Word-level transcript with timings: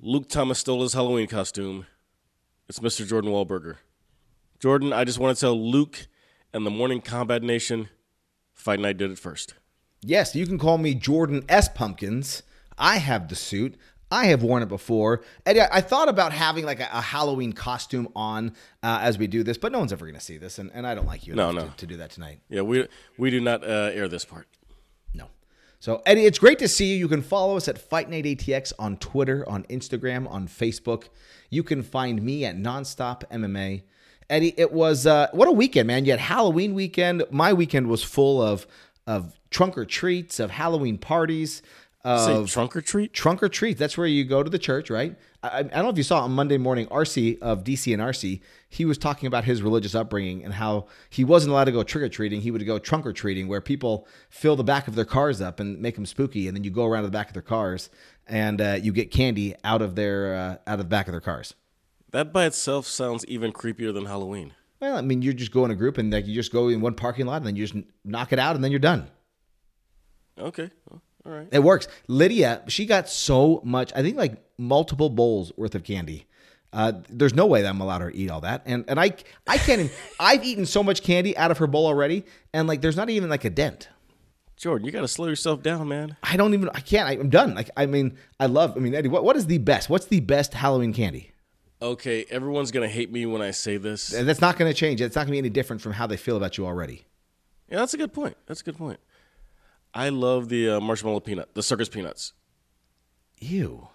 Luke 0.00 0.28
Thomas 0.28 0.58
stole 0.58 0.82
his 0.82 0.92
Halloween 0.92 1.26
costume. 1.26 1.86
It's 2.68 2.80
Mr. 2.80 3.06
Jordan 3.06 3.30
Wahlberger. 3.30 3.76
Jordan, 4.60 4.92
I 4.92 5.04
just 5.04 5.18
want 5.18 5.36
to 5.36 5.40
tell 5.40 5.58
Luke 5.58 6.06
and 6.52 6.64
the 6.66 6.70
Morning 6.70 7.00
Combat 7.00 7.42
Nation, 7.42 7.88
Fight 8.52 8.80
Night 8.80 8.96
did 8.96 9.10
it 9.10 9.18
first. 9.18 9.54
Yes, 10.00 10.34
you 10.34 10.46
can 10.46 10.58
call 10.58 10.78
me 10.78 10.94
Jordan 10.94 11.44
S. 11.48 11.68
Pumpkins. 11.68 12.42
I 12.76 12.96
have 12.96 13.28
the 13.28 13.36
suit. 13.36 13.76
I 14.10 14.26
have 14.26 14.42
worn 14.42 14.62
it 14.62 14.68
before. 14.68 15.22
Eddie, 15.46 15.62
I 15.62 15.80
thought 15.80 16.08
about 16.08 16.32
having 16.32 16.64
like 16.64 16.80
a, 16.80 16.88
a 16.92 17.00
Halloween 17.00 17.52
costume 17.52 18.08
on 18.14 18.50
uh, 18.82 18.98
as 19.00 19.18
we 19.18 19.26
do 19.26 19.42
this, 19.42 19.58
but 19.58 19.72
no 19.72 19.78
one's 19.78 19.92
ever 19.92 20.04
going 20.04 20.14
to 20.14 20.20
see 20.20 20.36
this, 20.38 20.58
and, 20.58 20.70
and 20.74 20.86
I 20.86 20.94
don't 20.94 21.06
like 21.06 21.26
you 21.26 21.34
No, 21.34 21.50
enough 21.50 21.64
no. 21.64 21.70
To, 21.70 21.76
to 21.78 21.86
do 21.86 21.96
that 21.96 22.10
tonight. 22.10 22.40
Yeah, 22.48 22.62
we 22.62 22.86
we 23.18 23.30
do 23.30 23.40
not 23.40 23.64
uh, 23.64 23.90
air 23.92 24.06
this 24.08 24.24
part. 24.24 24.46
So, 25.84 26.00
Eddie, 26.06 26.24
it's 26.24 26.38
great 26.38 26.58
to 26.60 26.66
see 26.66 26.86
you. 26.86 26.96
You 26.96 27.08
can 27.08 27.20
follow 27.20 27.58
us 27.58 27.68
at 27.68 27.76
Fight 27.76 28.08
Night 28.08 28.24
ATX 28.24 28.72
on 28.78 28.96
Twitter, 28.96 29.46
on 29.46 29.64
Instagram, 29.64 30.26
on 30.30 30.48
Facebook. 30.48 31.08
You 31.50 31.62
can 31.62 31.82
find 31.82 32.22
me 32.22 32.46
at 32.46 32.56
Nonstop 32.56 33.22
MMA. 33.30 33.82
Eddie, 34.30 34.54
it 34.56 34.72
was 34.72 35.06
uh, 35.06 35.28
what 35.32 35.46
a 35.46 35.52
weekend, 35.52 35.88
man! 35.88 36.06
You 36.06 36.12
had 36.12 36.20
Halloween 36.20 36.72
weekend. 36.72 37.24
My 37.30 37.52
weekend 37.52 37.88
was 37.88 38.02
full 38.02 38.40
of 38.40 38.66
of 39.06 39.38
trunk 39.50 39.76
or 39.76 39.84
treats, 39.84 40.40
of 40.40 40.52
Halloween 40.52 40.96
parties, 40.96 41.60
Say 42.04 42.44
trunk 42.46 42.76
or 42.76 42.82
treat? 42.82 43.14
trunk 43.14 43.42
or 43.42 43.48
treat. 43.48 43.78
That's 43.78 43.96
where 43.96 44.06
you 44.06 44.24
go 44.24 44.42
to 44.42 44.50
the 44.50 44.58
church, 44.58 44.90
right? 44.90 45.16
I, 45.42 45.60
I 45.60 45.62
don't 45.62 45.84
know 45.84 45.88
if 45.88 45.96
you 45.96 46.02
saw 46.02 46.20
on 46.20 46.32
Monday 46.32 46.58
morning, 46.58 46.86
RC 46.88 47.40
of 47.40 47.64
DC 47.64 47.94
and 47.94 48.02
RC, 48.02 48.40
he 48.74 48.84
was 48.84 48.98
talking 48.98 49.28
about 49.28 49.44
his 49.44 49.62
religious 49.62 49.94
upbringing 49.94 50.44
and 50.44 50.52
how 50.52 50.86
he 51.08 51.24
wasn't 51.24 51.52
allowed 51.52 51.66
to 51.66 51.72
go 51.72 51.84
trick 51.84 52.02
or 52.02 52.08
treating. 52.08 52.40
He 52.40 52.50
would 52.50 52.66
go 52.66 52.80
trunk 52.80 53.06
or 53.06 53.12
treating, 53.12 53.46
where 53.46 53.60
people 53.60 54.08
fill 54.28 54.56
the 54.56 54.64
back 54.64 54.88
of 54.88 54.96
their 54.96 55.04
cars 55.04 55.40
up 55.40 55.60
and 55.60 55.80
make 55.80 55.94
them 55.94 56.04
spooky, 56.04 56.48
and 56.48 56.56
then 56.56 56.64
you 56.64 56.72
go 56.72 56.84
around 56.84 57.04
to 57.04 57.06
the 57.06 57.12
back 57.12 57.28
of 57.28 57.34
their 57.34 57.42
cars 57.42 57.88
and 58.26 58.60
uh, 58.60 58.76
you 58.82 58.92
get 58.92 59.12
candy 59.12 59.54
out 59.62 59.80
of 59.80 59.94
their 59.94 60.34
uh, 60.34 60.56
out 60.66 60.74
of 60.74 60.78
the 60.78 60.84
back 60.84 61.06
of 61.06 61.12
their 61.12 61.20
cars. 61.20 61.54
That 62.10 62.32
by 62.32 62.46
itself 62.46 62.86
sounds 62.86 63.24
even 63.26 63.52
creepier 63.52 63.94
than 63.94 64.06
Halloween. 64.06 64.54
Well, 64.80 64.96
I 64.96 65.02
mean, 65.02 65.22
you 65.22 65.32
just 65.32 65.52
go 65.52 65.64
in 65.64 65.70
a 65.70 65.76
group 65.76 65.96
and 65.96 66.12
like 66.12 66.26
you 66.26 66.34
just 66.34 66.52
go 66.52 66.68
in 66.68 66.80
one 66.80 66.94
parking 66.94 67.26
lot 67.26 67.36
and 67.36 67.46
then 67.46 67.54
you 67.54 67.64
just 67.64 67.86
knock 68.04 68.32
it 68.32 68.40
out 68.40 68.56
and 68.56 68.64
then 68.64 68.72
you're 68.72 68.80
done. 68.80 69.08
Okay, 70.36 70.70
well, 70.90 71.00
all 71.24 71.32
right. 71.32 71.48
It 71.52 71.62
works. 71.62 71.86
Lydia, 72.08 72.62
she 72.66 72.86
got 72.86 73.08
so 73.08 73.62
much, 73.64 73.92
I 73.94 74.02
think 74.02 74.16
like 74.16 74.44
multiple 74.58 75.10
bowls 75.10 75.52
worth 75.56 75.76
of 75.76 75.84
candy. 75.84 76.26
Uh, 76.74 76.92
there's 77.08 77.34
no 77.34 77.46
way 77.46 77.62
that 77.62 77.68
I'm 77.68 77.80
allowed 77.80 78.00
her 78.00 78.10
to 78.10 78.16
eat 78.16 78.30
all 78.30 78.40
that. 78.40 78.62
And 78.66 78.84
and 78.88 78.98
I 78.98 79.14
I 79.46 79.58
can't 79.58 79.80
even 79.80 79.90
I've 80.20 80.44
eaten 80.44 80.66
so 80.66 80.82
much 80.82 81.02
candy 81.02 81.36
out 81.38 81.50
of 81.50 81.58
her 81.58 81.66
bowl 81.68 81.86
already, 81.86 82.24
and 82.52 82.66
like 82.66 82.80
there's 82.80 82.96
not 82.96 83.08
even 83.08 83.30
like 83.30 83.44
a 83.44 83.50
dent. 83.50 83.88
Jordan, 84.56 84.86
you 84.86 84.92
got 84.92 85.00
to 85.00 85.08
slow 85.08 85.26
yourself 85.26 85.62
down, 85.62 85.88
man. 85.88 86.16
I 86.22 86.36
don't 86.36 86.52
even 86.54 86.68
I 86.74 86.80
can't. 86.80 87.08
I, 87.08 87.12
I'm 87.12 87.30
done. 87.30 87.54
Like 87.54 87.70
I 87.76 87.86
mean, 87.86 88.18
I 88.40 88.46
love 88.46 88.76
I 88.76 88.80
mean 88.80 88.94
Eddie, 88.94 89.08
what, 89.08 89.24
what 89.24 89.36
is 89.36 89.46
the 89.46 89.58
best? 89.58 89.88
What's 89.88 90.06
the 90.06 90.20
best 90.20 90.52
Halloween 90.52 90.92
candy? 90.92 91.30
Okay, 91.80 92.24
everyone's 92.28 92.72
gonna 92.72 92.88
hate 92.88 93.12
me 93.12 93.24
when 93.24 93.40
I 93.40 93.52
say 93.52 93.76
this. 93.76 94.12
And 94.12 94.28
that's 94.28 94.40
not 94.40 94.58
gonna 94.58 94.74
change. 94.74 95.00
It's 95.00 95.14
not 95.14 95.22
gonna 95.22 95.32
be 95.32 95.38
any 95.38 95.50
different 95.50 95.80
from 95.80 95.92
how 95.92 96.06
they 96.08 96.16
feel 96.16 96.36
about 96.36 96.58
you 96.58 96.66
already. 96.66 97.06
Yeah, 97.70 97.78
that's 97.78 97.94
a 97.94 97.98
good 97.98 98.12
point. 98.12 98.36
That's 98.46 98.62
a 98.62 98.64
good 98.64 98.76
point. 98.76 98.98
I 99.92 100.08
love 100.08 100.48
the 100.48 100.70
uh, 100.70 100.80
marshmallow 100.80 101.20
peanut, 101.20 101.54
the 101.54 101.62
circus 101.62 101.88
peanuts. 101.88 102.32
Ew. 103.40 103.88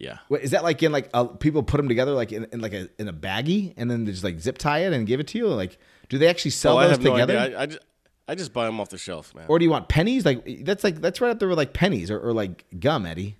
Yeah. 0.00 0.16
Wait, 0.30 0.42
is 0.42 0.52
that 0.52 0.64
like 0.64 0.82
in 0.82 0.92
like 0.92 1.10
uh, 1.12 1.24
people 1.24 1.62
put 1.62 1.76
them 1.76 1.86
together 1.86 2.12
like 2.12 2.32
in, 2.32 2.46
in 2.52 2.60
like 2.60 2.72
a 2.72 2.88
in 2.98 3.06
a 3.06 3.12
baggie 3.12 3.74
and 3.76 3.90
then 3.90 4.06
they 4.06 4.12
just 4.12 4.24
like 4.24 4.40
zip 4.40 4.56
tie 4.56 4.78
it 4.78 4.94
and 4.94 5.06
give 5.06 5.20
it 5.20 5.28
to 5.28 5.38
you? 5.38 5.46
Like, 5.48 5.78
do 6.08 6.16
they 6.16 6.26
actually 6.26 6.52
sell 6.52 6.76
oh, 6.76 6.78
I 6.78 6.88
those 6.88 7.00
no 7.00 7.12
together? 7.12 7.38
idea. 7.38 7.58
I, 7.58 7.62
I, 7.62 7.66
just, 7.66 7.78
I 8.26 8.34
just 8.34 8.52
buy 8.54 8.64
them 8.64 8.80
off 8.80 8.88
the 8.88 8.96
shelf, 8.96 9.34
man. 9.34 9.44
Or 9.46 9.58
do 9.58 9.64
you 9.66 9.70
want 9.70 9.88
pennies? 9.88 10.24
Like 10.24 10.64
that's 10.64 10.82
like 10.82 11.02
that's 11.02 11.20
right 11.20 11.30
up 11.30 11.38
there 11.38 11.48
with 11.48 11.58
like 11.58 11.74
pennies 11.74 12.10
or, 12.10 12.18
or 12.18 12.32
like 12.32 12.64
gum, 12.80 13.04
Eddie. 13.04 13.36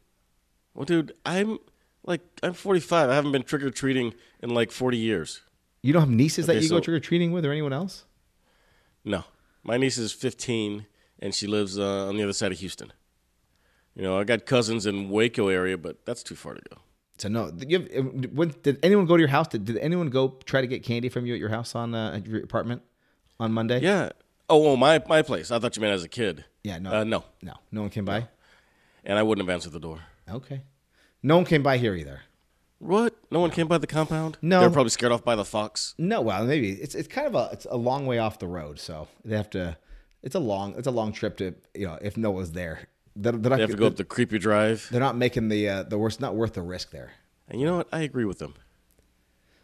well, 0.75 0.85
dude, 0.85 1.15
I'm 1.25 1.59
like 2.05 2.21
I'm 2.43 2.53
45. 2.53 3.09
I 3.09 3.15
haven't 3.15 3.33
been 3.33 3.43
trick 3.43 3.63
or 3.63 3.71
treating 3.71 4.13
in 4.43 4.51
like 4.51 4.71
40 4.71 4.99
years. 4.99 5.41
You 5.83 5.95
don't 5.95 6.03
have 6.03 6.11
nieces 6.11 6.45
that 6.47 6.57
Okay, 6.57 6.65
you 6.65 6.69
go 6.69 6.81
trick 6.81 6.95
or 6.95 7.01
treating 7.01 7.33
with, 7.33 7.47
or 7.47 7.53
anyone 7.53 7.73
else? 7.73 8.05
No, 9.03 9.25
my 9.63 9.79
niece 9.79 9.97
is 9.97 10.13
15 10.13 10.85
and 11.21 11.35
she 11.35 11.47
lives 11.47 11.79
uh, 11.79 12.09
on 12.09 12.19
the 12.19 12.23
other 12.23 12.35
side 12.35 12.53
of 12.53 12.59
Houston. 12.59 12.93
You 13.95 14.03
know, 14.03 14.19
I 14.19 14.25
got 14.25 14.47
cousins 14.47 14.87
in 14.87 15.11
Waco 15.11 15.49
area, 15.49 15.77
but 15.77 16.05
that's 16.07 16.23
too 16.23 16.35
far 16.37 16.55
to 16.55 16.61
go. 16.71 16.77
So 17.19 17.29
no. 17.29 17.53
You 17.67 17.81
have, 17.81 18.33
when, 18.33 18.55
did 18.63 18.79
anyone 18.83 19.05
go 19.07 19.17
to 19.17 19.21
your 19.21 19.29
house? 19.29 19.49
Did, 19.49 19.65
did 19.67 19.77
anyone 19.79 20.09
go 20.09 20.39
try 20.45 20.61
to 20.61 20.67
get 20.67 20.83
candy 20.83 21.09
from 21.09 21.27
you 21.27 21.35
at 21.35 21.41
your 21.41 21.51
house 21.51 21.75
on 21.75 21.95
uh, 21.95 22.13
at 22.17 22.27
your 22.27 22.43
apartment 22.43 22.83
on 23.39 23.53
Monday? 23.53 23.81
Yeah. 23.81 24.11
Oh, 24.49 24.59
well, 24.59 24.77
my 24.77 25.03
my 25.09 25.23
place. 25.23 25.51
I 25.51 25.59
thought 25.59 25.77
you 25.77 25.83
meant 25.83 25.95
as 25.95 26.05
a 26.05 26.09
kid. 26.09 26.45
Yeah. 26.65 26.79
No. 26.79 26.93
Uh, 26.93 27.05
no, 27.05 27.25
No. 27.43 27.55
No 27.73 27.83
one 27.83 27.91
came 27.91 28.05
by. 28.05 28.29
and 29.05 29.19
I 29.19 29.23
wouldn't 29.23 29.47
have 29.47 29.53
answered 29.53 29.73
the 29.73 29.81
door. 29.81 30.01
Okay. 30.31 30.63
No 31.23 31.37
one 31.37 31.45
came 31.45 31.63
by 31.63 31.77
here 31.79 31.95
either. 31.95 32.23
What? 32.79 33.15
No 33.31 33.41
one 33.41 33.51
came 33.51 33.69
by 33.69 33.77
the 33.77 33.87
compound? 33.87 34.39
No. 34.41 34.61
they're 34.61 34.71
probably 34.71 34.89
scared 34.91 35.13
off 35.13 35.23
by 35.23 35.37
the 35.37 35.45
fox. 35.45 35.95
No. 35.99 36.23
Well, 36.23 36.45
maybe 36.47 36.71
it's 36.71 36.95
it's 36.95 37.09
kind 37.09 37.27
of 37.27 37.35
a 37.35 37.51
it's 37.53 37.67
a 37.71 37.77
long 37.77 38.07
way 38.07 38.19
off 38.19 38.39
the 38.39 38.47
road, 38.49 38.79
so 38.79 39.09
they 39.25 39.37
have 39.37 39.51
to. 39.51 39.77
It's 40.23 40.35
a 40.35 40.39
long 40.41 40.75
it's 40.79 40.87
a 40.87 40.91
long 40.91 41.13
trip 41.13 41.37
to 41.39 41.55
you 41.75 41.87
know 41.87 41.99
if 42.01 42.17
no 42.17 42.31
one's 42.31 42.53
there. 42.53 42.89
They're, 43.23 43.33
they're 43.33 43.51
not, 43.51 43.57
They 43.57 43.63
have 43.63 43.71
to 43.71 43.77
go 43.77 43.87
up 43.87 43.97
the 43.97 44.05
creepy 44.05 44.39
drive. 44.39 44.89
they're 44.91 45.01
not 45.01 45.17
making 45.17 45.49
the 45.49 45.69
uh, 45.69 45.83
the 45.85 45.99
worst 45.99 46.21
not 46.21 46.35
worth 46.35 46.55
the 46.55 46.63
risk 46.63 46.91
there. 46.91 47.13
And 47.49 47.61
you 47.61 47.67
know 47.67 47.79
what? 47.79 47.89
I 47.93 48.01
agree 48.01 48.25
with 48.25 48.39
them. 48.39 48.55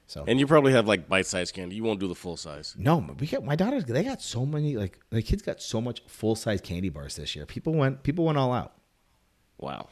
So 0.08 0.24
And 0.26 0.38
you 0.38 0.46
probably 0.46 0.72
have 0.72 0.86
like 0.86 1.08
bite 1.08 1.26
sized 1.26 1.54
candy. 1.54 1.74
You 1.76 1.82
won't 1.84 1.98
do 1.98 2.06
the 2.06 2.14
full 2.14 2.36
size. 2.36 2.74
No, 2.78 3.04
we 3.18 3.26
got 3.26 3.44
my 3.44 3.56
daughters. 3.56 3.84
They 3.84 4.04
got 4.04 4.22
so 4.22 4.46
many 4.46 4.76
like 4.76 5.00
the 5.10 5.22
kids 5.22 5.42
got 5.42 5.60
so 5.60 5.80
much 5.80 6.02
full 6.06 6.36
size 6.36 6.60
candy 6.60 6.90
bars 6.90 7.16
this 7.16 7.34
year. 7.34 7.46
People 7.46 7.74
went 7.74 8.02
people 8.02 8.24
went 8.24 8.38
all 8.38 8.52
out. 8.52 8.74
Wow. 9.58 9.88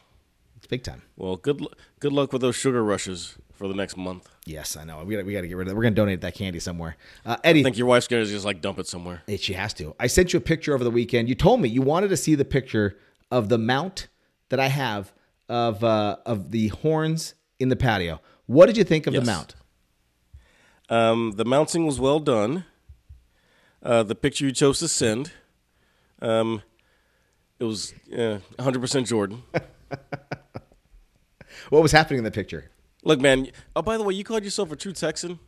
It's 0.57 0.67
big 0.67 0.83
time. 0.85 1.03
Well, 1.17 1.37
good 1.37 1.67
good 2.01 2.13
luck 2.13 2.33
with 2.33 2.43
those 2.43 2.55
sugar 2.57 2.83
rushes 2.85 3.37
for 3.53 3.67
the 3.69 3.75
next 3.75 3.97
month. 3.97 4.29
Yes, 4.47 4.77
I 4.77 4.85
know. 4.85 5.03
We 5.05 5.17
got 5.17 5.27
we 5.27 5.33
got 5.33 5.41
to 5.43 5.49
get 5.49 5.57
rid 5.57 5.67
of 5.67 5.71
that. 5.71 5.77
We're 5.77 5.83
gonna 5.83 5.95
donate 5.97 6.21
that 6.21 6.35
candy 6.35 6.61
somewhere. 6.61 6.97
Uh, 7.27 7.37
Eddie, 7.43 7.61
I 7.61 7.63
think 7.65 7.79
your 7.79 7.87
wife's 7.89 8.07
gonna 8.07 8.25
just 8.25 8.45
like 8.45 8.61
dump 8.61 8.79
it 8.79 8.87
somewhere. 8.87 9.23
Hey, 9.27 9.37
she 9.37 9.55
has 9.55 9.75
to. 9.75 9.95
I 9.99 10.07
sent 10.07 10.33
you 10.33 10.39
a 10.39 10.41
picture 10.43 10.75
over 10.75 10.85
the 10.85 10.91
weekend. 10.91 11.29
You 11.29 11.35
told 11.35 11.61
me 11.61 11.69
you 11.69 11.83
wanted 11.83 12.09
to 12.09 12.17
see 12.17 12.35
the 12.35 12.45
picture 12.45 12.97
of 13.35 13.49
the 13.49 13.59
mount 13.59 14.09
that 14.51 14.61
I 14.61 14.69
have 14.69 15.13
of 15.49 15.83
uh, 15.83 16.17
of 16.25 16.51
the 16.53 16.69
horns 16.69 17.35
in 17.59 17.69
the 17.69 17.77
patio. 17.77 18.21
What 18.47 18.67
did 18.67 18.77
you 18.77 18.85
think 18.85 19.07
of 19.09 19.15
Yes. 19.15 19.23
the 19.25 19.31
mount? 19.33 19.55
Um, 20.89 21.33
the 21.37 21.45
mounting 21.45 21.85
was 21.87 21.99
well 21.99 22.21
done. 22.21 22.65
Uh, 23.83 24.03
the 24.03 24.15
picture 24.15 24.45
you 24.47 24.53
chose 24.53 24.79
to 24.79 24.89
send, 24.89 25.33
um, 26.23 26.63
it 27.59 27.65
was 27.65 27.93
uh, 28.13 28.39
100% 28.59 29.07
Jordan. 29.07 29.43
What 31.71 31.83
was 31.83 31.93
happening 31.93 32.19
in 32.19 32.25
the 32.25 32.31
picture? 32.31 32.71
Look, 33.05 33.21
man. 33.21 33.49
Oh, 33.77 33.83
by 33.83 33.97
the 33.97 34.03
way, 34.03 34.15
you 34.15 34.25
called 34.25 34.45
yourself 34.45 34.71
a 34.73 34.77
true 34.77 34.93
Texan, 34.93 35.39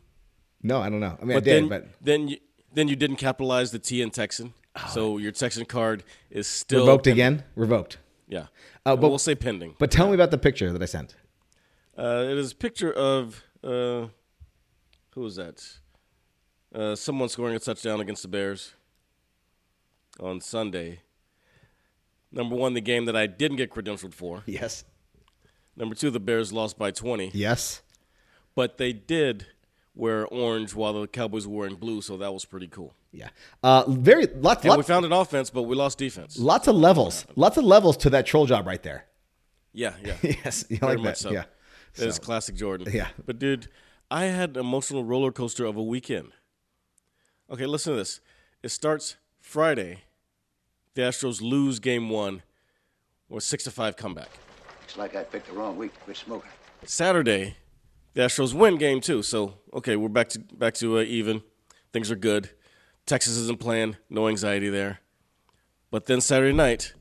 No, 0.63 0.79
I 0.81 0.89
don't 0.89 0.99
know. 0.99 1.17
I 1.21 1.25
mean, 1.25 1.37
I 1.37 1.39
did, 1.39 1.45
then 1.63 1.69
but 1.69 1.87
then 2.01 2.27
you 2.29 2.37
then 2.73 2.87
you 2.87 2.95
didn't 2.95 3.17
capitalize 3.17 3.71
the 3.71 3.79
T 3.79 4.01
in 4.01 4.09
Texan, 4.11 4.53
so 4.89 5.17
your 5.17 5.31
Texan 5.31 5.65
card 5.65 6.03
is 6.29 6.47
still 6.47 6.81
revoked 6.81 7.05
pending. 7.05 7.25
again. 7.25 7.43
Revoked. 7.55 7.97
Yeah, 8.27 8.47
Uh, 8.85 8.95
but 8.97 9.07
we'll 9.09 9.17
say 9.19 9.35
pending. 9.35 9.75
But 9.79 9.89
tell 9.91 10.07
me 10.09 10.13
about 10.13 10.31
the 10.31 10.37
picture 10.37 10.71
that 10.73 10.81
I 10.81 10.85
sent. 10.85 11.15
Uh, 11.97 12.25
it 12.29 12.37
is 12.37 12.51
a 12.51 12.55
picture 12.55 12.91
of 12.91 13.43
uh, 13.63 14.07
who 15.11 15.21
was 15.21 15.37
that? 15.37 15.63
Uh, 16.75 16.95
someone 16.95 17.29
scoring 17.29 17.55
a 17.55 17.59
touchdown 17.59 18.01
against 18.01 18.21
the 18.23 18.27
Bears 18.27 18.73
on 20.19 20.41
Sunday. 20.41 20.99
Number 22.31 22.55
one, 22.55 22.73
the 22.73 22.81
game 22.81 23.05
that 23.05 23.15
I 23.15 23.25
didn't 23.27 23.57
get 23.57 23.71
credentialed 23.71 24.13
for. 24.13 24.43
Yes. 24.45 24.83
Number 25.77 25.95
two, 25.95 26.09
the 26.11 26.19
Bears 26.19 26.51
lost 26.51 26.77
by 26.77 26.91
20. 26.91 27.31
Yes. 27.33 27.81
But 28.55 28.77
they 28.77 28.91
did 28.91 29.47
wear 29.95 30.25
orange 30.27 30.75
while 30.75 30.93
the 30.99 31.07
Cowboys 31.07 31.47
were 31.47 31.65
in 31.65 31.75
blue, 31.75 32.01
so 32.01 32.17
that 32.17 32.33
was 32.33 32.43
pretty 32.45 32.67
cool. 32.67 32.93
Yeah. 33.17 33.29
Uh, 33.63 33.83
very 33.89 34.27
lots 34.27 34.63
And 34.63 34.77
we 34.77 34.83
found 34.83 35.03
an 35.05 35.11
offense, 35.11 35.49
but 35.49 35.63
we 35.63 35.75
lost 35.75 35.97
defense. 35.97 36.37
lots 36.37 36.67
of 36.67 36.75
levels. 36.75 37.25
Lots 37.35 37.57
of 37.57 37.63
levels 37.63 37.97
to 37.97 38.09
that 38.11 38.25
troll 38.27 38.45
job 38.45 38.67
right 38.67 38.83
there. 38.83 39.05
Yeah, 39.73 39.93
yeah. 40.05 40.15
yes. 40.21 40.65
You 40.69 40.77
Very 40.77 40.93
like 40.97 41.03
much 41.03 41.19
that? 41.21 41.29
so. 41.29 41.31
Yeah. 41.31 41.45
That 41.95 42.07
is 42.09 42.15
So- 42.15 42.21
classic 42.21 42.55
Jordan. 42.55 42.87
Yeah. 42.93 43.07
But 43.25 43.39
dude, 43.39 43.69
I 44.11 44.25
had 44.25 44.51
an 44.51 44.59
emotional 44.59 45.03
roller 45.03 45.31
coaster 45.31 45.65
of 45.65 45.75
a 45.77 45.83
weekend. 45.83 46.31
Okay, 47.49 47.65
listen 47.65 47.93
to 47.93 47.97
this. 47.97 48.19
It 48.61 48.69
starts 48.69 49.15
Friday. 49.41 50.03
The 50.93 51.01
Astros 51.03 51.41
lose 51.41 51.79
game 51.79 52.09
one 52.09 52.43
or 53.29 53.39
six 53.41 53.63
to 53.63 53.71
five 53.71 53.95
comeback. 53.95 54.29
Looks 54.81 54.97
like 54.97 55.15
I 55.15 55.23
picked 55.23 55.47
the 55.47 55.53
wrong 55.53 55.75
week 55.77 55.93
to 55.93 55.99
quit 56.01 56.17
smoking. 56.17 56.49
Saturday, 56.85 57.55
the 58.13 58.21
Astros 58.21 58.53
win 58.53 58.77
game 58.77 58.99
two. 59.01 59.21
So 59.23 59.55
okay, 59.73 59.95
we're 59.95 60.09
back 60.09 60.29
to 60.29 60.39
back 60.39 60.73
to 60.75 60.97
uh, 60.99 61.01
even. 61.01 61.41
Things 61.93 62.11
are 62.11 62.15
good. 62.15 62.49
Texas 63.07 63.37
isn't 63.37 63.61
playing. 63.61 63.95
No 64.09 64.27
anxiety 64.27 64.69
there. 64.69 64.99
But 65.89 66.05
then 66.07 66.19
Saturday 66.19 66.53
night, 66.53 66.93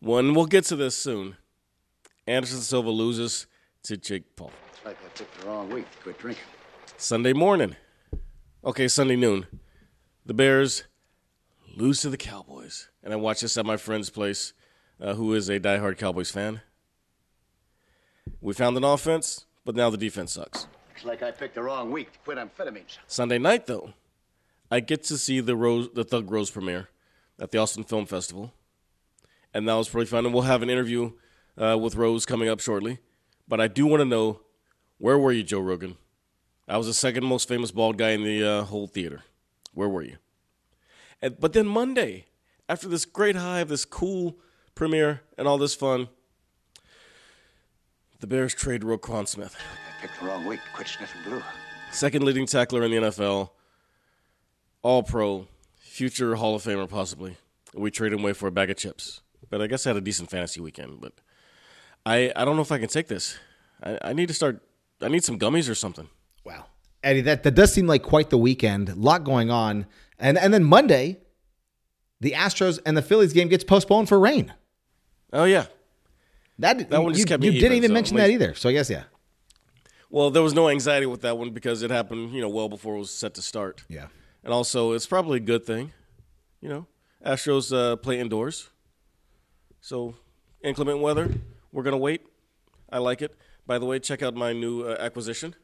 one 0.00 0.32
we'll 0.32 0.46
get 0.46 0.64
to 0.64 0.76
this 0.76 0.96
soon. 0.96 1.36
Anderson 2.26 2.62
Silva 2.62 2.88
loses 2.88 3.46
to 3.82 3.98
Jake 3.98 4.34
Paul. 4.36 4.50
Looks 4.66 4.84
like 4.86 4.96
I 5.04 5.08
picked 5.18 5.40
the 5.40 5.46
wrong 5.46 5.68
week 5.68 5.90
to 5.90 5.98
quit 5.98 6.18
drinking. 6.18 6.44
Sunday 6.96 7.34
morning. 7.34 7.76
Okay, 8.64 8.88
Sunday 8.88 9.16
noon. 9.16 9.46
The 10.24 10.32
Bears 10.32 10.84
lose 11.76 12.00
to 12.00 12.08
the 12.08 12.16
Cowboys. 12.16 12.88
And 13.04 13.12
I 13.12 13.16
watched 13.16 13.42
this 13.42 13.58
at 13.58 13.66
my 13.66 13.76
friend's 13.76 14.08
place, 14.08 14.54
uh, 14.98 15.12
who 15.14 15.34
is 15.34 15.50
a 15.50 15.60
diehard 15.60 15.98
Cowboys 15.98 16.30
fan. 16.30 16.62
We 18.40 18.54
found 18.54 18.78
an 18.78 18.84
offense, 18.84 19.44
but 19.66 19.76
now 19.76 19.90
the 19.90 19.98
defense 19.98 20.32
sucks. 20.32 20.66
Looks 20.88 21.04
like 21.04 21.22
I 21.22 21.30
picked 21.32 21.54
the 21.54 21.62
wrong 21.62 21.92
week 21.92 22.12
to 22.12 22.18
quit 22.20 22.38
amphetamines. 22.38 22.96
Sunday 23.06 23.38
night, 23.38 23.66
though, 23.66 23.92
I 24.70 24.80
get 24.80 25.02
to 25.04 25.18
see 25.18 25.40
the 25.40 25.56
Rose, 25.56 25.88
the 25.94 26.04
Thug 26.04 26.30
Rose 26.30 26.50
premiere 26.50 26.88
at 27.40 27.50
the 27.50 27.58
Austin 27.58 27.84
Film 27.84 28.06
Festival, 28.06 28.52
and 29.54 29.68
that 29.68 29.74
was 29.74 29.88
pretty 29.88 30.06
fun. 30.06 30.24
And 30.24 30.34
we'll 30.34 30.42
have 30.42 30.62
an 30.62 30.70
interview 30.70 31.12
uh, 31.56 31.78
with 31.80 31.96
Rose 31.96 32.26
coming 32.26 32.48
up 32.48 32.60
shortly. 32.60 32.98
But 33.46 33.60
I 33.60 33.68
do 33.68 33.86
want 33.86 34.00
to 34.00 34.04
know, 34.04 34.40
where 34.98 35.18
were 35.18 35.32
you, 35.32 35.42
Joe 35.42 35.60
Rogan? 35.60 35.96
I 36.68 36.76
was 36.76 36.86
the 36.86 36.94
second 36.94 37.24
most 37.24 37.48
famous 37.48 37.70
bald 37.70 37.96
guy 37.96 38.10
in 38.10 38.22
the 38.22 38.44
uh, 38.44 38.64
whole 38.64 38.86
theater. 38.86 39.22
Where 39.72 39.88
were 39.88 40.02
you? 40.02 40.16
And, 41.22 41.40
but 41.40 41.54
then 41.54 41.66
Monday, 41.66 42.26
after 42.68 42.88
this 42.88 43.06
great 43.06 43.36
high 43.36 43.60
of 43.60 43.68
this 43.68 43.86
cool 43.86 44.38
premiere 44.74 45.22
and 45.38 45.48
all 45.48 45.56
this 45.56 45.74
fun, 45.74 46.08
the 48.20 48.26
Bears 48.26 48.54
trade 48.54 48.82
Roquan 48.82 49.26
Smith, 49.26 49.56
I 49.56 50.02
picked 50.02 50.20
the 50.20 50.26
wrong 50.26 50.44
week 50.44 50.60
to 50.60 50.70
quit 50.74 50.88
sniffing 50.88 51.22
glue. 51.24 51.42
second 51.90 52.24
leading 52.24 52.46
tackler 52.46 52.84
in 52.84 52.90
the 52.90 52.96
NFL, 52.98 53.50
All 54.88 55.02
Pro, 55.02 55.46
future 55.76 56.36
Hall 56.36 56.54
of 56.54 56.62
Famer 56.62 56.88
possibly. 56.88 57.36
We 57.74 57.90
traded 57.90 58.18
him 58.18 58.24
away 58.24 58.32
for 58.32 58.46
a 58.46 58.50
bag 58.50 58.70
of 58.70 58.78
chips. 58.78 59.20
But 59.50 59.60
I 59.60 59.66
guess 59.66 59.86
I 59.86 59.90
had 59.90 59.98
a 59.98 60.00
decent 60.00 60.30
fantasy 60.30 60.62
weekend. 60.62 61.02
But 61.02 61.12
I 62.06 62.32
I 62.34 62.46
don't 62.46 62.56
know 62.56 62.62
if 62.62 62.72
I 62.72 62.78
can 62.78 62.88
take 62.88 63.06
this. 63.06 63.36
I, 63.82 63.98
I 64.00 64.12
need 64.14 64.28
to 64.28 64.34
start. 64.34 64.62
I 65.02 65.08
need 65.08 65.24
some 65.24 65.38
gummies 65.38 65.68
or 65.68 65.74
something. 65.74 66.08
Wow. 66.42 66.64
Eddie, 67.04 67.20
that, 67.20 67.42
that 67.42 67.54
does 67.54 67.70
seem 67.70 67.86
like 67.86 68.02
quite 68.02 68.30
the 68.30 68.38
weekend. 68.38 68.88
A 68.88 68.94
lot 68.94 69.24
going 69.24 69.50
on. 69.50 69.84
And 70.18 70.38
and 70.38 70.54
then 70.54 70.64
Monday, 70.64 71.18
the 72.22 72.30
Astros 72.30 72.78
and 72.86 72.96
the 72.96 73.02
Phillies 73.02 73.34
game 73.34 73.48
gets 73.48 73.64
postponed 73.64 74.08
for 74.08 74.18
rain. 74.18 74.54
Oh 75.34 75.44
yeah. 75.44 75.66
That, 76.60 76.88
That 76.88 77.02
one 77.02 77.12
just 77.12 77.20
you, 77.20 77.26
kept 77.26 77.42
me 77.42 77.50
you 77.50 77.60
didn't 77.60 77.76
even, 77.76 77.90
so 77.90 77.94
mention 77.94 78.16
at 78.16 78.22
that 78.22 78.30
either. 78.30 78.54
So 78.54 78.70
I 78.70 78.72
guess 78.72 78.88
yeah. 78.88 79.04
Well, 80.08 80.30
there 80.30 80.42
was 80.42 80.54
no 80.54 80.70
anxiety 80.70 81.04
with 81.04 81.20
that 81.20 81.36
one 81.36 81.50
because 81.50 81.82
it 81.82 81.90
happened, 81.90 82.32
you 82.32 82.40
know, 82.40 82.48
well 82.48 82.70
before 82.70 82.96
it 82.96 83.00
was 83.00 83.10
set 83.10 83.34
to 83.34 83.42
start. 83.42 83.84
Yeah. 83.90 84.06
And 84.48 84.54
also, 84.54 84.92
it's 84.92 85.04
probably 85.04 85.36
a 85.36 85.40
good 85.42 85.66
thing, 85.66 85.92
you 86.62 86.70
know. 86.70 86.86
Astros 87.22 87.70
uh, 87.70 87.96
play 87.96 88.18
indoors, 88.18 88.70
so 89.82 90.14
inclement 90.64 91.00
weather. 91.00 91.30
We're 91.70 91.82
gonna 91.82 91.98
wait. 91.98 92.22
I 92.90 92.96
like 92.96 93.20
it. 93.20 93.36
By 93.66 93.78
the 93.78 93.84
way, 93.84 93.98
check 93.98 94.22
out 94.22 94.34
my 94.34 94.54
new 94.54 94.84
uh, 94.84 94.96
acquisition. 95.00 95.54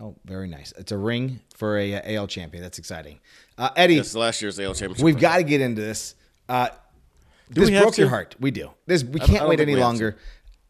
Oh, 0.00 0.16
very 0.24 0.48
nice. 0.48 0.72
It's 0.78 0.92
a 0.92 0.96
ring 0.96 1.40
for 1.54 1.76
a, 1.76 1.96
uh, 1.96 2.20
AL 2.20 2.28
champion. 2.28 2.62
That's 2.62 2.78
exciting. 2.78 3.20
Uh, 3.58 3.68
Eddie, 3.76 3.96
That's 3.96 4.14
last 4.14 4.40
year's 4.40 4.58
AL 4.58 4.72
championship. 4.72 5.04
we've 5.04 5.20
got 5.20 5.36
to 5.36 5.42
get 5.42 5.60
into 5.60 5.82
this. 5.82 6.14
Uh, 6.48 6.68
this 7.50 7.68
we 7.68 7.74
have 7.74 7.82
broke 7.82 7.98
your 7.98 8.08
heart. 8.08 8.34
We 8.40 8.50
do. 8.50 8.70
This 8.86 9.04
we 9.04 9.20
can't 9.20 9.46
wait 9.46 9.60
any 9.60 9.76
longer. 9.76 10.16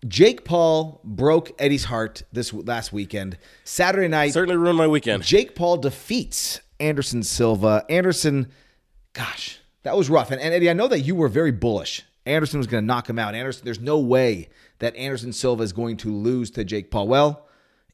Jake 0.09 0.45
Paul 0.45 1.01
broke 1.05 1.53
Eddie's 1.61 1.85
heart 1.85 2.25
this 2.33 2.53
last 2.53 2.93
weekend. 2.93 3.39
Saturday 3.63 4.09
night, 4.09 4.33
certainly 4.33 4.57
ruined 4.57 4.79
my 4.79 4.89
weekend. 4.89 5.23
Jake 5.23 5.55
Paul 5.55 5.77
defeats 5.77 6.61
Anderson 6.81 7.23
Silva. 7.23 7.85
Anderson, 7.89 8.51
gosh, 9.13 9.59
that 9.83 9.97
was 9.97 10.11
rough. 10.11 10.31
And, 10.31 10.41
and 10.41 10.55
Eddie, 10.55 10.71
I 10.71 10.73
know 10.73 10.89
that 10.89 11.01
you 11.01 11.15
were 11.15 11.29
very 11.29 11.53
bullish. 11.53 12.03
Anderson 12.27 12.59
was 12.59 12.67
going 12.67 12.83
to 12.83 12.87
knock 12.87 13.09
him 13.09 13.19
out. 13.19 13.35
Anderson, 13.35 13.65
there's 13.65 13.81
no 13.81 13.99
way 13.99 14.49
that 14.79 14.95
Anderson 14.97 15.33
Silva 15.33 15.63
is 15.63 15.73
going 15.73 15.97
to 15.99 16.13
lose 16.13 16.51
to 16.53 16.65
Jake 16.65 16.91
Paul. 16.91 17.09
Well, 17.09 17.47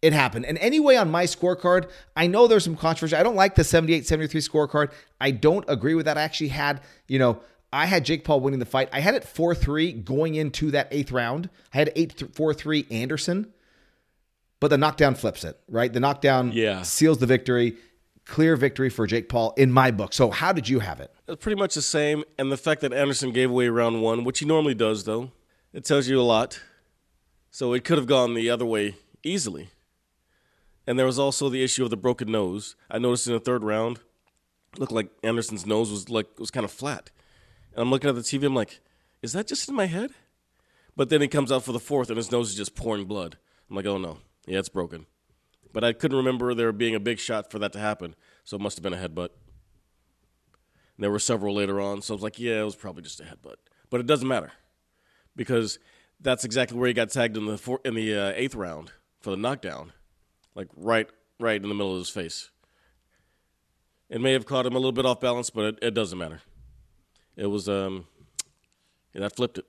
it 0.02 0.12
happened. 0.12 0.44
And 0.46 0.58
anyway, 0.58 0.96
on 0.96 1.10
my 1.10 1.24
scorecard, 1.24 1.88
I 2.16 2.26
know 2.26 2.46
there's 2.46 2.64
some 2.64 2.76
controversy. 2.76 3.16
I 3.16 3.22
don't 3.22 3.36
like 3.36 3.54
the 3.54 3.64
78 3.64 4.06
73 4.06 4.40
scorecard. 4.40 4.92
I 5.20 5.30
don't 5.30 5.64
agree 5.68 5.94
with 5.94 6.06
that. 6.06 6.18
I 6.18 6.22
actually 6.22 6.48
had, 6.48 6.80
you 7.08 7.18
know, 7.18 7.40
I 7.72 7.86
had 7.86 8.04
Jake 8.04 8.24
Paul 8.24 8.40
winning 8.40 8.58
the 8.60 8.66
fight. 8.66 8.88
I 8.92 9.00
had 9.00 9.14
it 9.14 9.24
4 9.24 9.54
3 9.54 9.92
going 9.92 10.34
into 10.34 10.70
that 10.72 10.88
eighth 10.90 11.12
round. 11.12 11.48
I 11.72 11.78
had 11.78 11.92
8 11.96 12.34
4 12.34 12.54
3 12.54 12.86
Anderson. 12.90 13.52
But 14.58 14.68
the 14.68 14.78
knockdown 14.78 15.14
flips 15.14 15.44
it, 15.44 15.58
right? 15.68 15.92
The 15.92 16.00
knockdown 16.00 16.50
Yeah. 16.52 16.82
seals 16.82 17.18
the 17.18 17.26
victory. 17.26 17.76
Clear 18.26 18.56
victory 18.56 18.90
for 18.90 19.06
Jake 19.06 19.28
Paul 19.28 19.54
in 19.56 19.70
my 19.72 19.90
book. 19.90 20.12
So, 20.12 20.30
how 20.30 20.52
did 20.52 20.68
you 20.68 20.80
have 20.80 21.00
it? 21.00 21.12
It's 21.28 21.42
pretty 21.42 21.58
much 21.58 21.74
the 21.74 21.82
same. 21.82 22.24
And 22.38 22.50
the 22.50 22.56
fact 22.56 22.80
that 22.82 22.92
Anderson 22.92 23.32
gave 23.32 23.50
away 23.50 23.68
round 23.68 24.02
one, 24.02 24.24
which 24.24 24.40
he 24.40 24.46
normally 24.46 24.74
does, 24.74 25.04
though, 25.04 25.30
it 25.72 25.84
tells 25.84 26.08
you 26.08 26.20
a 26.20 26.22
lot. 26.22 26.60
So 27.50 27.72
it 27.72 27.84
could 27.84 27.98
have 27.98 28.06
gone 28.06 28.34
the 28.34 28.50
other 28.50 28.66
way 28.66 28.96
easily. 29.22 29.70
And 30.86 30.98
there 30.98 31.06
was 31.06 31.18
also 31.18 31.48
the 31.48 31.64
issue 31.64 31.84
of 31.84 31.90
the 31.90 31.96
broken 31.96 32.30
nose. 32.30 32.76
I 32.90 32.98
noticed 32.98 33.26
in 33.26 33.32
the 33.32 33.40
third 33.40 33.64
round, 33.64 34.00
looked 34.76 34.92
like 34.92 35.08
Anderson's 35.22 35.64
nose 35.64 35.90
was 35.90 36.10
like 36.10 36.26
was 36.38 36.50
kind 36.50 36.64
of 36.64 36.70
flat. 36.70 37.10
And 37.72 37.82
I'm 37.82 37.90
looking 37.90 38.10
at 38.10 38.16
the 38.16 38.22
TV. 38.22 38.44
I'm 38.44 38.54
like, 38.54 38.80
is 39.22 39.32
that 39.32 39.46
just 39.46 39.68
in 39.68 39.74
my 39.74 39.86
head? 39.86 40.10
But 40.96 41.08
then 41.10 41.20
he 41.20 41.28
comes 41.28 41.52
out 41.52 41.62
for 41.62 41.72
the 41.72 41.80
fourth, 41.80 42.08
and 42.08 42.16
his 42.16 42.32
nose 42.32 42.50
is 42.50 42.56
just 42.56 42.74
pouring 42.74 43.04
blood. 43.04 43.36
I'm 43.68 43.76
like, 43.76 43.86
oh 43.86 43.98
no, 43.98 44.18
yeah, 44.46 44.58
it's 44.58 44.68
broken. 44.68 45.06
But 45.76 45.84
I 45.84 45.92
couldn't 45.92 46.16
remember 46.16 46.54
there 46.54 46.72
being 46.72 46.94
a 46.94 46.98
big 46.98 47.18
shot 47.18 47.50
for 47.50 47.58
that 47.58 47.70
to 47.74 47.78
happen, 47.78 48.14
so 48.44 48.56
it 48.56 48.62
must 48.62 48.78
have 48.78 48.82
been 48.82 48.94
a 48.94 48.96
headbutt. 48.96 49.28
And 49.28 51.00
there 51.00 51.10
were 51.10 51.18
several 51.18 51.54
later 51.54 51.82
on, 51.82 52.00
so 52.00 52.14
I 52.14 52.16
was 52.16 52.22
like, 52.22 52.38
yeah, 52.38 52.62
it 52.62 52.64
was 52.64 52.74
probably 52.74 53.02
just 53.02 53.20
a 53.20 53.24
headbutt. 53.24 53.56
But 53.90 54.00
it 54.00 54.06
doesn't 54.06 54.26
matter 54.26 54.52
because 55.36 55.78
that's 56.18 56.44
exactly 56.44 56.78
where 56.78 56.88
he 56.88 56.94
got 56.94 57.10
tagged 57.10 57.36
in 57.36 57.44
the 57.44 57.58
four, 57.58 57.80
in 57.84 57.94
the 57.94 58.14
uh, 58.14 58.32
eighth 58.36 58.54
round 58.54 58.92
for 59.20 59.28
the 59.28 59.36
knockdown, 59.36 59.92
like 60.54 60.68
right 60.74 61.10
right 61.38 61.62
in 61.62 61.68
the 61.68 61.74
middle 61.74 61.92
of 61.92 61.98
his 61.98 62.08
face. 62.08 62.48
It 64.08 64.22
may 64.22 64.32
have 64.32 64.46
caught 64.46 64.64
him 64.64 64.72
a 64.72 64.78
little 64.78 64.92
bit 64.92 65.04
off 65.04 65.20
balance, 65.20 65.50
but 65.50 65.64
it, 65.66 65.78
it 65.82 65.90
doesn't 65.90 66.18
matter. 66.18 66.40
It 67.36 67.48
was 67.48 67.68
um, 67.68 68.06
yeah, 69.12 69.20
that 69.20 69.36
flipped 69.36 69.58
it. 69.58 69.66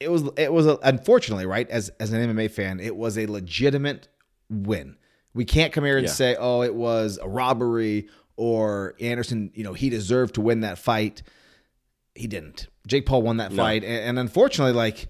It 0.00 0.10
was 0.10 0.24
it 0.36 0.52
was 0.52 0.66
a, 0.66 0.76
unfortunately, 0.82 1.46
right, 1.46 1.70
as 1.70 1.88
as 2.00 2.12
an 2.12 2.34
MMA 2.34 2.50
fan, 2.50 2.80
it 2.80 2.96
was 2.96 3.16
a 3.16 3.26
legitimate 3.26 4.08
win. 4.48 4.96
We 5.34 5.44
can't 5.44 5.72
come 5.72 5.84
here 5.84 5.96
and 5.96 6.06
Yeah. 6.06 6.12
say, 6.12 6.36
"Oh, 6.38 6.62
it 6.62 6.74
was 6.74 7.18
a 7.22 7.28
robbery," 7.28 8.08
or 8.36 8.94
Anderson, 9.00 9.50
you 9.54 9.62
know, 9.64 9.72
he 9.74 9.88
deserved 9.90 10.34
to 10.36 10.40
win 10.40 10.60
that 10.60 10.78
fight. 10.78 11.22
He 12.14 12.26
didn't. 12.26 12.66
Jake 12.86 13.06
Paul 13.06 13.22
won 13.22 13.36
that 13.36 13.52
No. 13.52 13.62
fight, 13.62 13.84
and, 13.84 13.92
and 14.04 14.18
unfortunately, 14.18 14.72
like 14.72 15.08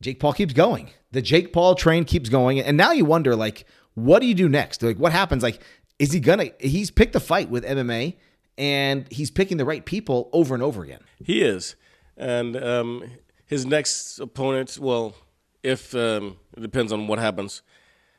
Jake 0.00 0.18
Paul 0.20 0.32
keeps 0.32 0.52
going. 0.52 0.90
The 1.12 1.22
Jake 1.22 1.52
Paul 1.52 1.74
train 1.74 2.04
keeps 2.04 2.28
going, 2.28 2.60
and 2.60 2.76
now 2.76 2.92
you 2.92 3.04
wonder, 3.04 3.36
like, 3.36 3.64
what 3.94 4.20
do 4.20 4.26
you 4.26 4.34
do 4.34 4.48
next? 4.48 4.82
Like, 4.82 4.98
what 4.98 5.12
happens? 5.12 5.42
Like, 5.42 5.62
is 5.98 6.12
he 6.12 6.20
gonna? 6.20 6.50
He's 6.60 6.90
picked 6.90 7.14
a 7.14 7.20
fight 7.20 7.48
with 7.48 7.64
MMA, 7.64 8.16
and 8.58 9.06
he's 9.12 9.30
picking 9.30 9.56
the 9.56 9.64
right 9.64 9.84
people 9.84 10.28
over 10.32 10.52
and 10.54 10.62
over 10.62 10.82
again. 10.82 11.00
He 11.24 11.40
is, 11.42 11.76
and 12.16 12.56
um, 12.62 13.04
his 13.46 13.64
next 13.64 14.18
opponent, 14.18 14.76
well, 14.78 15.14
if 15.62 15.94
um, 15.94 16.36
it 16.56 16.60
depends 16.60 16.92
on 16.92 17.06
what 17.06 17.18
happens, 17.18 17.62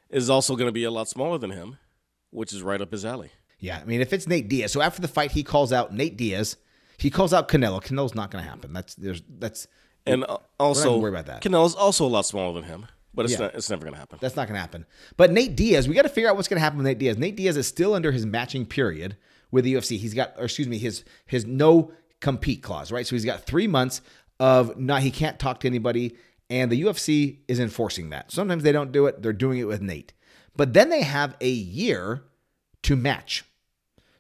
is 0.10 0.30
also 0.30 0.56
going 0.56 0.68
to 0.68 0.72
be 0.74 0.84
a 0.84 0.92
lot 0.92 1.08
smaller 1.08 1.38
than 1.38 1.52
him, 1.52 1.78
which 2.32 2.54
is 2.54 2.62
right 2.62 2.82
up 2.82 2.92
his 2.92 3.06
alley. 3.06 3.32
Yeah, 3.60 3.80
I 3.82 3.86
mean, 3.86 4.02
if 4.02 4.14
it's 4.14 4.28
Nate 4.28 4.48
Diaz, 4.48 4.72
so 4.72 4.82
after 4.82 5.02
the 5.02 5.08
fight, 5.08 5.32
he 5.32 5.44
calls 5.44 5.74
out 5.74 5.94
Nate 5.94 6.16
Diaz. 6.18 6.58
He 6.98 7.10
calls 7.10 7.34
out 7.34 7.48
Canelo. 7.48 7.82
Canelo's 7.84 8.16
not 8.16 8.30
going 8.32 8.44
to 8.44 8.50
happen. 8.50 8.74
That's 8.74 8.94
there's 8.96 9.22
that's 9.28 9.68
And 10.06 10.26
also, 10.60 10.98
worry 11.00 11.12
about 11.12 11.26
that. 11.28 11.42
Canelo's 11.44 11.76
also 11.76 12.06
a 12.06 12.08
lot 12.08 12.26
smaller 12.26 12.54
than 12.60 12.64
him, 12.70 12.86
but 13.14 13.26
it's 13.26 13.34
Yeah. 13.34 13.40
not. 13.46 13.56
It's 13.56 13.70
never 13.70 13.82
going 13.84 13.94
to 13.94 14.00
happen. 14.00 14.20
that's 14.22 14.36
not 14.36 14.48
going 14.48 14.56
to 14.56 14.62
happen. 14.62 14.86
But 15.18 15.32
Nate 15.32 15.56
Diaz, 15.56 15.88
we 15.88 15.96
got 15.96 16.04
to 16.04 16.10
figure 16.10 16.30
out 16.30 16.36
what's 16.36 16.48
going 16.48 16.58
to 16.58 16.64
happen 16.64 16.78
with 16.78 16.86
Nate 16.86 17.00
Diaz. 17.00 17.18
Nate 17.18 17.36
Diaz 17.36 17.58
is 17.58 17.68
still 17.68 17.94
under 17.94 18.12
his 18.12 18.26
matching 18.26 18.66
period 18.66 19.18
with 19.52 19.64
the 19.64 19.74
UFC. 19.74 19.98
He's 19.98 20.14
got, 20.14 20.34
or 20.38 20.46
excuse 20.46 20.68
me, 20.68 20.78
his 20.78 21.04
his 21.26 21.46
no 21.46 21.92
compete 22.20 22.62
clause, 22.64 22.92
right? 22.92 23.06
So 23.08 23.16
he's 23.16 23.26
got 23.26 23.44
three 23.46 23.68
months 23.68 24.02
of 24.40 24.78
not 24.78 25.02
he 25.02 25.10
can't 25.12 25.40
talk 25.40 25.60
to 25.62 25.68
anybody, 25.68 26.16
and 26.50 26.72
the 26.72 26.82
UFC 26.82 27.40
is 27.48 27.60
enforcing 27.60 28.10
that. 28.10 28.32
Sometimes 28.32 28.64
they 28.64 28.72
don't 28.72 28.92
do 28.92 29.06
it. 29.08 29.22
They're 29.22 29.34
doing 29.34 29.60
it 29.60 29.66
with 29.66 29.82
Nate, 29.82 30.14
but 30.56 30.74
then 30.74 30.90
they 30.90 31.02
have 31.02 31.36
a 31.42 31.50
year 31.50 32.24
to 32.84 32.96
match. 32.96 33.44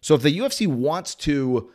So 0.01 0.15
if 0.15 0.21
the 0.21 0.37
UFC 0.37 0.67
wants 0.67 1.15
to 1.15 1.71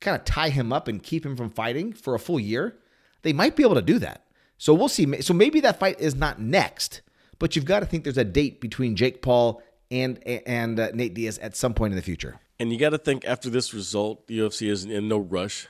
kind 0.00 0.16
of 0.16 0.24
tie 0.24 0.50
him 0.50 0.72
up 0.72 0.88
and 0.88 1.02
keep 1.02 1.24
him 1.24 1.36
from 1.36 1.50
fighting 1.50 1.92
for 1.92 2.14
a 2.14 2.18
full 2.18 2.40
year, 2.40 2.78
they 3.22 3.32
might 3.32 3.56
be 3.56 3.62
able 3.62 3.74
to 3.74 3.82
do 3.82 3.98
that. 3.98 4.26
So 4.58 4.72
we'll 4.72 4.88
see. 4.88 5.20
So 5.20 5.34
maybe 5.34 5.60
that 5.60 5.78
fight 5.78 6.00
is 6.00 6.14
not 6.14 6.40
next, 6.40 7.02
but 7.38 7.56
you've 7.56 7.64
got 7.64 7.80
to 7.80 7.86
think 7.86 8.04
there's 8.04 8.18
a 8.18 8.24
date 8.24 8.60
between 8.60 8.96
Jake 8.96 9.22
Paul 9.22 9.62
and 9.90 10.18
and 10.26 10.78
uh, 10.78 10.90
Nate 10.94 11.14
Diaz 11.14 11.38
at 11.38 11.56
some 11.56 11.74
point 11.74 11.92
in 11.92 11.96
the 11.96 12.02
future. 12.02 12.40
And 12.58 12.72
you 12.72 12.78
got 12.78 12.90
to 12.90 12.98
think 12.98 13.24
after 13.24 13.50
this 13.50 13.74
result, 13.74 14.26
the 14.28 14.38
UFC 14.38 14.68
is 14.68 14.84
in 14.84 15.08
no 15.08 15.18
rush 15.18 15.66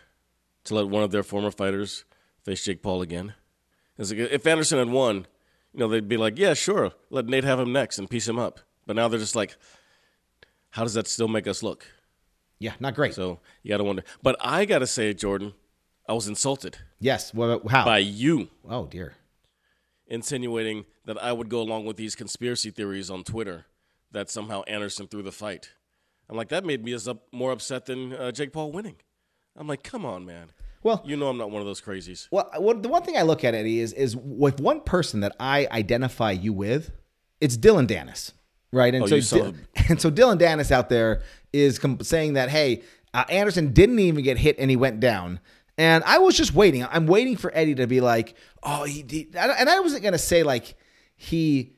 to 0.65 0.75
let 0.75 0.89
one 0.89 1.03
of 1.03 1.11
their 1.11 1.23
former 1.23 1.51
fighters 1.51 2.05
face 2.45 2.65
Jake 2.65 2.83
Paul 2.83 3.03
again. 3.03 3.35
It's 3.99 4.11
like 4.11 4.19
if 4.19 4.47
Anderson 4.47 4.79
had 4.79 4.89
won, 4.89 5.27
you 5.73 5.81
know, 5.81 5.89
they'd 5.89 6.09
be 6.09 6.17
like, 6.17 6.39
yeah, 6.39 6.55
sure, 6.55 6.93
let 7.11 7.27
Nate 7.27 7.45
have 7.45 7.61
him 7.61 7.73
next 7.73 7.99
and 7.99 8.09
piece 8.11 8.29
him 8.29 8.39
up. 8.39 8.61
But 8.87 8.97
now 8.97 9.09
they're 9.09 9.19
just 9.19 9.37
like, 9.37 9.57
how 10.71 10.83
does 10.83 10.95
that 10.95 11.07
still 11.07 11.29
make 11.29 11.47
us 11.47 11.63
look? 11.63 11.87
Yeah, 12.59 12.73
not 12.81 12.95
great. 12.95 13.15
So 13.15 13.41
you 13.63 13.71
got 13.71 13.79
to 13.79 13.85
wonder. 13.85 14.05
But 14.23 14.37
I 14.41 14.65
got 14.65 14.81
to 14.81 14.87
say, 14.87 15.13
Jordan, 15.15 15.55
I 16.09 16.13
was 16.13 16.29
insulted 16.29 16.79
yes. 17.01 17.33
Well, 17.33 17.63
how? 17.69 17.85
by 17.85 17.99
you 17.99 18.49
oh 18.69 18.87
dear. 18.87 19.15
insinuating 20.07 20.85
that 21.07 21.23
I 21.23 21.33
would 21.33 21.49
go 21.49 21.61
along 21.61 21.87
with 21.87 21.97
these 21.97 22.15
conspiracy 22.15 22.71
theories 22.71 23.11
on 23.11 23.25
Twitter 23.25 23.67
that 24.13 24.31
somehow 24.31 24.63
Anderson 24.63 25.07
threw 25.07 25.23
the 25.23 25.33
fight. 25.33 25.71
I'm 26.29 26.37
like, 26.37 26.49
that 26.49 26.65
made 26.65 26.85
me 26.85 26.93
as 26.93 27.07
up, 27.09 27.23
more 27.33 27.53
upset 27.53 27.87
than 27.87 28.13
uh, 28.13 28.33
Jake 28.33 28.53
Paul 28.53 28.73
winning. 28.73 28.97
I'm 29.57 29.67
like, 29.67 29.83
come 29.83 30.05
on, 30.05 30.25
man. 30.25 30.51
Well, 30.85 31.03
You 31.05 31.17
know 31.17 31.29
I'm 31.29 31.39
not 31.39 31.51
one 31.51 31.61
of 31.61 31.67
those 31.67 31.81
crazies. 31.81 32.29
Well, 32.31 32.49
well, 32.61 32.77
the 32.77 32.89
one 32.89 33.03
thing 33.03 33.17
I 33.17 33.23
look 33.23 33.43
at 33.43 33.55
Eddie 33.55 33.81
is 33.81 33.93
is 33.95 34.15
with 34.17 34.61
one 34.61 34.81
person 34.83 35.21
that 35.21 35.35
I 35.41 35.67
identify 35.73 36.31
you 36.31 36.53
with, 36.53 36.93
it's 37.41 37.57
Dillon 37.57 37.87
Danis, 37.89 38.33
right? 38.71 38.95
And 38.95 39.03
Oh, 39.05 39.07
so 39.09 39.15
you 39.17 39.23
saw 39.23 39.51
Di- 39.51 39.55
and 39.89 40.01
so 40.01 40.11
Dillon 40.11 40.39
Danis 40.39 40.71
out 40.71 40.89
there 40.91 41.23
is 41.53 41.79
com- 41.81 42.01
saying 42.03 42.35
that 42.35 42.51
hey, 42.51 42.83
uh, 43.15 43.25
Anderson 43.29 43.73
didn't 43.73 43.99
even 43.99 44.23
get 44.23 44.39
hit 44.39 44.57
and 44.59 44.71
he 44.71 44.77
went 44.77 45.01
down. 45.01 45.41
And 45.77 46.05
I 46.05 46.19
was 46.19 46.37
just 46.37 46.55
waiting. 46.55 46.85
I'm 46.85 47.07
waiting 47.07 47.37
for 47.37 47.51
Eddie 47.53 47.75
to 47.77 47.87
be 47.89 48.01
like, 48.01 48.37
oh, 48.63 48.85
he, 48.85 49.05
he 49.09 49.29
and 49.35 49.69
I 49.69 49.81
wasn't 49.81 50.05
gonna 50.05 50.19
say 50.19 50.43
like 50.45 50.77
he 51.17 51.73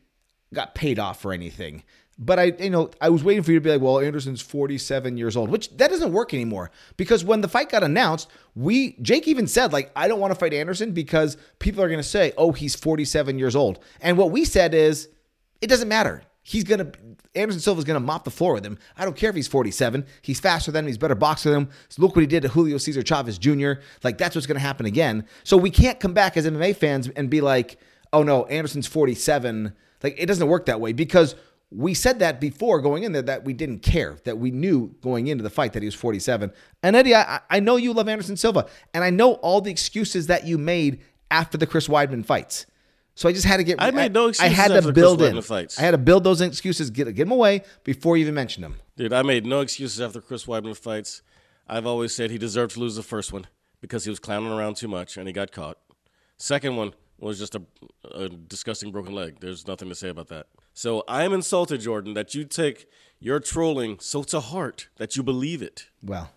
got 0.53 0.75
paid 0.75 0.99
off 0.99 1.25
or 1.25 1.33
anything. 1.33 1.83
But 2.19 2.39
I, 2.39 2.45
you 2.45 2.71
know, 2.71 2.91
I 3.01 3.11
was 3.11 3.23
waiting 3.23 3.43
for 3.43 3.53
you 3.53 3.59
to 3.59 3.63
be 3.63 3.71
like, 3.71 3.83
well, 3.83 4.01
Anderson's 4.01 4.41
47 4.41 5.19
years 5.19 5.37
old, 5.37 5.51
which 5.51 5.77
that 5.77 5.91
doesn't 5.91 6.13
work 6.13 6.33
anymore 6.33 6.71
because 6.97 7.25
when 7.25 7.43
the 7.43 7.49
fight 7.49 7.69
got 7.69 7.83
announced, 7.83 8.29
we, 8.55 8.97
Jake 9.03 9.29
even 9.29 9.47
said, 9.47 9.73
like, 9.73 9.91
I 9.95 10.09
don't 10.09 10.19
want 10.19 10.33
to 10.33 10.39
fight 10.39 10.55
Anderson 10.55 10.93
because 10.93 11.37
people 11.59 11.83
are 11.83 11.89
going 11.89 12.01
to 12.01 12.09
say, 12.09 12.33
oh, 12.39 12.53
he's 12.53 12.75
47 12.75 13.39
years 13.39 13.55
old. 13.55 13.81
And 14.01 14.17
what 14.17 14.31
we 14.31 14.47
said 14.47 14.73
is, 14.73 15.11
it 15.61 15.67
doesn't 15.67 15.89
matter. 15.89 16.23
He's 16.43 16.65
to, 16.65 16.91
Anderson 17.35 17.61
Silva's 17.61 17.85
going 17.85 18.01
to 18.01 18.07
mop 18.07 18.25
the 18.25 18.31
floor 18.31 18.55
with 18.55 18.65
him. 18.65 18.79
I 18.97 19.05
don't 19.05 19.17
care 19.17 19.31
if 19.31 19.37
he's 19.37 19.49
47. 19.49 20.07
He's 20.23 20.41
faster 20.41 20.71
than 20.71 20.85
him. 20.85 20.87
He's 20.87 20.97
better 20.97 21.15
boxer 21.15 21.51
than 21.51 21.63
him. 21.63 21.71
So 21.89 22.01
look 22.01 22.17
what 22.17 22.21
he 22.21 22.27
did 22.27 22.43
to 22.43 22.49
Julio 22.49 22.79
Cesar 22.79 23.03
Chavez 23.03 23.37
Jr. 23.37 23.73
Like, 24.03 24.17
that's 24.17 24.35
what's 24.35 24.47
going 24.47 24.57
to 24.57 24.63
happen 24.63 24.87
again. 24.87 25.27
So 25.45 25.57
we 25.57 25.71
can't 25.71 26.01
come 26.01 26.15
back 26.15 26.37
as 26.37 26.47
MMA 26.47 26.77
fans 26.77 27.09
and 27.09 27.29
be 27.29 27.41
like, 27.41 27.79
oh 28.13 28.23
no, 28.23 28.47
Anderson's 28.47 28.87
47. 28.87 29.75
Like, 30.03 30.15
it 30.19 30.27
doesn't 30.27 30.47
work 30.47 30.67
that 30.67 30.81
way 30.81 30.93
because 30.93 31.35
we 31.77 31.93
said 31.93 32.21
that 32.21 32.41
before 32.41 32.81
going 32.81 33.03
in 33.03 33.13
there 33.13 33.23
that 33.23 33.45
we 33.45 33.53
didn't 33.53 33.81
care, 33.81 34.17
that 34.25 34.39
we 34.39 34.51
knew 34.51 34.95
going 35.03 35.27
into 35.27 35.45
the 35.45 35.51
fight 35.51 35.75
that 35.75 35.83
he 35.83 35.87
was 35.87 35.95
47. 35.95 36.51
And 36.83 36.97
Eddie, 36.97 37.15
I, 37.15 37.41
I 37.51 37.61
know 37.61 37.77
you 37.77 37.93
love 37.93 38.09
Anderson 38.09 38.37
Silva, 38.37 38.67
and 38.95 39.05
I 39.05 39.11
know 39.11 39.35
all 39.35 39.61
the 39.61 39.71
excuses 39.71 40.27
that 40.29 40.47
you 40.47 40.57
made 40.57 41.03
after 41.31 41.59
the 41.59 41.67
Chris 41.67 41.87
Weidman 41.87 42.25
fights. 42.25 42.65
So 43.15 43.29
I 43.29 43.33
just 43.33 43.45
had 43.47 43.59
to 43.59 43.65
get. 43.65 43.81
I 43.81 43.91
made 43.91 44.13
no 44.13 44.29
excuses. 44.29 44.59
I 44.59 44.63
had 44.63 44.73
after 44.73 44.89
to 44.89 44.93
build 44.93 45.19
Chris 45.19 45.31
in. 45.31 45.37
Weidman 45.37 45.45
fights. 45.45 45.79
I 45.79 45.83
had 45.83 45.91
to 45.91 45.99
build 45.99 46.25
those 46.25 46.41
excuses, 46.41 46.91
get 46.91 47.15
get 47.15 47.25
them 47.25 47.33
away 47.33 47.63
before 47.85 48.17
you 48.17 48.23
even 48.23 48.35
mention 48.35 48.63
them. 48.63 48.77
Dude, 48.97 49.13
I 49.13 49.23
made 49.23 49.45
no 49.45 49.61
excuses 49.61 50.01
after 50.01 50.21
Chris 50.21 50.47
Weidman 50.47 50.77
fights. 50.77 51.23
I've 51.69 51.87
always 51.87 52.15
said 52.15 52.31
he 52.31 52.39
deserved 52.39 52.75
to 52.75 52.81
lose 52.81 52.97
the 52.97 53.03
first 53.03 53.33
one 53.33 53.47
because 53.81 54.05
he 54.05 54.11
was 54.11 54.19
clowning 54.19 54.53
around 54.53 54.77
too 54.77 54.89
much 54.89 55.17
and 55.17 55.27
he 55.27 55.33
got 55.33 55.51
caught. 55.51 55.79
Second 56.39 56.77
one 56.77 56.95
was 57.19 57.39
just 57.39 57.55
a, 57.55 57.63
a 58.15 58.29
disgusting 58.29 58.91
broken 58.93 59.15
leg. 59.15 59.37
There's 59.41 59.67
nothing 59.67 59.89
to 59.89 59.95
say 59.95 60.09
about 60.09 60.29
that. 60.29 60.47
So 60.75 61.03
I 61.09 61.25
am 61.25 61.33
insulted, 61.33 61.81
Jordan, 61.81 62.15
that 62.15 62.35
you 62.35 62.45
take 62.45 62.89
your 63.19 63.41
trolling 63.41 63.99
so 63.99 64.23
to 64.25 64.41
heart 64.41 64.89
that 64.97 65.17
you 65.17 65.23
believe 65.23 65.63
it. 65.63 65.87
Well, 66.03 66.31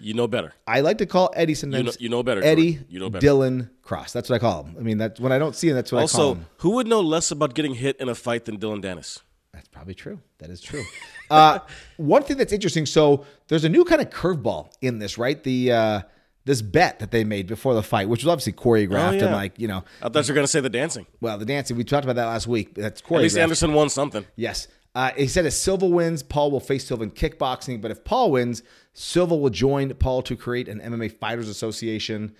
You 0.00 0.14
know 0.14 0.26
better. 0.26 0.54
I 0.66 0.80
like 0.80 0.98
to 0.98 1.06
call 1.06 1.30
Eddie 1.36 1.54
sometimes. 1.54 1.84
know- 1.84 1.92
you 1.98 2.08
know 2.08 2.22
better, 2.22 2.42
Eddie, 2.42 2.72
Jordan. 2.72 2.86
You 2.90 3.00
know 3.00 3.10
better. 3.10 3.26
Dylan 3.26 3.70
Cross. 3.82 4.12
That's 4.12 4.28
what 4.30 4.36
I 4.36 4.38
call 4.38 4.64
him. 4.64 4.76
I 4.78 4.82
mean, 4.82 4.98
that's 4.98 5.20
when 5.20 5.32
I 5.32 5.38
don't 5.38 5.54
see 5.54 5.68
him. 5.68 5.74
That's 5.74 5.92
what 5.92 6.02
I 6.04 6.06
call 6.06 6.32
him. 6.32 6.38
Also, 6.38 6.50
who 6.58 6.70
would 6.70 6.86
know 6.86 7.00
less 7.00 7.30
about 7.30 7.54
getting 7.54 7.74
hit 7.74 7.96
in 8.00 8.08
a 8.08 8.14
fight 8.14 8.46
than 8.46 8.56
Dillon 8.56 8.80
Danis? 8.82 9.20
That's 9.52 9.68
probably 9.68 9.94
true. 9.94 10.20
That 10.38 10.50
is 10.50 10.60
true. 10.60 10.84
uh, 11.30 11.60
one 11.96 12.22
thing 12.22 12.36
that's 12.36 12.52
interesting. 12.52 12.84
So 12.84 13.24
there's 13.48 13.64
a 13.64 13.70
new 13.70 13.84
kind 13.84 14.02
of 14.02 14.10
curveball 14.10 14.70
in 14.82 14.98
this, 14.98 15.16
right? 15.16 15.42
The 15.42 15.72
uh, 15.72 16.00
this 16.46 16.62
bet 16.62 17.00
that 17.00 17.10
they 17.10 17.22
made 17.24 17.46
before 17.46 17.74
the 17.74 17.82
fight, 17.82 18.08
which 18.08 18.24
was 18.24 18.30
obviously 18.32 18.54
choreographed 18.54 19.08
Oh, 19.08 19.16
yeah. 19.16 19.24
and 19.24 19.32
like 19.34 19.58
you 19.58 19.68
know, 19.68 19.84
I 20.00 20.08
thought 20.08 20.26
you 20.26 20.32
were 20.32 20.36
going 20.36 20.44
to 20.46 20.50
say 20.50 20.60
the 20.60 20.70
dancing. 20.70 21.06
well, 21.20 21.36
the 21.36 21.44
dancing. 21.44 21.76
We 21.76 21.84
talked 21.84 22.04
about 22.04 22.16
that 22.16 22.24
last 22.26 22.46
week. 22.46 22.74
That's 22.74 23.02
choreographed. 23.02 23.16
At 23.16 23.22
least 23.22 23.38
Anderson 23.38 23.72
won 23.74 23.90
something. 23.90 24.24
Yes. 24.36 24.68
Uh, 24.94 25.10
he 25.14 25.26
said 25.26 25.44
if 25.44 25.52
Silva 25.52 25.84
wins, 25.86 26.22
Paul 26.22 26.50
will 26.50 26.60
face 26.60 26.86
Silva 26.86 27.02
in 27.02 27.10
kickboxing. 27.10 27.82
But 27.82 27.90
if 27.90 28.02
Paul 28.02 28.30
wins, 28.30 28.62
Silva 28.94 29.36
will 29.36 29.50
join 29.50 29.92
Paul 29.92 30.22
to 30.22 30.34
create 30.36 30.68
an 30.68 30.80
MMA 30.80 31.18
Fighters 31.18 31.50
Association. 31.50 32.34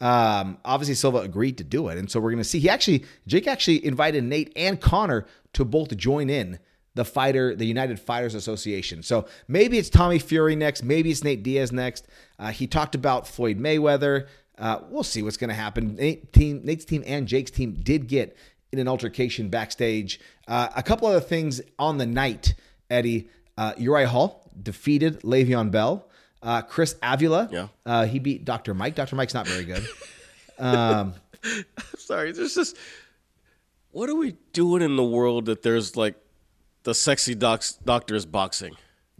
Um, 0.00 0.58
obviously, 0.64 0.94
Silva 0.96 1.18
agreed 1.18 1.56
to 1.58 1.64
do 1.64 1.88
it. 1.88 1.96
And 1.96 2.10
so 2.10 2.20
we're 2.20 2.30
going 2.30 2.42
to 2.42 2.48
see. 2.48 2.58
He 2.58 2.68
actually, 2.68 3.04
Jake 3.26 3.46
actually 3.46 3.82
invited 3.86 4.24
Nate 4.24 4.52
and 4.56 4.80
Conor 4.80 5.24
to 5.54 5.64
both 5.64 5.96
join 5.96 6.28
in 6.28 6.58
the 6.94 7.04
fighter, 7.04 7.54
the 7.54 7.64
United 7.64 7.98
Fighters 7.98 8.34
Association. 8.34 9.02
So 9.02 9.26
maybe 9.48 9.78
it's 9.78 9.88
Tommy 9.88 10.18
Fury 10.18 10.56
next. 10.56 10.82
Maybe 10.82 11.10
it's 11.10 11.24
Nate 11.24 11.42
Diaz 11.42 11.72
next. 11.72 12.06
Uh, 12.38 12.50
he 12.50 12.66
talked 12.66 12.94
about 12.94 13.26
Floyd 13.26 13.58
Mayweather. 13.58 14.26
Uh, 14.58 14.80
we'll 14.90 15.02
see 15.02 15.22
what's 15.22 15.36
going 15.38 15.48
to 15.48 15.54
happen. 15.54 15.96
Nate 15.96 16.32
team, 16.32 16.60
Nate's 16.64 16.84
team 16.84 17.02
and 17.06 17.26
Jake's 17.26 17.50
team 17.50 17.74
did 17.82 18.06
get 18.08 18.36
in 18.72 18.78
an 18.78 18.88
altercation 18.88 19.48
backstage. 19.48 20.20
Uh, 20.46 20.68
a 20.76 20.82
couple 20.82 21.08
other 21.08 21.20
things 21.20 21.60
on 21.78 21.98
the 21.98 22.06
night, 22.06 22.54
Eddie. 22.90 23.28
Uh, 23.56 23.72
Uriah 23.78 24.08
Hall 24.08 24.50
defeated 24.62 25.20
Le'Veon 25.22 25.70
Bell. 25.70 26.08
Uh, 26.42 26.60
Chris 26.60 26.96
Avila, 27.02 27.48
Yeah. 27.52 27.68
uh, 27.86 28.04
he 28.04 28.18
beat 28.18 28.44
Dr. 28.44 28.74
Mike. 28.74 28.94
Dr. 28.96 29.14
Mike's 29.16 29.34
not 29.34 29.46
very 29.46 29.64
good. 29.64 29.86
I'm 30.58 31.14
Sorry, 31.98 32.32
there's 32.32 32.54
just 32.54 32.76
what 33.90 34.08
are 34.08 34.14
we 34.14 34.36
doing 34.52 34.82
in 34.82 34.96
the 34.96 35.04
world 35.04 35.46
that 35.46 35.62
there's 35.62 35.96
like 35.96 36.14
the 36.84 36.94
sexy 36.94 37.34
docs, 37.34 37.74
doctors 37.84 38.26
boxing? 38.26 38.74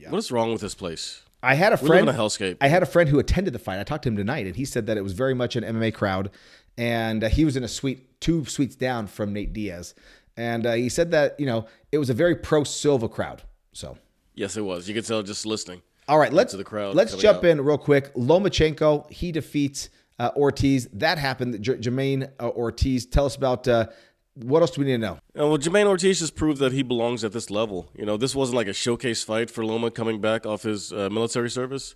What 0.08 0.18
is 0.18 0.32
wrong 0.32 0.50
with 0.52 0.60
this 0.60 0.74
place? 0.74 1.22
I 1.44 1.54
had 1.54 1.72
a 1.72 1.76
We 1.76 1.82
live 1.82 1.86
friend. 1.88 2.08
in 2.08 2.14
a 2.14 2.18
hellscape. 2.18 2.56
I 2.60 2.68
had 2.68 2.82
a 2.82 2.86
friend 2.86 3.08
who 3.08 3.18
attended 3.18 3.52
the 3.52 3.58
fight. 3.58 3.78
I 3.78 3.84
talked 3.84 4.02
to 4.04 4.08
him 4.08 4.16
tonight, 4.16 4.46
and 4.46 4.54
he 4.56 4.64
said 4.64 4.86
that 4.86 4.96
it 4.96 5.02
was 5.02 5.12
very 5.12 5.34
much 5.34 5.54
an 5.56 5.64
MMA 5.64 5.92
crowd, 5.94 6.30
and 6.76 7.22
uh, 7.24 7.28
he 7.28 7.44
was 7.44 7.56
in 7.56 7.64
a 7.64 7.68
suite, 7.68 8.20
two 8.20 8.44
suites 8.44 8.74
down 8.76 9.06
from 9.06 9.32
Nate 9.32 9.52
Diaz, 9.52 9.94
and 10.36 10.66
uh, 10.66 10.72
he 10.72 10.88
said 10.88 11.10
that 11.12 11.38
you 11.38 11.46
know 11.46 11.66
it 11.92 11.98
was 11.98 12.10
a 12.10 12.14
very 12.14 12.34
pro 12.36 12.64
Silva 12.64 13.08
crowd. 13.08 13.42
So, 13.72 13.96
Yes, 14.34 14.56
it 14.56 14.62
was. 14.62 14.88
You 14.88 14.94
could 14.94 15.04
tell 15.06 15.22
just 15.22 15.44
listening. 15.46 15.82
all 16.08 16.18
right, 16.18 16.32
let's 16.32 16.52
to 16.52 16.56
the 16.56 16.64
crowd 16.64 16.94
let's 16.94 17.14
jump 17.16 17.38
out. 17.38 17.44
in 17.44 17.60
real 17.60 17.78
quick. 17.78 18.12
Lomachenko 18.14 19.10
he 19.10 19.30
defeats 19.32 19.88
uh, 20.18 20.30
Ortiz. 20.36 20.88
That 20.92 21.18
happened. 21.18 21.60
J- 21.62 21.74
Jermaine 21.76 22.30
uh, 22.40 22.48
Ortiz. 22.50 23.06
Tell 23.06 23.26
us 23.26 23.36
about 23.36 23.66
uh, 23.68 23.86
what 24.34 24.62
else 24.62 24.70
do 24.70 24.80
we 24.80 24.86
need 24.86 24.92
to 24.92 24.98
know? 24.98 25.12
Uh, 25.38 25.46
well, 25.48 25.58
Jermaine 25.58 25.86
Ortiz 25.86 26.20
just 26.20 26.34
proved 26.34 26.58
that 26.60 26.72
he 26.72 26.82
belongs 26.82 27.24
at 27.24 27.32
this 27.32 27.50
level. 27.50 27.90
You 27.96 28.06
know, 28.06 28.16
this 28.16 28.34
wasn't 28.34 28.56
like 28.56 28.66
a 28.66 28.72
showcase 28.72 29.22
fight 29.22 29.50
for 29.50 29.64
Loma 29.64 29.90
coming 29.90 30.20
back 30.20 30.46
off 30.46 30.62
his 30.62 30.92
uh, 30.92 31.08
military 31.10 31.50
service, 31.50 31.94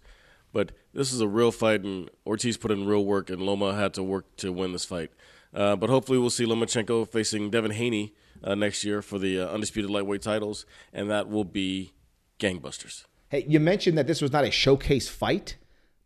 but 0.52 0.72
this 0.92 1.12
is 1.12 1.20
a 1.20 1.28
real 1.28 1.50
fight, 1.50 1.82
and 1.82 2.10
Ortiz 2.26 2.56
put 2.56 2.70
in 2.70 2.86
real 2.86 3.04
work, 3.04 3.30
and 3.30 3.40
Loma 3.40 3.74
had 3.74 3.94
to 3.94 4.02
work 4.02 4.36
to 4.36 4.52
win 4.52 4.72
this 4.72 4.84
fight. 4.84 5.10
Uh, 5.54 5.76
but 5.76 5.88
hopefully, 5.88 6.18
we'll 6.18 6.30
see 6.30 6.44
Lomachenko 6.44 7.08
facing 7.08 7.50
Devin 7.50 7.70
Haney 7.70 8.14
uh, 8.44 8.54
next 8.54 8.84
year 8.84 9.00
for 9.00 9.18
the 9.18 9.40
uh, 9.40 9.46
undisputed 9.46 9.90
lightweight 9.90 10.22
titles, 10.22 10.66
and 10.92 11.10
that 11.10 11.28
will 11.28 11.44
be 11.44 11.92
gangbusters. 12.38 13.04
Hey, 13.30 13.44
you 13.48 13.58
mentioned 13.58 13.96
that 13.98 14.06
this 14.06 14.20
was 14.20 14.32
not 14.32 14.44
a 14.44 14.50
showcase 14.50 15.08
fight, 15.08 15.56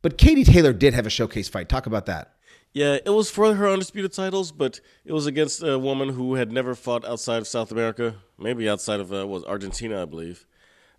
but 0.02 0.16
Katie 0.16 0.44
Taylor 0.44 0.72
did 0.72 0.94
have 0.94 1.06
a 1.06 1.10
showcase 1.10 1.48
fight. 1.48 1.68
Talk 1.68 1.86
about 1.86 2.06
that. 2.06 2.34
Yeah, 2.72 2.98
it 3.04 3.10
was 3.10 3.30
for 3.30 3.54
her 3.54 3.68
undisputed 3.68 4.12
titles, 4.12 4.52
but 4.52 4.80
it 5.04 5.12
was 5.12 5.26
against 5.26 5.62
a 5.62 5.78
woman 5.78 6.10
who 6.10 6.34
had 6.34 6.52
never 6.52 6.74
fought 6.74 7.04
outside 7.04 7.38
of 7.38 7.48
South 7.48 7.72
America, 7.72 8.16
maybe 8.38 8.68
outside 8.68 9.00
of 9.00 9.12
uh, 9.12 9.26
was 9.26 9.44
Argentina, 9.44 10.02
I 10.02 10.04
believe. 10.04 10.46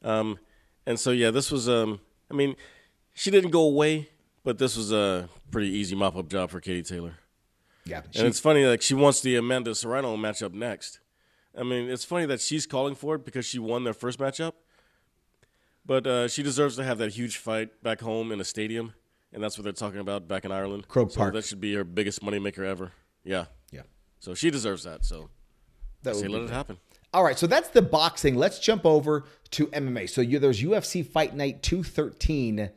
Um, 0.03 0.37
and 0.85 0.99
so 0.99 1.11
yeah, 1.11 1.31
this 1.31 1.51
was. 1.51 1.69
Um, 1.69 2.01
I 2.29 2.33
mean, 2.33 2.55
she 3.13 3.31
didn't 3.31 3.51
go 3.51 3.61
away, 3.61 4.09
but 4.43 4.57
this 4.57 4.75
was 4.75 4.91
a 4.91 5.29
pretty 5.49 5.69
easy 5.69 5.95
mop 5.95 6.15
up 6.15 6.27
job 6.27 6.49
for 6.49 6.59
Katie 6.59 6.83
Taylor. 6.83 7.15
Yeah, 7.85 8.01
And 8.15 8.27
it's 8.27 8.39
funny, 8.39 8.65
like 8.65 8.81
she 8.81 8.93
wants 8.93 9.21
the 9.21 9.35
Amanda 9.35 9.73
Serrano 9.73 10.15
matchup 10.15 10.53
next. 10.53 10.99
I 11.57 11.63
mean, 11.63 11.89
it's 11.89 12.05
funny 12.05 12.25
that 12.27 12.39
she's 12.39 12.65
calling 12.65 12.95
for 12.95 13.15
it 13.15 13.25
because 13.25 13.45
she 13.45 13.59
won 13.59 13.83
their 13.83 13.93
first 13.93 14.19
matchup, 14.19 14.53
but 15.85 16.05
uh, 16.05 16.27
she 16.27 16.43
deserves 16.43 16.75
to 16.77 16.83
have 16.83 16.99
that 16.99 17.13
huge 17.13 17.37
fight 17.37 17.81
back 17.83 18.01
home 18.01 18.31
in 18.31 18.39
a 18.39 18.43
stadium, 18.43 18.93
and 19.33 19.43
that's 19.43 19.57
what 19.57 19.63
they're 19.63 19.73
talking 19.73 19.99
about 19.99 20.27
back 20.27 20.45
in 20.45 20.51
Ireland. 20.51 20.87
Croke 20.87 21.11
so 21.11 21.17
Park. 21.17 21.33
That 21.33 21.45
should 21.45 21.61
be 21.61 21.73
her 21.75 21.83
biggest 21.83 22.21
moneymaker 22.21 22.65
ever. 22.65 22.91
Yeah. 23.23 23.45
yeah. 23.71 23.81
So 24.19 24.33
she 24.33 24.49
deserves 24.49 24.83
that. 24.83 25.05
So 25.05 25.29
That 26.03 26.15
say 26.15 26.27
let 26.27 26.43
it 26.43 26.49
happen. 26.49 26.77
All 27.13 27.23
right, 27.25 27.37
so 27.37 27.45
that's 27.45 27.69
the 27.69 27.81
boxing. 27.81 28.35
Let's 28.37 28.57
jump 28.59 28.85
over 28.85 29.25
to 29.51 29.67
MMA. 29.67 30.09
So 30.09 30.21
you, 30.21 30.39
there's 30.39 30.61
UFC 30.61 31.05
Fight 31.05 31.35
Night 31.35 31.61
213. 31.61 32.69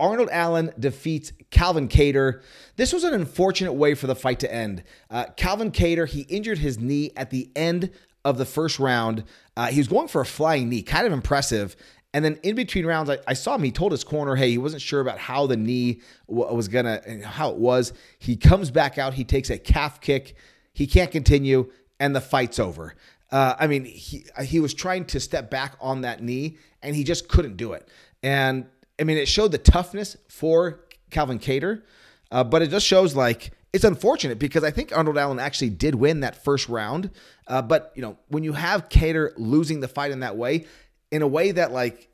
Arnold 0.00 0.30
Allen 0.32 0.72
defeats 0.80 1.32
Calvin 1.50 1.86
Kattar. 1.86 2.42
This 2.74 2.92
was 2.92 3.04
an 3.04 3.14
unfortunate 3.14 3.74
way 3.74 3.94
for 3.94 4.08
the 4.08 4.16
fight 4.16 4.40
to 4.40 4.52
end. 4.52 4.82
Uh, 5.08 5.26
Calvin 5.36 5.70
Kattar, 5.70 6.08
he 6.08 6.22
injured 6.22 6.58
his 6.58 6.80
knee 6.80 7.12
at 7.16 7.30
the 7.30 7.52
end 7.54 7.90
of 8.24 8.36
the 8.36 8.44
first 8.44 8.80
round. 8.80 9.22
Uh, 9.56 9.66
he 9.66 9.78
was 9.78 9.86
going 9.86 10.08
for 10.08 10.20
a 10.20 10.26
flying 10.26 10.68
knee, 10.68 10.82
kind 10.82 11.06
of 11.06 11.12
impressive. 11.12 11.76
And 12.14 12.24
then 12.24 12.38
in 12.42 12.54
between 12.54 12.84
rounds, 12.84 13.08
I, 13.08 13.18
I 13.26 13.32
saw 13.32 13.54
him. 13.54 13.62
He 13.62 13.72
told 13.72 13.92
his 13.92 14.04
corner, 14.04 14.36
hey, 14.36 14.50
he 14.50 14.58
wasn't 14.58 14.82
sure 14.82 15.00
about 15.00 15.18
how 15.18 15.46
the 15.46 15.56
knee 15.56 16.02
w- 16.28 16.54
was 16.54 16.68
going 16.68 16.84
to, 16.84 17.26
how 17.26 17.50
it 17.50 17.56
was. 17.56 17.92
He 18.18 18.36
comes 18.36 18.70
back 18.70 18.98
out. 18.98 19.14
He 19.14 19.24
takes 19.24 19.48
a 19.48 19.58
calf 19.58 20.00
kick. 20.00 20.34
He 20.74 20.86
can't 20.86 21.10
continue. 21.10 21.70
and 22.02 22.16
the 22.16 22.20
fight's 22.20 22.58
over. 22.58 22.94
Uh, 23.30 23.54
I 23.58 23.66
mean, 23.68 23.84
he 23.84 24.26
he 24.44 24.60
was 24.60 24.74
trying 24.74 25.04
to 25.06 25.20
step 25.20 25.50
back 25.50 25.76
on 25.80 26.02
that 26.02 26.22
knee, 26.22 26.58
and 26.82 26.94
he 26.94 27.04
just 27.04 27.28
couldn't 27.28 27.56
do 27.56 27.72
it. 27.72 27.88
And 28.22 28.66
I 29.00 29.04
mean, 29.04 29.16
it 29.16 29.26
showed 29.28 29.52
the 29.52 29.58
toughness 29.58 30.16
for 30.28 30.80
Calvin 31.10 31.38
Kattar, 31.38 31.82
uh, 32.30 32.44
but 32.44 32.60
it 32.60 32.70
just 32.70 32.86
shows 32.86 33.14
like 33.14 33.52
it's 33.72 33.84
unfortunate 33.84 34.38
because 34.38 34.64
I 34.64 34.70
think 34.70 34.94
Arnold 34.94 35.16
Allen 35.16 35.38
actually 35.38 35.70
did 35.70 35.94
win 35.94 36.20
that 36.20 36.44
first 36.44 36.68
round. 36.68 37.10
Uh, 37.46 37.62
but 37.62 37.92
you 37.94 38.02
know, 38.02 38.18
when 38.28 38.42
you 38.42 38.52
have 38.52 38.88
Kattar 38.88 39.30
losing 39.36 39.80
the 39.80 39.88
fight 39.88 40.10
in 40.10 40.20
that 40.20 40.36
way, 40.36 40.66
in 41.12 41.22
a 41.22 41.26
way 41.28 41.52
that 41.52 41.70
like 41.70 42.08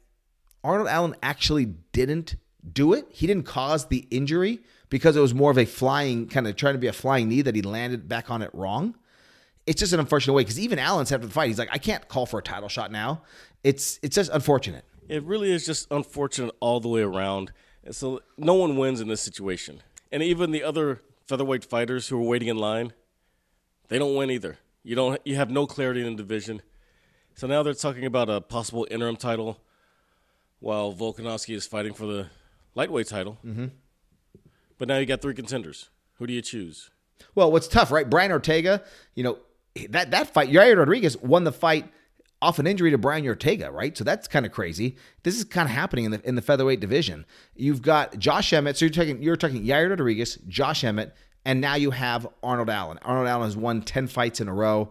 Arnold 0.63 0.89
Allen 0.89 1.17
actually 1.23 1.67
didn't 1.93 2.37
do 2.71 2.93
it, 2.93 3.07
he 3.11 3.27
didn't 3.27 3.45
cause 3.45 3.87
the 3.87 4.07
injury 4.11 4.61
because 4.91 5.17
it 5.17 5.21
was 5.21 5.33
more 5.33 5.51
of 5.51 5.57
a 5.57 5.65
flying 5.65 6.27
kind 6.27 6.47
of 6.47 6.57
trying 6.57 6.75
to 6.75 6.79
be 6.79 6.89
a 6.89 6.93
flying 6.93 7.29
knee 7.29 7.41
that 7.41 7.55
he 7.55 7.63
landed 7.63 8.09
back 8.09 8.31
on 8.31 8.43
it 8.43 8.51
wrong. 8.53 8.95
It's 9.67 9.81
just 9.81 9.93
an 9.93 10.01
unfortunate 10.01 10.33
way 10.33 10.43
because 10.43 10.59
even 10.59 10.79
Allen 10.79 11.07
said 11.07 11.17
after 11.17 11.29
the 11.29 11.33
fight, 11.33 11.49
he's 11.49 11.59
like, 11.59 11.69
I 11.73 11.79
can't 11.79 12.07
call 12.09 12.27
for 12.27 12.41
a 12.41 12.43
title 12.43 12.69
shot 12.69 12.91
now. 12.91 13.23
It's 13.63 14.01
it's 14.03 14.17
just 14.17 14.31
unfortunate. 14.33 14.85
It 15.09 15.23
really 15.23 15.53
is 15.53 15.65
just 15.65 15.87
unfortunate 15.91 16.55
all 16.61 16.81
the 16.81 16.89
way 16.89 17.03
around. 17.03 17.53
And 17.85 17.95
so 17.95 18.21
no 18.37 18.55
one 18.55 18.77
wins 18.77 19.01
in 19.01 19.09
this 19.09 19.21
situation. 19.21 19.83
And 20.11 20.23
even 20.23 20.51
the 20.51 20.63
other 20.63 21.03
featherweight 21.27 21.65
fighters 21.65 22.09
who 22.09 22.19
are 22.19 22.27
waiting 22.27 22.49
in 22.49 22.59
line, 22.59 22.93
they 23.89 23.99
don't 23.99 24.15
win 24.15 24.31
either. 24.31 24.59
You 24.83 24.97
don't 24.97 25.21
you 25.25 25.37
have 25.37 25.51
no 25.51 25.67
clarity 25.67 26.01
in 26.01 26.17
the 26.17 26.23
division. 26.23 26.63
So 27.39 27.47
now 27.47 27.63
they're 27.63 27.73
talking 27.73 28.05
about 28.05 28.29
a 28.29 28.41
possible 28.41 28.85
interim 28.91 29.15
title 29.15 29.61
while 30.59 30.93
Volkanovski 30.93 31.55
is 31.55 31.69
fighting 31.69 31.95
for 31.95 32.05
the 32.05 32.27
lightweight 32.75 33.07
title. 33.07 33.39
Mm-hmm. 33.47 33.67
But 34.77 34.89
now 34.89 34.99
you 34.99 35.07
got 35.07 35.23
three 35.23 35.35
contenders. 35.35 35.89
Who 36.15 36.27
do 36.27 36.33
you 36.33 36.43
choose? 36.43 36.91
Well, 37.37 37.53
what's 37.53 37.69
tough, 37.69 37.93
right? 37.93 38.11
Brian 38.11 38.33
Ortega, 38.33 38.83
you 39.15 39.23
know, 39.23 39.39
that 39.91 40.11
that 40.11 40.35
fight, 40.35 40.51
Yair 40.51 40.77
Rodriguez 40.77 41.17
won 41.19 41.45
the 41.45 41.53
fight 41.53 41.89
off 42.43 42.59
an 42.59 42.67
injury 42.67 42.91
to 42.91 42.99
Brian 42.99 43.25
Ortega, 43.25 43.71
right? 43.71 43.97
So 43.97 44.03
that's 44.03 44.27
kind 44.27 44.45
of 44.45 44.51
crazy. 44.51 44.97
This 45.23 45.37
is 45.39 45.45
kind 45.45 45.69
of 45.69 45.73
happening 45.73 46.07
in 46.07 46.11
the 46.11 46.29
in 46.29 46.35
the 46.35 46.43
featherweight 46.43 46.81
division. 46.81 47.25
You've 47.55 47.83
got 47.83 48.19
Josh 48.19 48.53
Emmett. 48.53 48.77
So 48.77 48.87
you're 48.87 48.93
taking 48.93 49.23
you're 49.23 49.37
talking 49.37 49.65
Yair 49.65 49.89
Rodriguez, 49.89 50.41
Josh 50.49 50.83
Emmett, 50.83 51.15
and 51.45 51.61
now 51.61 51.77
you 51.77 51.93
have 51.93 52.27
Arnold 52.43 52.69
Allen. 52.69 52.99
Arnold 53.03 53.29
Allen 53.29 53.47
has 53.47 53.57
won 53.57 53.83
ten 53.83 54.09
fights 54.09 54.41
in 54.41 54.49
a 54.49 54.53
row. 54.53 54.91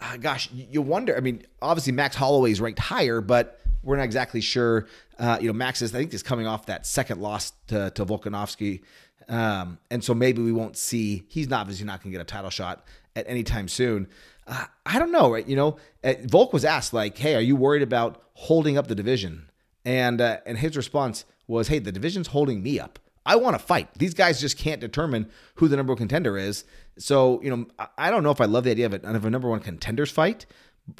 Uh, 0.00 0.16
gosh, 0.16 0.48
you 0.52 0.80
wonder. 0.80 1.16
I 1.16 1.20
mean, 1.20 1.42
obviously 1.60 1.92
Max 1.92 2.14
Holloway 2.14 2.52
is 2.52 2.60
ranked 2.60 2.78
higher, 2.78 3.20
but 3.20 3.60
we're 3.82 3.96
not 3.96 4.04
exactly 4.04 4.40
sure. 4.40 4.86
Uh, 5.18 5.38
you 5.40 5.48
know, 5.48 5.52
Max 5.52 5.82
is 5.82 5.94
I 5.94 5.98
think 5.98 6.14
is 6.14 6.22
coming 6.22 6.46
off 6.46 6.66
that 6.66 6.86
second 6.86 7.20
loss 7.20 7.52
to, 7.68 7.90
to 7.90 8.04
Volkanovski. 8.04 8.82
Um, 9.28 9.78
and 9.90 10.02
so 10.02 10.14
maybe 10.14 10.40
we 10.40 10.52
won't 10.52 10.76
see. 10.76 11.24
He's 11.28 11.48
not 11.48 11.62
obviously 11.62 11.84
not 11.84 12.02
going 12.02 12.12
to 12.12 12.18
get 12.18 12.22
a 12.22 12.24
title 12.24 12.50
shot 12.50 12.84
at 13.16 13.26
any 13.28 13.42
time 13.42 13.68
soon. 13.68 14.08
Uh, 14.46 14.64
I 14.86 14.98
don't 14.98 15.12
know, 15.12 15.30
right? 15.30 15.46
You 15.46 15.56
know, 15.56 15.76
uh, 16.02 16.14
Volk 16.24 16.52
was 16.52 16.64
asked 16.64 16.92
like, 16.92 17.18
"Hey, 17.18 17.34
are 17.34 17.40
you 17.40 17.56
worried 17.56 17.82
about 17.82 18.22
holding 18.34 18.78
up 18.78 18.86
the 18.86 18.94
division?" 18.94 19.50
And 19.84 20.20
uh, 20.20 20.38
and 20.46 20.58
his 20.58 20.76
response 20.76 21.24
was, 21.46 21.68
"Hey, 21.68 21.78
the 21.78 21.92
division's 21.92 22.28
holding 22.28 22.62
me 22.62 22.80
up. 22.80 22.98
I 23.28 23.36
want 23.36 23.58
to 23.58 23.64
fight. 23.64 23.90
These 23.94 24.14
guys 24.14 24.40
just 24.40 24.56
can't 24.56 24.80
determine 24.80 25.28
who 25.56 25.68
the 25.68 25.76
number 25.76 25.92
one 25.92 25.98
contender 25.98 26.38
is. 26.38 26.64
So, 26.98 27.42
you 27.42 27.50
know, 27.50 27.66
I 27.98 28.10
don't 28.10 28.22
know 28.22 28.30
if 28.30 28.40
I 28.40 28.46
love 28.46 28.64
the 28.64 28.70
idea 28.70 28.86
of, 28.86 28.94
it, 28.94 29.04
of 29.04 29.26
a 29.26 29.30
number 29.30 29.50
one 29.50 29.60
contenders 29.60 30.10
fight. 30.10 30.46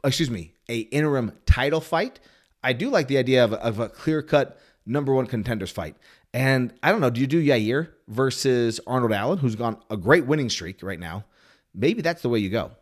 Excuse 0.04 0.30
me, 0.30 0.52
a 0.68 0.80
interim 0.80 1.32
title 1.47 1.80
fight. 1.80 2.20
I 2.62 2.75
do 2.75 2.90
like 2.90 3.08
the 3.08 3.16
idea 3.16 3.42
of, 3.42 3.54
of 3.54 3.80
a 3.80 3.88
clear 3.88 4.20
cut 4.20 4.61
number 4.85 5.14
one 5.14 5.26
contenders 5.26 5.70
fight. 5.70 5.97
And 6.35 6.75
I 6.82 6.92
don't 6.92 7.00
know, 7.00 7.08
do 7.08 7.23
you 7.23 7.26
do 7.26 7.42
Yair 7.42 7.88
versus 8.08 8.78
Arnold 8.87 9.12
Allen, 9.12 9.38
who's 9.38 9.56
gone 9.56 9.78
a 9.88 9.97
great 9.97 10.26
winning 10.26 10.50
streak 10.50 10.82
right 10.82 11.00
now? 11.00 11.25
Maybe 11.75 12.02
that's 12.02 12.20
the 12.20 12.28
way 12.28 12.40
you 12.40 12.50
go. 12.50 12.73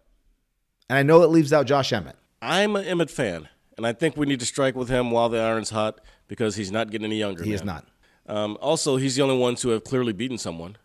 And 0.91 0.99
I 0.99 1.05
know 1.05 1.23
it 1.23 1.29
leaves 1.29 1.53
out 1.53 1.67
Josh 1.67 1.93
Emmett. 1.93 2.17
I'm 2.43 2.75
an 2.75 2.85
Emmett 2.85 3.13
fan, 3.13 3.49
and 3.77 3.87
I 3.87 3.93
think 3.93 4.17
we 4.17 4.27
need 4.27 4.41
to 4.41 4.47
strike 4.47 4.75
with 4.75 4.89
him 4.89 5.13
while 5.13 5.29
the 5.29 5.39
iron's 5.39 5.71
hot 5.71 6.01
because 6.27 6.57
he's 6.57 6.73
not 6.73 6.91
getting 6.91 7.05
any 7.05 7.19
younger. 7.19 7.45
He 7.45 7.51
man. 7.51 7.55
is 7.55 7.65
not. 7.65 7.87
Um, 8.27 8.59
also, 8.61 8.97
he's 8.97 9.17
the 9.17 9.23
only 9.23 9.37
one 9.37 9.55
to 9.57 9.71
have 9.71 9.85
clearly 9.85 10.13
beaten 10.13 10.39
someone, 10.39 10.77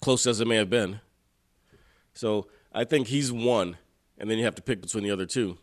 close 0.00 0.26
as 0.26 0.40
it 0.40 0.48
may 0.48 0.56
have 0.56 0.70
been. 0.70 1.00
So 2.14 2.48
I 2.72 2.84
think 2.84 3.08
he's 3.08 3.30
one, 3.30 3.76
and 4.18 4.30
then 4.30 4.38
you 4.38 4.44
have 4.44 4.54
to 4.54 4.62
pick 4.62 4.80
between 4.80 5.04
the 5.04 5.10
other 5.10 5.26
two. 5.26 5.58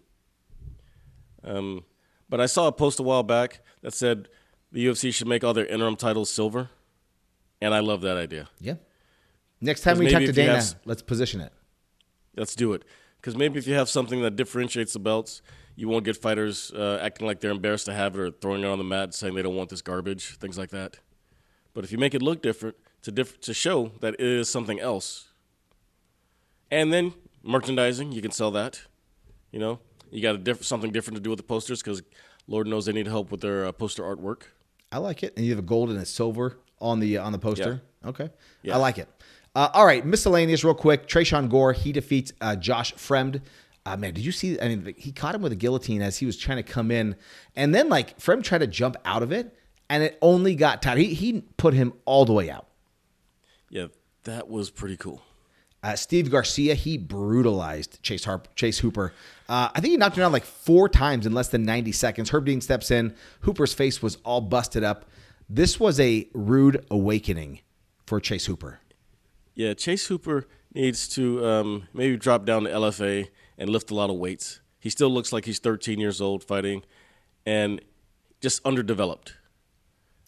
Um, 1.43 1.83
but 2.27 2.39
I 2.39 2.45
saw 2.45 2.67
a 2.67 2.71
post 2.71 2.99
a 2.99 3.03
while 3.03 3.23
back 3.23 3.61
that 3.81 3.93
said 3.93 4.27
the 4.71 4.85
UFC 4.85 5.13
should 5.13 5.27
make 5.27 5.43
all 5.43 5.53
their 5.53 5.65
interim 5.65 5.95
titles 5.95 6.29
silver, 6.29 6.69
and 7.61 7.73
I 7.73 7.79
love 7.79 8.01
that 8.01 8.17
idea. 8.17 8.49
Yeah. 8.59 8.75
Next 9.61 9.81
time 9.81 9.97
we 9.97 10.09
talk 10.09 10.21
to 10.21 10.31
Dana, 10.31 10.55
have 10.55 10.75
let's 10.85 11.01
position 11.01 11.41
it. 11.41 11.51
Let's 12.35 12.55
do 12.55 12.73
it. 12.73 12.83
Because 13.17 13.35
maybe 13.35 13.59
if 13.59 13.67
you 13.67 13.73
have 13.73 13.89
something 13.89 14.21
that 14.21 14.35
differentiates 14.35 14.93
the 14.93 14.99
belts, 14.99 15.41
you 15.79 15.87
won't 15.87 16.03
get 16.03 16.17
fighters 16.17 16.73
uh, 16.75 16.99
acting 17.01 17.25
like 17.25 17.39
they're 17.39 17.51
embarrassed 17.51 17.85
to 17.85 17.93
have 17.93 18.13
it 18.15 18.19
or 18.19 18.31
throwing 18.31 18.63
it 18.63 18.67
on 18.67 18.77
the 18.77 18.83
mat, 18.83 19.13
saying 19.13 19.33
they 19.33 19.41
don't 19.41 19.55
want 19.55 19.69
this 19.69 19.81
garbage, 19.81 20.37
things 20.37 20.57
like 20.57 20.71
that. 20.71 20.97
But 21.73 21.85
if 21.85 21.91
you 21.93 21.97
make 21.97 22.13
it 22.13 22.21
look 22.21 22.41
different 22.41 22.75
to 23.03 23.11
diff- 23.13 23.39
to 23.39 23.53
show 23.53 23.93
that 24.01 24.15
it 24.15 24.19
is 24.19 24.49
something 24.49 24.77
else, 24.81 25.29
and 26.69 26.91
then 26.91 27.13
merchandising, 27.43 28.11
you 28.11 28.21
can 28.21 28.31
sell 28.31 28.51
that. 28.51 28.81
You 29.51 29.59
know, 29.59 29.79
you 30.11 30.21
got 30.21 30.35
a 30.35 30.37
diff- 30.37 30.65
something 30.65 30.91
different 30.91 31.15
to 31.15 31.21
do 31.21 31.29
with 31.29 31.37
the 31.37 31.43
posters 31.43 31.81
because 31.81 32.01
Lord 32.45 32.67
knows 32.67 32.85
they 32.85 32.91
need 32.91 33.07
help 33.07 33.31
with 33.31 33.39
their 33.39 33.65
uh, 33.65 33.71
poster 33.71 34.03
artwork. 34.03 34.41
I 34.91 34.97
like 34.97 35.23
it. 35.23 35.33
And 35.37 35.45
you 35.45 35.53
have 35.53 35.59
a 35.59 35.67
gold 35.67 35.91
and 35.91 35.99
a 35.99 36.05
silver 36.05 36.57
on 36.81 36.99
the 36.99 37.19
on 37.19 37.31
the 37.31 37.39
poster. 37.39 37.81
Okay. 38.05 38.29
Yeah. 38.63 38.75
I 38.75 38.79
like 38.79 38.97
it. 38.97 39.07
Uh, 39.55 39.69
all 39.73 39.85
right, 39.85 40.05
miscellaneous, 40.05 40.63
real 40.65 40.73
quick. 40.73 41.07
Tresean 41.07 41.49
Gore 41.49 41.71
he 41.71 41.93
defeats 41.93 42.33
uh, 42.41 42.57
Josh 42.57 42.93
Fremd. 42.95 43.41
Uh, 43.85 43.97
man, 43.97 44.13
did 44.13 44.25
you 44.25 44.31
see? 44.31 44.59
I 44.59 44.67
mean, 44.67 44.93
he 44.97 45.11
caught 45.11 45.33
him 45.35 45.41
with 45.41 45.51
a 45.51 45.55
guillotine 45.55 46.01
as 46.01 46.17
he 46.17 46.25
was 46.25 46.37
trying 46.37 46.57
to 46.57 46.63
come 46.63 46.91
in, 46.91 47.15
and 47.55 47.73
then 47.73 47.89
like 47.89 48.19
Fremd 48.19 48.43
tried 48.43 48.59
to 48.59 48.67
jump 48.67 48.97
out 49.05 49.23
of 49.23 49.31
it, 49.31 49.55
and 49.89 50.03
it 50.03 50.17
only 50.21 50.55
got 50.55 50.81
tied. 50.81 50.97
He 50.97 51.13
he 51.13 51.41
put 51.57 51.73
him 51.73 51.93
all 52.05 52.25
the 52.25 52.33
way 52.33 52.49
out. 52.49 52.67
Yeah, 53.69 53.87
that 54.23 54.49
was 54.49 54.69
pretty 54.69 54.97
cool. 54.97 55.21
Uh, 55.81 55.95
Steve 55.95 56.29
Garcia, 56.29 56.75
he 56.75 56.97
brutalized 56.97 58.03
Chase 58.03 58.25
Harp, 58.25 58.53
Chase 58.55 58.79
Hooper. 58.79 59.13
Uh, 59.47 59.69
I 59.73 59.79
think 59.79 59.91
he 59.91 59.97
knocked 59.97 60.17
him 60.17 60.23
down 60.23 60.33
like 60.33 60.43
four 60.43 60.89
times 60.89 61.25
in 61.25 61.31
less 61.31 61.47
than 61.47 61.63
90 61.63 61.93
seconds. 61.93 62.29
Herb 62.29 62.45
Dean 62.45 62.59
steps 62.59 62.91
in. 62.91 63.15
Hooper's 63.41 63.73
face 63.73 64.01
was 64.01 64.17
all 64.25 64.41
busted 64.41 64.83
up. 64.83 65.05
This 65.49 65.79
was 65.79 65.97
a 65.99 66.27
rude 66.33 66.85
awakening 66.91 67.61
for 68.05 68.19
Chase 68.19 68.45
Hooper. 68.45 68.81
Yeah, 69.55 69.73
Chase 69.73 70.07
Hooper 70.07 70.47
needs 70.73 71.07
to 71.09 71.45
um, 71.45 71.87
maybe 71.93 72.17
drop 72.17 72.45
down 72.45 72.63
to 72.63 72.69
LFA 72.69 73.29
and 73.59 73.69
lift 73.69 73.91
a 73.91 73.93
lot 73.93 74.09
of 74.09 74.15
weights. 74.15 74.61
He 74.79 74.89
still 74.89 75.09
looks 75.09 75.31
like 75.31 75.45
he's 75.45 75.59
13 75.59 75.99
years 75.99 76.21
old 76.21 76.43
fighting 76.43 76.81
and 77.45 77.81
just 78.41 78.65
underdeveloped. 78.65 79.33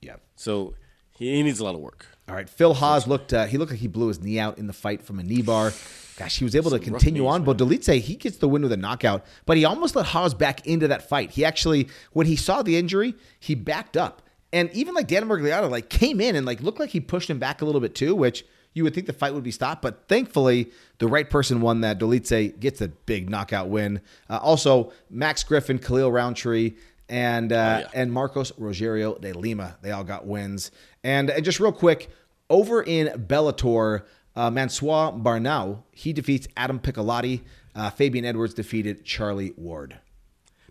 Yeah. 0.02 0.18
So 0.36 0.76
he, 1.18 1.34
he 1.34 1.42
needs 1.42 1.60
a 1.60 1.64
lot 1.64 1.74
of 1.74 1.82
work. 1.82 2.06
All 2.28 2.36
right. 2.36 2.50
Phil 2.50 2.74
Hawes 2.74 3.08
looked. 3.08 3.34
Uh, 3.34 3.46
he 3.46 3.58
looked 3.58 3.72
like 3.72 3.80
he 3.80 3.88
blew 3.88 4.10
his 4.10 4.22
knee 4.22 4.40
out 4.40 4.58
in 4.58 4.68
the 4.68 4.74
fight 4.74 5.02
from 5.02 5.20
a 5.20 5.24
knee 5.24 5.42
bar. 5.42 5.74
Gosh, 6.18 6.38
he 6.38 6.44
was 6.44 6.56
able 6.56 6.70
to 6.72 6.78
Some 6.84 6.94
rough 6.94 7.02
continue 7.02 7.24
knees, 7.24 7.32
on. 7.32 7.44
But 7.46 7.58
Delice, 7.58 8.00
he 8.00 8.16
gets 8.16 8.38
the 8.38 8.48
win 8.48 8.62
with 8.62 8.72
a 8.74 8.78
knockout. 8.78 9.26
But 9.46 9.58
he 9.58 9.66
almost 9.66 9.96
let 9.96 10.06
Haas 10.06 10.34
back 10.34 10.68
into 10.68 10.88
that 10.90 11.08
fight. 11.08 11.32
He 11.32 11.46
actually, 11.46 11.88
when 12.12 12.28
he 12.28 12.36
saw 12.36 12.62
the 12.62 12.78
injury, 12.78 13.16
he 13.40 13.56
backed 13.56 13.98
up. 13.98 14.22
And 14.54 14.70
even 14.74 14.94
like 14.94 15.08
Dan 15.08 15.24
Miragliotta, 15.28 15.70
like 15.70 15.90
came 15.90 16.20
in 16.20 16.36
and 16.36 16.46
like 16.46 16.62
looked 16.62 16.80
like 16.80 16.90
he 16.90 17.00
pushed 17.00 17.30
him 17.30 17.40
back 17.40 17.62
a 17.62 17.66
little 17.66 17.82
bit 17.82 17.96
too, 17.96 18.14
which 18.14 18.46
you 18.74 18.84
would 18.84 18.94
think 18.94 19.08
the 19.08 19.14
fight 19.14 19.34
would 19.34 19.44
be 19.44 19.52
stopped. 19.52 19.82
But 19.82 20.08
thankfully, 20.08 20.72
the 21.00 21.08
right 21.08 21.30
person 21.30 21.62
won 21.62 21.82
that. 21.82 22.00
Delice 22.00 22.60
gets 22.60 22.82
a 22.82 22.88
big 22.88 23.30
knockout 23.30 23.70
win. 23.70 24.02
Uh, 24.30 24.38
also, 24.38 24.92
Max 25.10 25.44
Griffin, 25.44 25.80
Khalil 25.80 26.12
Rountree, 26.12 26.76
and 27.10 27.52
uh, 27.52 27.82
yeah. 27.82 27.88
and 27.94 28.12
Marcos 28.12 28.52
Rogerio 28.54 29.20
de 29.20 29.34
Lima. 29.34 29.78
They 29.82 29.92
all 29.92 30.04
got 30.04 30.26
wins. 30.26 30.72
And, 31.04 31.30
and 31.30 31.44
just 31.44 31.60
real 31.60 31.74
quick, 31.74 32.10
over 32.50 32.82
in 32.82 33.08
Bellator, 33.28 34.04
uh, 34.36 34.50
Mansoir 34.50 35.12
Barnaoui, 35.22 35.84
he 35.92 36.14
defeats 36.14 36.48
Adam 36.56 36.80
Piccolotti. 36.80 37.42
Uh, 37.74 37.90
Fabian 37.90 38.26
Edwards 38.26 38.54
defeated 38.54 39.06
Charlie 39.06 39.54
Ward. 39.56 40.00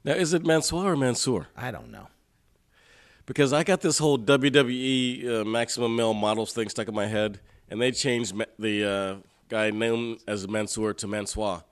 Now, 0.05 0.13
is 0.13 0.33
it 0.35 0.45
Mansoor 0.45 0.93
or 0.93 0.97
Mansoor? 0.97 1.49
I 1.57 1.71
don't 1.71 1.91
know. 1.91 2.09
Because 3.27 3.53
I 3.53 3.65
got 3.65 3.81
this 3.81 3.99
whole 3.99 4.19
WWE 4.19 5.29
uh, 5.29 5.45
Maximum 5.45 5.95
Male 5.95 6.15
Models 6.15 6.53
thing 6.53 6.69
stuck 6.69 6.89
in 6.89 6.95
my 6.95 7.07
head, 7.07 7.41
and 7.71 7.81
they 7.81 7.93
changed 7.93 8.35
the 8.59 8.85
uh, 8.85 9.17
guy 9.49 9.71
known 9.71 10.19
as 10.27 10.47
Mansoor 10.49 10.93
to 10.95 11.07
Mansoir. 11.07 11.65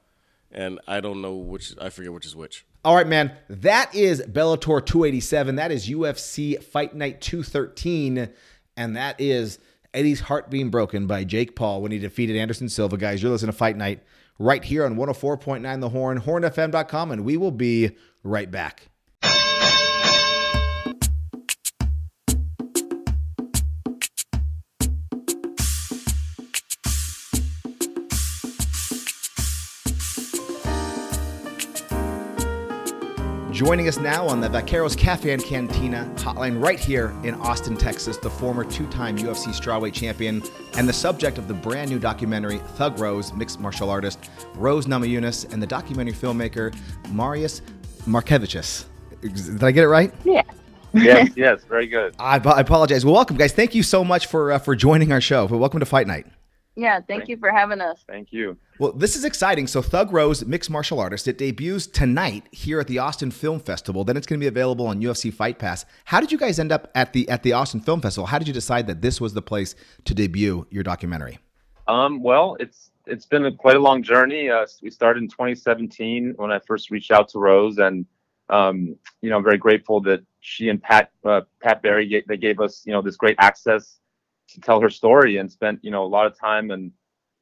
And 0.50 0.80
I 0.86 1.00
don't 1.00 1.20
know 1.20 1.34
which, 1.34 1.74
I 1.80 1.90
forget 1.90 2.12
which 2.12 2.24
is 2.24 2.34
which. 2.34 2.64
All 2.84 2.94
right, 2.94 3.06
man. 3.06 3.32
That 3.50 3.94
is 3.94 4.22
Bellator 4.22 4.84
287. 4.84 5.56
That 5.56 5.70
is 5.70 5.88
UFC 5.88 6.62
Fight 6.62 6.94
Night 6.94 7.20
213. 7.20 8.30
And 8.76 8.96
that 8.96 9.20
is 9.20 9.58
Eddie's 9.92 10.20
heart 10.20 10.48
being 10.48 10.70
broken 10.70 11.06
by 11.06 11.24
Jake 11.24 11.54
Paul 11.54 11.82
when 11.82 11.92
he 11.92 11.98
defeated 11.98 12.36
Anderson 12.36 12.68
Silva. 12.68 12.96
Guys, 12.96 13.22
you're 13.22 13.32
listening 13.32 13.52
to 13.52 13.58
Fight 13.58 13.76
Night 13.76 14.02
right 14.38 14.64
here 14.64 14.84
on 14.84 14.96
104.9 14.96 15.80
The 15.80 15.88
Horn, 15.88 16.20
hornfm.com, 16.20 17.10
and 17.10 17.24
we 17.24 17.36
will 17.36 17.50
be 17.50 17.96
right 18.22 18.50
back. 18.50 18.87
Joining 33.58 33.88
us 33.88 33.98
now 33.98 34.24
on 34.24 34.40
the 34.40 34.46
Vaqueros 34.48 34.96
Cafe 34.96 35.32
and 35.32 35.42
Cantina 35.42 36.08
hotline 36.14 36.62
right 36.62 36.78
here 36.78 37.12
in 37.24 37.34
Austin, 37.34 37.76
Texas, 37.76 38.16
the 38.16 38.30
former 38.30 38.62
two 38.62 38.86
time 38.86 39.18
UFC 39.18 39.48
strawweight 39.48 39.94
champion 39.94 40.44
and 40.76 40.88
the 40.88 40.92
subject 40.92 41.38
of 41.38 41.48
the 41.48 41.54
brand 41.54 41.90
new 41.90 41.98
documentary 41.98 42.58
Thug 42.76 43.00
Rose, 43.00 43.32
mixed 43.32 43.58
martial 43.58 43.90
artist 43.90 44.30
Rose 44.54 44.86
Namajunas, 44.86 45.52
and 45.52 45.60
the 45.60 45.66
documentary 45.66 46.14
filmmaker 46.14 46.72
Marius 47.10 47.62
Markevičius. 48.06 48.84
Did 49.22 49.64
I 49.64 49.72
get 49.72 49.82
it 49.82 49.88
right? 49.88 50.14
Yeah. 50.22 50.42
yes, 50.94 51.30
yes, 51.36 51.64
very 51.64 51.88
good. 51.88 52.14
I, 52.20 52.36
I, 52.36 52.60
apologize. 52.60 53.04
Well, 53.04 53.14
welcome, 53.14 53.36
guys. 53.36 53.52
Thank 53.52 53.74
you 53.74 53.82
so 53.82 54.04
much 54.04 54.28
for 54.28 54.52
uh, 54.52 54.60
for 54.60 54.76
joining 54.76 55.10
our 55.10 55.20
show. 55.20 55.46
Welcome 55.46 55.80
to 55.80 55.86
Fight 55.86 56.06
Night. 56.06 56.28
Yeah, 56.76 56.98
thank, 56.98 57.06
thank 57.08 57.28
you 57.28 57.36
for 57.36 57.50
having 57.50 57.80
us. 57.80 58.04
Thank 58.06 58.32
you. 58.32 58.56
Well, 58.78 58.92
this 58.92 59.16
is 59.16 59.24
exciting. 59.24 59.66
So, 59.66 59.82
Thug 59.82 60.12
Rose, 60.12 60.44
mixed 60.44 60.70
martial 60.70 61.00
artist, 61.00 61.26
it 61.26 61.36
debuts 61.36 61.88
tonight 61.88 62.44
here 62.52 62.78
at 62.78 62.86
the 62.86 62.98
Austin 62.98 63.32
Film 63.32 63.58
Festival. 63.58 64.04
Then 64.04 64.16
it's 64.16 64.26
going 64.26 64.38
to 64.38 64.44
be 64.44 64.48
available 64.48 64.86
on 64.86 65.00
UFC 65.00 65.34
Fight 65.34 65.58
Pass. 65.58 65.84
How 66.04 66.20
did 66.20 66.30
you 66.30 66.38
guys 66.38 66.60
end 66.60 66.70
up 66.70 66.88
at 66.94 67.12
the 67.12 67.28
at 67.28 67.42
the 67.42 67.54
Austin 67.54 67.80
Film 67.80 68.00
Festival? 68.00 68.26
How 68.26 68.38
did 68.38 68.46
you 68.46 68.54
decide 68.54 68.86
that 68.86 69.02
this 69.02 69.20
was 69.20 69.34
the 69.34 69.42
place 69.42 69.74
to 70.04 70.14
debut 70.14 70.64
your 70.70 70.84
documentary? 70.84 71.40
Um, 71.88 72.22
well, 72.22 72.56
it's 72.60 72.92
it's 73.06 73.26
been 73.26 73.46
a, 73.46 73.52
quite 73.52 73.76
a 73.76 73.80
long 73.80 74.02
journey. 74.02 74.48
Uh, 74.48 74.66
we 74.80 74.90
started 74.90 75.24
in 75.24 75.28
2017 75.28 76.34
when 76.36 76.52
I 76.52 76.60
first 76.60 76.90
reached 76.90 77.10
out 77.10 77.28
to 77.30 77.40
Rose, 77.40 77.78
and 77.78 78.06
um, 78.48 78.96
you 79.22 79.30
know, 79.30 79.38
I'm 79.38 79.44
very 79.44 79.58
grateful 79.58 80.00
that 80.02 80.20
she 80.38 80.68
and 80.68 80.80
Pat 80.80 81.10
uh, 81.24 81.40
Pat 81.60 81.82
Barry 81.82 82.24
they 82.28 82.36
gave 82.36 82.60
us 82.60 82.82
you 82.86 82.92
know 82.92 83.02
this 83.02 83.16
great 83.16 83.36
access 83.40 83.98
to 84.50 84.60
tell 84.60 84.80
her 84.80 84.88
story 84.88 85.38
and 85.38 85.50
spent 85.50 85.80
you 85.82 85.90
know 85.90 86.04
a 86.04 86.06
lot 86.06 86.26
of 86.26 86.38
time 86.38 86.70
and 86.70 86.92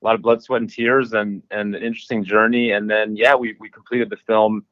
a 0.02 0.04
lot 0.04 0.14
of 0.14 0.22
blood, 0.22 0.42
sweat, 0.42 0.60
and 0.60 0.70
tears 0.70 1.12
and 1.12 1.42
and 1.50 1.74
an 1.74 1.82
interesting 1.82 2.24
journey. 2.24 2.72
And 2.72 2.88
then 2.88 3.16
yeah, 3.16 3.34
we 3.34 3.56
we 3.60 3.68
completed 3.68 4.10
the 4.10 4.16
film 4.16 4.64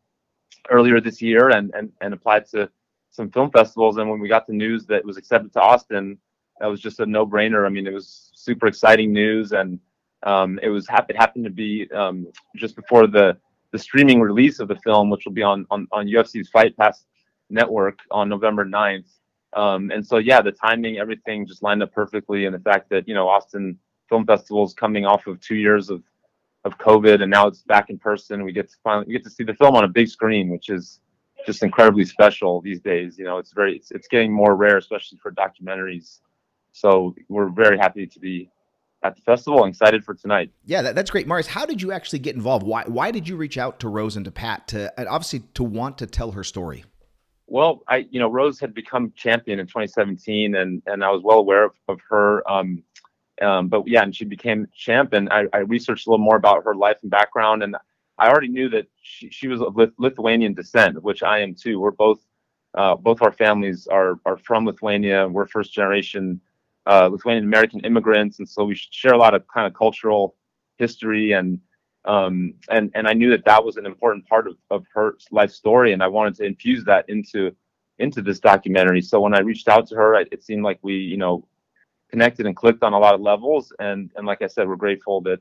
earlier 0.70 1.00
this 1.00 1.20
year 1.20 1.50
and 1.50 1.72
and 1.74 1.92
and 2.00 2.14
applied 2.14 2.46
to 2.50 2.70
some 3.10 3.30
film 3.30 3.50
festivals. 3.50 3.96
And 3.96 4.08
when 4.08 4.20
we 4.20 4.28
got 4.28 4.46
the 4.46 4.52
news 4.52 4.87
that 4.87 4.96
it 4.96 5.04
was 5.04 5.16
accepted 5.16 5.52
to 5.54 5.60
Austin, 5.60 6.18
that 6.60 6.66
was 6.66 6.80
just 6.80 7.00
a 7.00 7.06
no 7.06 7.26
brainer. 7.26 7.66
I 7.66 7.68
mean, 7.68 7.87
it 7.87 7.94
was 7.94 8.30
super 8.34 8.66
exciting 8.66 9.12
news 9.12 9.52
and. 9.52 9.78
Um, 10.26 10.58
it 10.62 10.70
was 10.70 10.87
it 10.88 11.16
happened 11.18 11.44
to 11.44 11.50
be 11.50 11.87
um, 11.92 12.26
just 12.56 12.76
before 12.76 13.06
the 13.06 13.37
the 13.72 13.78
streaming 13.78 14.22
release 14.22 14.58
of 14.58 14.68
the 14.68 14.76
film, 14.76 15.10
which 15.10 15.26
will 15.26 15.34
be 15.34 15.42
on 15.42 15.66
on, 15.70 15.87
on 15.92 16.06
UFC's 16.06 16.48
Fight 16.48 16.74
Pass 16.78 17.04
network 17.50 17.98
on 18.10 18.28
November 18.28 18.64
9th. 18.64 19.08
Um, 19.54 19.90
and 19.90 20.04
so, 20.04 20.18
yeah, 20.18 20.42
the 20.42 20.52
timing, 20.52 20.98
everything 20.98 21.46
just 21.46 21.62
lined 21.62 21.82
up 21.82 21.92
perfectly. 21.92 22.46
And 22.46 22.54
the 22.54 22.60
fact 22.60 22.90
that, 22.90 23.06
you 23.08 23.14
know, 23.14 23.28
Austin 23.28 23.78
Film 24.08 24.26
Festival 24.26 24.64
is 24.64 24.74
coming 24.74 25.04
off 25.04 25.26
of 25.26 25.40
two 25.40 25.56
years 25.56 25.90
of, 25.90 26.02
of 26.64 26.78
COVID 26.78 27.22
and 27.22 27.30
now 27.30 27.46
it's 27.46 27.62
back 27.62 27.90
in 27.90 27.98
person. 27.98 28.44
We 28.44 28.52
get 28.52 28.70
to 28.70 28.76
finally, 28.82 29.06
we 29.06 29.12
get 29.12 29.24
to 29.24 29.30
see 29.30 29.44
the 29.44 29.54
film 29.54 29.74
on 29.76 29.84
a 29.84 29.88
big 29.88 30.08
screen, 30.08 30.50
which 30.50 30.68
is 30.68 31.00
just 31.46 31.62
incredibly 31.62 32.04
special 32.04 32.60
these 32.60 32.80
days. 32.80 33.18
You 33.18 33.24
know, 33.24 33.38
it's 33.38 33.52
very, 33.52 33.76
it's, 33.76 33.90
it's 33.90 34.08
getting 34.08 34.32
more 34.32 34.56
rare, 34.56 34.78
especially 34.78 35.18
for 35.22 35.32
documentaries. 35.32 36.20
So 36.72 37.14
we're 37.28 37.48
very 37.48 37.78
happy 37.78 38.06
to 38.06 38.18
be 38.18 38.50
at 39.02 39.14
the 39.16 39.22
festival 39.22 39.62
and 39.64 39.72
excited 39.72 40.04
for 40.04 40.14
tonight. 40.14 40.50
Yeah, 40.64 40.82
that, 40.82 40.94
that's 40.94 41.10
great. 41.10 41.26
Marius, 41.26 41.46
how 41.46 41.66
did 41.66 41.82
you 41.82 41.92
actually 41.92 42.20
get 42.20 42.34
involved? 42.34 42.66
Why, 42.66 42.84
why 42.86 43.10
did 43.10 43.28
you 43.28 43.36
reach 43.36 43.58
out 43.58 43.80
to 43.80 43.88
Rose 43.88 44.16
and 44.16 44.24
to 44.24 44.30
Pat 44.30 44.68
to, 44.68 44.92
and 44.98 45.06
obviously 45.06 45.40
to 45.54 45.62
want 45.62 45.98
to 45.98 46.06
tell 46.06 46.32
her 46.32 46.42
story? 46.42 46.84
Well, 47.46 47.82
I 47.88 48.06
you 48.10 48.20
know 48.20 48.28
Rose 48.28 48.58
had 48.58 48.74
become 48.74 49.12
champion 49.16 49.60
in 49.60 49.66
2017, 49.66 50.54
and 50.56 50.82
and 50.86 51.04
I 51.04 51.10
was 51.10 51.22
well 51.22 51.38
aware 51.38 51.64
of, 51.64 51.72
of 51.88 52.00
her. 52.08 52.48
Um, 52.50 52.82
um, 53.42 53.68
but 53.68 53.87
yeah, 53.87 54.03
and 54.03 54.14
she 54.14 54.25
became 54.25 54.68
champion. 54.75 55.29
I, 55.31 55.47
I 55.53 55.59
researched 55.59 56.07
a 56.07 56.11
little 56.11 56.25
more 56.25 56.37
about 56.37 56.64
her 56.64 56.75
life 56.75 56.99
and 57.03 57.11
background, 57.11 57.62
and 57.62 57.77
I 58.18 58.29
already 58.29 58.49
knew 58.49 58.68
that 58.70 58.87
she, 59.03 59.31
she 59.31 59.49
was 59.49 59.61
of 59.61 59.77
Lithuanian 59.99 60.55
descent, 60.55 61.03
which 61.03 61.23
I 61.23 61.40
am 61.40 61.55
too. 61.55 61.81
We're 61.81 61.90
both 61.90 62.20
uh, 62.75 62.97
both 62.97 63.23
our 63.23 63.33
families 63.33 63.87
are 63.87 64.18
are 64.25 64.37
from 64.37 64.66
Lithuania. 64.66 65.29
We're 65.29 65.47
first 65.47 65.73
generation 65.73 66.40
uh, 66.87 67.09
Lithuanian 67.09 67.44
American 67.44 67.81
immigrants, 67.81 68.38
and 68.38 68.49
so 68.49 68.64
we 68.64 68.75
share 68.75 69.14
a 69.14 69.18
lot 69.18 69.35
of 69.35 69.47
kind 69.49 69.66
of 69.66 69.75
cultural 69.75 70.37
history 70.79 71.33
and 71.33 71.61
um, 72.05 72.55
and 72.68 72.90
and 72.94 73.09
I 73.09 73.14
knew 73.14 73.31
that 73.31 73.44
that 73.47 73.64
was 73.64 73.77
an 73.77 73.87
important 73.87 74.29
part 74.29 74.47
of, 74.47 74.57
of 74.70 74.85
her 74.94 75.16
life 75.31 75.51
story, 75.51 75.92
and 75.92 76.03
I 76.03 76.09
wanted 76.09 76.35
to 76.37 76.44
infuse 76.44 76.85
that 76.85 77.09
into 77.09 77.55
into 77.99 78.20
this 78.23 78.40
documentary. 78.40 79.01
So 79.01 79.20
when 79.20 79.35
I 79.35 79.40
reached 79.40 79.68
out 79.68 79.87
to 79.88 79.94
her, 79.94 80.14
it 80.14 80.42
seemed 80.42 80.64
like 80.64 80.79
we, 80.83 80.97
you 80.97 81.16
know, 81.16 81.47
connected 82.14 82.46
and 82.46 82.55
clicked 82.55 82.85
on 82.85 82.92
a 82.92 82.98
lot 82.98 83.14
of 83.14 83.20
levels. 83.20 83.72
And 83.81 84.11
and 84.16 84.24
like 84.27 84.40
I 84.40 84.46
said, 84.46 84.68
we're 84.68 84.77
grateful 84.87 85.20
that 85.22 85.40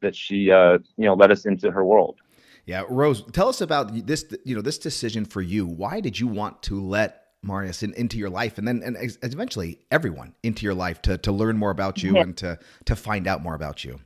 that 0.00 0.14
she, 0.14 0.50
uh, 0.50 0.78
you 0.96 1.06
know, 1.06 1.14
let 1.14 1.30
us 1.32 1.44
into 1.44 1.70
her 1.72 1.84
world. 1.84 2.20
Yeah, 2.66 2.84
Rose, 2.88 3.24
tell 3.32 3.48
us 3.48 3.60
about 3.60 4.06
this. 4.06 4.24
You 4.44 4.54
know, 4.54 4.62
this 4.62 4.78
decision 4.78 5.24
for 5.24 5.42
you. 5.42 5.66
Why 5.66 6.00
did 6.00 6.18
you 6.20 6.28
want 6.28 6.62
to 6.64 6.80
let 6.80 7.22
Marius 7.42 7.82
in, 7.82 7.92
into 7.94 8.16
your 8.16 8.30
life, 8.30 8.58
and 8.58 8.66
then 8.66 8.80
and 8.84 8.96
eventually 9.22 9.80
everyone 9.90 10.34
into 10.42 10.62
your 10.64 10.74
life 10.74 11.02
to 11.02 11.18
to 11.18 11.32
learn 11.32 11.56
more 11.58 11.72
about 11.72 12.02
you 12.02 12.14
yeah. 12.14 12.22
and 12.22 12.36
to 12.38 12.58
to 12.84 12.94
find 12.94 13.26
out 13.26 13.42
more 13.42 13.54
about 13.54 13.84
you? 13.84 13.98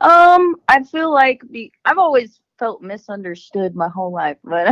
Um, 0.00 0.56
I 0.68 0.82
feel 0.82 1.12
like 1.12 1.42
be, 1.50 1.72
I've 1.84 1.98
always 1.98 2.40
felt 2.58 2.82
misunderstood 2.82 3.74
my 3.74 3.88
whole 3.88 4.12
life, 4.12 4.38
but 4.42 4.66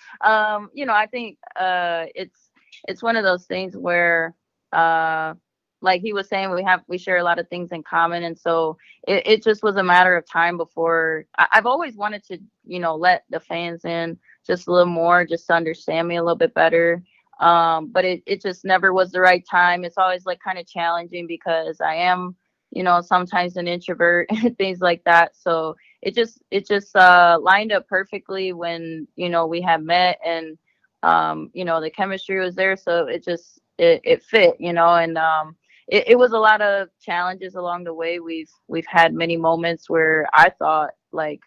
um, 0.22 0.70
you 0.72 0.86
know, 0.86 0.94
I 0.94 1.06
think 1.06 1.38
uh, 1.54 2.06
it's 2.14 2.50
it's 2.88 3.02
one 3.02 3.16
of 3.16 3.24
those 3.24 3.44
things 3.44 3.76
where 3.76 4.34
uh, 4.72 5.34
like 5.80 6.00
he 6.00 6.12
was 6.12 6.28
saying, 6.28 6.50
we 6.50 6.62
have 6.62 6.82
we 6.88 6.98
share 6.98 7.18
a 7.18 7.24
lot 7.24 7.38
of 7.38 7.48
things 7.48 7.72
in 7.72 7.82
common, 7.82 8.24
and 8.24 8.38
so 8.38 8.76
it, 9.06 9.26
it 9.26 9.42
just 9.42 9.62
was 9.62 9.76
a 9.76 9.82
matter 9.82 10.16
of 10.16 10.26
time 10.26 10.56
before 10.56 11.24
I, 11.38 11.46
I've 11.52 11.66
always 11.66 11.96
wanted 11.96 12.24
to, 12.24 12.38
you 12.64 12.80
know, 12.80 12.96
let 12.96 13.24
the 13.30 13.40
fans 13.40 13.84
in 13.84 14.18
just 14.46 14.68
a 14.68 14.72
little 14.72 14.86
more, 14.86 15.24
just 15.24 15.46
to 15.48 15.54
understand 15.54 16.08
me 16.08 16.16
a 16.16 16.22
little 16.22 16.36
bit 16.36 16.54
better. 16.54 17.02
Um, 17.40 17.88
but 17.88 18.04
it, 18.04 18.22
it 18.26 18.40
just 18.40 18.64
never 18.64 18.92
was 18.94 19.12
the 19.12 19.20
right 19.20 19.44
time. 19.48 19.84
It's 19.84 19.98
always 19.98 20.24
like 20.24 20.40
kind 20.40 20.58
of 20.58 20.66
challenging 20.66 21.26
because 21.26 21.80
I 21.80 21.96
am 21.96 22.36
you 22.70 22.82
know, 22.82 23.00
sometimes 23.00 23.56
an 23.56 23.68
introvert 23.68 24.26
and 24.30 24.56
things 24.58 24.80
like 24.80 25.04
that. 25.04 25.36
So 25.36 25.76
it 26.02 26.14
just 26.14 26.42
it 26.50 26.66
just 26.66 26.94
uh, 26.96 27.38
lined 27.40 27.72
up 27.72 27.88
perfectly 27.88 28.52
when 28.52 29.08
you 29.16 29.28
know 29.28 29.46
we 29.46 29.60
had 29.60 29.82
met 29.82 30.18
and 30.24 30.58
um, 31.02 31.50
you 31.54 31.64
know 31.64 31.80
the 31.80 31.90
chemistry 31.90 32.38
was 32.38 32.54
there. 32.54 32.76
So 32.76 33.06
it 33.06 33.24
just 33.24 33.60
it, 33.78 34.00
it 34.04 34.22
fit, 34.22 34.56
you 34.60 34.72
know, 34.72 34.94
and 34.94 35.18
um, 35.18 35.56
it, 35.88 36.08
it 36.08 36.18
was 36.18 36.32
a 36.32 36.38
lot 36.38 36.60
of 36.62 36.88
challenges 37.00 37.54
along 37.54 37.84
the 37.84 37.94
way. 37.94 38.20
We've 38.20 38.50
we've 38.68 38.86
had 38.86 39.14
many 39.14 39.36
moments 39.36 39.88
where 39.88 40.26
I 40.32 40.50
thought 40.50 40.90
like 41.12 41.40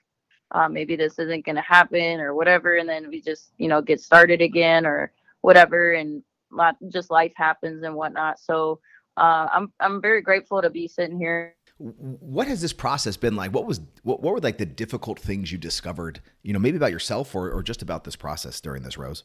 uh, 0.51 0.67
maybe 0.67 0.95
this 0.95 1.19
isn't 1.19 1.45
going 1.45 1.55
to 1.55 1.61
happen 1.61 2.19
or 2.19 2.33
whatever, 2.33 2.75
and 2.75 2.87
then 2.87 3.09
we 3.09 3.21
just 3.21 3.51
you 3.57 3.67
know 3.67 3.81
get 3.81 4.01
started 4.01 4.41
again 4.41 4.85
or 4.85 5.11
whatever, 5.41 5.93
and 5.93 6.23
lot 6.51 6.75
just 6.89 7.11
life 7.11 7.33
happens 7.35 7.83
and 7.83 7.95
whatnot. 7.95 8.39
So 8.39 8.79
uh, 9.17 9.47
I'm 9.51 9.71
I'm 9.79 10.01
very 10.01 10.21
grateful 10.21 10.61
to 10.61 10.69
be 10.69 10.87
sitting 10.87 11.17
here. 11.17 11.55
What 11.77 12.47
has 12.47 12.61
this 12.61 12.73
process 12.73 13.15
been 13.15 13.37
like? 13.37 13.53
What 13.53 13.65
was 13.65 13.81
what, 14.03 14.21
what 14.21 14.33
were 14.33 14.39
like 14.39 14.57
the 14.57 14.65
difficult 14.65 15.19
things 15.19 15.51
you 15.51 15.57
discovered? 15.57 16.21
You 16.43 16.53
know, 16.53 16.59
maybe 16.59 16.77
about 16.77 16.91
yourself 16.91 17.35
or 17.35 17.51
or 17.51 17.63
just 17.63 17.81
about 17.81 18.03
this 18.03 18.15
process 18.15 18.59
during 18.61 18.83
this 18.83 18.97
rose. 18.97 19.23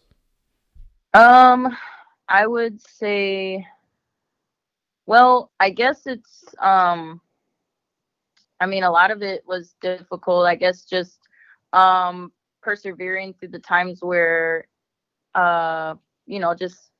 Um, 1.14 1.76
I 2.28 2.46
would 2.46 2.80
say, 2.80 3.66
well, 5.06 5.50
I 5.60 5.70
guess 5.70 6.06
it's 6.06 6.44
um. 6.60 7.20
I 8.60 8.66
mean, 8.66 8.84
a 8.84 8.90
lot 8.90 9.10
of 9.10 9.22
it 9.22 9.42
was 9.46 9.74
difficult. 9.80 10.46
I 10.46 10.54
guess 10.54 10.84
just 10.84 11.18
um 11.72 12.32
persevering 12.62 13.34
through 13.34 13.48
the 13.48 13.58
times 13.58 13.98
where 14.00 14.68
uh 15.34 15.94
you 16.26 16.38
know 16.38 16.54
just 16.54 16.90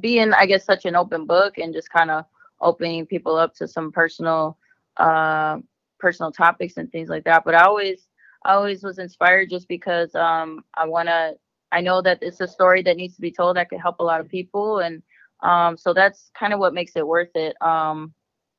being 0.00 0.32
i 0.34 0.46
guess 0.46 0.64
such 0.64 0.84
an 0.84 0.94
open 0.94 1.26
book 1.26 1.58
and 1.58 1.74
just 1.74 1.90
kind 1.90 2.10
of 2.10 2.24
opening 2.60 3.06
people 3.06 3.36
up 3.36 3.54
to 3.56 3.66
some 3.66 3.90
personal 3.90 4.56
uh, 4.96 5.58
personal 5.98 6.32
topics 6.32 6.76
and 6.76 6.90
things 6.92 7.08
like 7.08 7.24
that. 7.24 7.44
But 7.44 7.54
I 7.54 7.64
always 7.64 8.06
I 8.44 8.54
always 8.54 8.82
was 8.82 8.98
inspired 8.98 9.50
just 9.50 9.68
because 9.68 10.14
um, 10.14 10.64
I 10.74 10.86
want 10.86 11.08
to. 11.08 11.34
I 11.72 11.80
know 11.80 12.02
that 12.02 12.18
it's 12.22 12.40
a 12.40 12.48
story 12.48 12.82
that 12.82 12.96
needs 12.96 13.14
to 13.14 13.20
be 13.20 13.30
told 13.30 13.56
that 13.56 13.68
could 13.70 13.80
help 13.80 14.00
a 14.00 14.04
lot 14.04 14.20
of 14.20 14.28
people, 14.28 14.80
and 14.80 15.02
um, 15.42 15.76
so 15.76 15.94
that's 15.94 16.30
kind 16.38 16.52
of 16.52 16.58
what 16.58 16.74
makes 16.74 16.92
it 16.96 17.06
worth 17.06 17.34
it. 17.34 17.60
Um, 17.62 18.12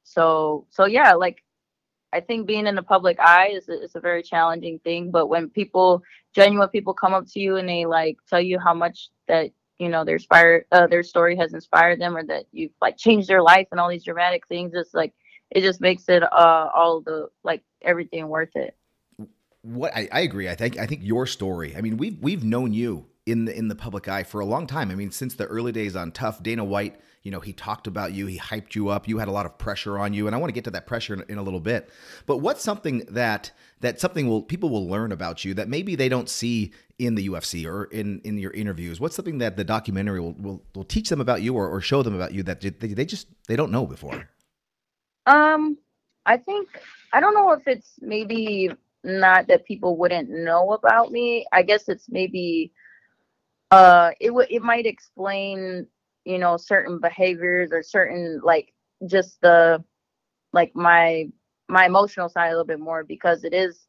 so 0.04 0.68
so 0.70 0.86
yeah, 0.86 1.14
like 1.14 1.44
I 2.14 2.20
think 2.20 2.48
being 2.48 2.68
in 2.68 2.76
the 2.76 2.84
public 2.84 3.20
eye 3.20 3.50
is 3.50 3.70
a, 3.70 3.84
is 3.84 3.96
a 3.96 4.00
very 4.00 4.24
challenging 4.24 4.80
thing. 4.80 5.12
But 5.12 5.28
when 5.28 5.50
people, 5.50 6.04
genuine 6.36 6.70
people, 6.70 6.94
come 6.94 7.14
up 7.14 7.26
to 7.32 7.40
you 7.40 7.56
and 7.56 7.70
they 7.70 7.86
like 7.86 8.18
tell 8.30 8.42
you 8.42 8.60
how 8.60 8.74
much 8.74 9.10
that 9.28 9.52
you 9.82 9.90
know 9.90 10.06
their 10.06 10.16
inspired 10.16 10.66
uh, 10.72 10.86
their 10.86 11.02
story 11.02 11.36
has 11.36 11.54
inspired 11.54 12.00
them 12.00 12.16
or 12.16 12.24
that 12.24 12.46
you've 12.52 12.72
like 12.82 12.98
changed 12.98 13.28
their 13.28 13.42
life 13.42 13.68
and 13.72 13.80
all 13.80 13.90
these 13.90 14.04
dramatic 14.04 14.48
things 14.48 14.74
it's 14.76 14.94
like 14.94 15.12
it 15.50 15.62
just 15.62 15.82
makes 15.82 16.08
it 16.08 16.22
uh 16.22 16.70
all 16.74 17.02
the 17.02 17.28
like 17.44 17.64
everything 17.82 18.28
worth 18.28 18.56
it 18.56 18.78
what 19.64 19.92
I, 19.96 20.08
I 20.12 20.22
agree 20.22 20.48
i 20.48 20.54
think 20.54 20.78
i 20.78 20.86
think 20.86 21.02
your 21.04 21.26
story 21.26 21.76
i 21.76 21.82
mean 21.82 21.98
we've 21.98 22.20
we've 22.22 22.44
known 22.44 22.74
you 22.74 23.08
in 23.26 23.46
the 23.46 23.56
in 23.56 23.68
the 23.68 23.76
public 23.76 24.08
eye 24.08 24.24
for 24.24 24.40
a 24.40 24.46
long 24.46 24.68
time. 24.68 24.90
I 24.92 24.96
mean, 24.96 25.12
since 25.12 25.36
the 25.36 25.46
early 25.46 25.72
days 25.72 25.96
on 25.96 26.12
TUF, 26.12 26.42
Dana 26.42 26.64
White, 26.64 27.00
you 27.22 27.32
know, 27.32 27.40
he 27.40 27.54
talked 27.54 27.86
about 27.86 28.14
you, 28.14 28.26
he 28.26 28.40
hyped 28.40 28.74
you 28.74 28.90
up. 28.90 29.08
You 29.08 29.20
had 29.20 29.28
a 29.28 29.32
lot 29.32 29.46
of 29.46 29.58
pressure 29.58 30.00
on 30.00 30.14
you, 30.14 30.26
and 30.26 30.36
I 30.36 30.40
want 30.40 30.50
to 30.50 30.54
get 30.54 30.64
to 30.64 30.72
that 30.72 30.88
pressure 30.88 31.14
in, 31.14 31.24
in 31.30 31.38
a 31.38 31.44
little 31.44 31.60
bit. 31.60 31.90
But 32.26 32.38
what's 32.38 32.64
something 32.64 33.06
that 33.10 33.52
that 33.82 34.00
something 34.00 34.28
will 34.28 34.42
people 34.42 34.70
will 34.70 34.88
learn 34.88 35.12
about 35.12 35.46
you 35.46 35.54
that 35.54 35.70
maybe 35.70 35.96
they 35.96 36.10
don't 36.10 36.30
see 36.30 36.72
in 36.98 37.16
the 37.16 37.30
UFC 37.30 37.66
or 37.66 37.86
in 37.86 38.22
in 38.24 38.40
your 38.40 38.52
interviews? 38.52 39.00
What's 39.00 39.16
something 39.16 39.38
that 39.38 39.56
the 39.56 39.64
documentary 39.64 40.20
will 40.20 40.34
will, 40.34 40.64
will 40.74 40.84
teach 40.84 41.10
them 41.10 41.22
about 41.22 41.44
you 41.44 41.56
or, 41.56 41.70
or 41.70 41.80
show 41.80 42.02
them 42.02 42.16
about 42.16 42.34
you 42.34 42.42
that 42.44 42.62
they, 42.62 42.70
they 42.70 43.06
just 43.06 43.28
they 43.48 43.56
don't 43.56 43.72
know 43.72 43.86
before? 43.86 44.28
Um, 45.28 45.78
I 46.26 46.38
think 46.38 46.70
I 47.14 47.20
don't 47.20 47.36
know 47.36 47.52
if 47.52 47.68
it's 47.68 47.94
maybe 48.02 48.72
not 49.04 49.48
that 49.48 49.66
people 49.66 49.98
wouldn't 49.98 50.30
know 50.30 50.74
about 50.74 51.12
me. 51.12 51.46
I 51.52 51.62
guess 51.62 51.88
it's 51.88 52.08
maybe 52.10 52.72
uh 53.72 54.12
it 54.20 54.34
would 54.34 54.52
it 54.52 54.62
might 54.62 54.86
explain, 54.86 55.88
you 56.26 56.38
know, 56.38 56.58
certain 56.58 57.00
behaviors 57.00 57.72
or 57.72 57.82
certain 57.82 58.40
like 58.44 58.74
just 59.08 59.40
the 59.42 59.84
like 60.54 60.76
my 60.76 61.28
my 61.70 61.86
emotional 61.86 62.30
side 62.30 62.48
a 62.48 62.52
little 62.52 62.66
bit 62.66 62.80
more 62.80 63.04
because 63.04 63.44
it 63.44 63.54
is 63.54 63.88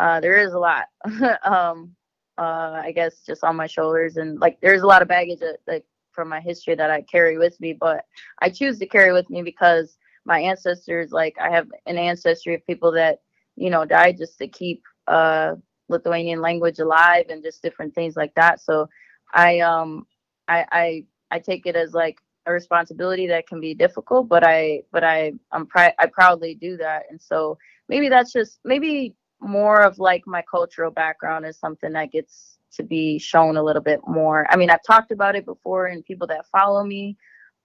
uh 0.00 0.20
there 0.20 0.38
is 0.38 0.52
a 0.52 0.58
lot 0.58 0.86
um 1.44 1.94
uh 2.38 2.80
I 2.84 2.92
guess 2.94 3.20
just 3.24 3.44
on 3.44 3.56
my 3.56 3.66
shoulders 3.66 4.16
and 4.16 4.40
like 4.40 4.60
there's 4.60 4.82
a 4.82 4.86
lot 4.86 5.02
of 5.02 5.08
baggage 5.08 5.40
that, 5.40 5.58
like 5.66 5.84
from 6.12 6.28
my 6.28 6.40
history 6.40 6.74
that 6.74 6.90
I 6.90 7.02
carry 7.02 7.38
with 7.38 7.58
me, 7.60 7.72
but 7.72 8.04
I 8.42 8.50
choose 8.50 8.78
to 8.80 8.86
carry 8.86 9.12
with 9.12 9.30
me 9.30 9.42
because 9.42 9.96
my 10.24 10.40
ancestors 10.40 11.12
like 11.12 11.36
I 11.40 11.50
have 11.50 11.68
an 11.86 11.98
ancestry 11.98 12.54
of 12.54 12.66
people 12.66 12.92
that 12.92 13.20
you 13.56 13.70
know 13.70 13.84
died 13.84 14.18
just 14.18 14.38
to 14.38 14.48
keep 14.48 14.82
uh 15.06 15.54
Lithuanian 15.88 16.40
language 16.40 16.78
alive 16.78 17.26
and 17.28 17.42
just 17.42 17.62
different 17.62 17.94
things 17.94 18.16
like 18.16 18.34
that. 18.34 18.60
So 18.60 18.88
I 19.32 19.60
um 19.60 20.06
I 20.48 20.66
I 20.72 21.04
I 21.30 21.38
take 21.38 21.66
it 21.66 21.76
as 21.76 21.94
like 21.94 22.18
a 22.46 22.52
responsibility 22.52 23.26
that 23.28 23.46
can 23.46 23.60
be 23.60 23.74
difficult, 23.74 24.28
but 24.28 24.44
I 24.44 24.82
but 24.92 25.04
I 25.04 25.32
I'm 25.52 25.66
pri- 25.66 25.94
I 25.98 26.06
proudly 26.06 26.54
do 26.54 26.76
that. 26.78 27.04
And 27.10 27.20
so 27.20 27.58
maybe 27.88 28.08
that's 28.08 28.32
just 28.32 28.60
maybe 28.64 29.14
more 29.40 29.82
of 29.82 29.98
like 29.98 30.26
my 30.26 30.42
cultural 30.50 30.90
background 30.90 31.46
is 31.46 31.58
something 31.58 31.92
that 31.92 32.12
gets 32.12 32.58
to 32.72 32.82
be 32.82 33.18
shown 33.18 33.56
a 33.56 33.62
little 33.62 33.82
bit 33.82 34.00
more. 34.06 34.46
I 34.50 34.56
mean, 34.56 34.70
I've 34.70 34.84
talked 34.86 35.10
about 35.12 35.34
it 35.36 35.44
before 35.44 35.86
and 35.86 36.04
people 36.04 36.26
that 36.28 36.46
follow 36.46 36.84
me 36.84 37.16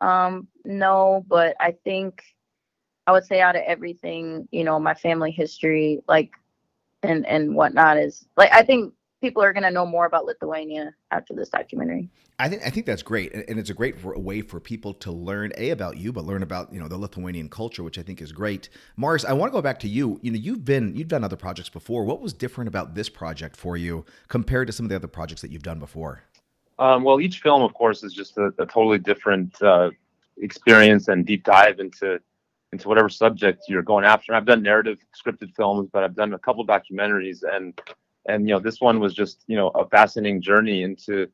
um 0.01 0.47
know, 0.65 1.23
but 1.27 1.55
I 1.59 1.73
think 1.83 2.21
I 3.07 3.11
would 3.11 3.25
say 3.25 3.39
out 3.41 3.55
of 3.55 3.61
everything, 3.67 4.47
you 4.51 4.63
know, 4.63 4.79
my 4.79 4.95
family 4.95 5.31
history, 5.31 6.01
like, 6.07 6.31
and 7.03 7.25
and 7.27 7.55
whatnot 7.55 7.97
is 7.97 8.25
like 8.35 8.51
I 8.53 8.63
think 8.63 8.93
people 9.25 9.41
are 9.41 9.53
gonna 9.53 9.71
know 9.71 9.87
more 9.87 10.05
about 10.05 10.25
Lithuania 10.25 10.93
after 11.09 11.33
this 11.33 11.49
documentary. 11.49 12.07
I 12.37 12.47
think 12.47 12.61
I 12.63 12.69
think 12.69 12.85
that's 12.85 13.01
great, 13.01 13.33
and, 13.33 13.43
and 13.47 13.57
it's 13.57 13.71
a 13.71 13.73
great 13.73 13.95
way 14.03 14.41
for 14.41 14.59
people 14.59 14.93
to 14.95 15.11
learn 15.11 15.51
a 15.57 15.71
about 15.71 15.97
you, 15.97 16.13
but 16.13 16.25
learn 16.25 16.43
about 16.43 16.71
you 16.71 16.79
know 16.79 16.87
the 16.87 16.97
Lithuanian 16.97 17.49
culture, 17.49 17.81
which 17.81 17.97
I 17.97 18.03
think 18.03 18.21
is 18.21 18.31
great. 18.31 18.69
Mars, 18.97 19.25
I 19.25 19.33
want 19.33 19.51
to 19.51 19.57
go 19.57 19.63
back 19.63 19.79
to 19.79 19.87
you. 19.87 20.19
You 20.21 20.31
know, 20.31 20.37
you've 20.37 20.63
been 20.63 20.95
you've 20.95 21.07
done 21.07 21.23
other 21.23 21.37
projects 21.37 21.69
before. 21.69 22.05
What 22.05 22.21
was 22.21 22.33
different 22.33 22.67
about 22.67 22.93
this 22.93 23.09
project 23.09 23.55
for 23.55 23.77
you 23.77 24.05
compared 24.27 24.67
to 24.67 24.73
some 24.73 24.85
of 24.85 24.91
the 24.91 24.95
other 24.95 25.07
projects 25.07 25.41
that 25.41 25.49
you've 25.49 25.63
done 25.63 25.79
before? 25.79 26.21
Um, 26.77 27.03
well, 27.03 27.19
each 27.19 27.41
film, 27.41 27.63
of 27.63 27.73
course, 27.73 28.03
is 28.03 28.13
just 28.13 28.37
a, 28.37 28.47
a 28.59 28.65
totally 28.67 28.99
different 28.99 29.59
uh, 29.63 29.89
experience 30.37 31.07
and 31.07 31.25
deep 31.25 31.43
dive 31.45 31.79
into 31.79 32.19
into 32.71 32.87
whatever 32.89 33.09
subject 33.09 33.63
you're 33.69 33.81
going 33.81 34.05
after. 34.05 34.35
I've 34.35 34.45
done 34.45 34.61
narrative 34.61 34.99
scripted 35.19 35.55
films, 35.55 35.89
but 35.91 36.03
I've 36.03 36.15
done 36.15 36.33
a 36.33 36.39
couple 36.39 36.67
documentaries, 36.67 37.39
and 37.49 37.79
and 38.27 38.47
you 38.47 38.53
know 38.53 38.59
this 38.59 38.81
one 38.81 38.99
was 38.99 39.13
just 39.13 39.43
you 39.47 39.55
know 39.55 39.69
a 39.69 39.87
fascinating 39.87 40.41
journey 40.41 40.83
into 40.83 41.27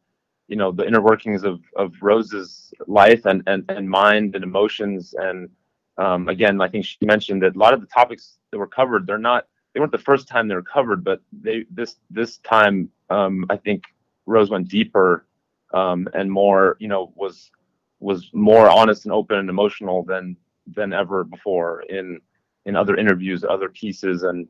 you 0.48 0.56
know 0.56 0.72
the 0.72 0.86
inner 0.86 1.02
workings 1.02 1.44
of 1.44 1.62
of 1.76 1.94
Rose's 2.02 2.74
life 2.88 3.26
and 3.26 3.44
and 3.48 3.64
and 3.70 3.90
mind 3.90 4.36
and 4.36 4.44
emotions. 4.44 5.16
And 5.18 5.50
um, 5.98 6.28
again, 6.28 6.62
I 6.62 6.68
think 6.68 6.86
she 6.86 6.98
mentioned 7.04 7.42
that 7.44 7.56
a 7.56 7.60
lot 7.60 7.74
of 7.74 7.82
the 7.82 7.88
topics 7.88 8.38
that 8.52 8.58
were 8.58 8.68
covered, 8.68 9.08
they're 9.08 9.18
not 9.18 9.48
they 9.74 9.80
weren't 9.80 9.92
the 9.92 9.98
first 9.98 10.28
time 10.28 10.48
they 10.48 10.56
were 10.56 10.62
covered, 10.62 11.04
but 11.04 11.22
they 11.32 11.66
this 11.72 11.96
this 12.10 12.38
time 12.40 12.90
um, 13.10 13.46
I 13.50 13.58
think 13.58 13.86
Rose 14.26 14.50
went 14.50 14.68
deeper 14.68 15.26
um, 15.74 16.08
and 16.14 16.30
more 16.30 16.76
you 16.80 16.88
know 16.88 17.14
was 17.16 17.52
was 18.00 18.30
more 18.34 18.70
honest 18.70 19.06
and 19.06 19.14
open 19.14 19.38
and 19.38 19.50
emotional 19.50 20.04
than 20.04 20.36
than 20.68 20.92
ever 20.92 21.24
before 21.24 21.82
in 21.84 22.20
in 22.66 22.76
other 22.76 22.96
interviews, 22.96 23.44
other 23.44 23.70
pieces, 23.70 24.24
and 24.24 24.48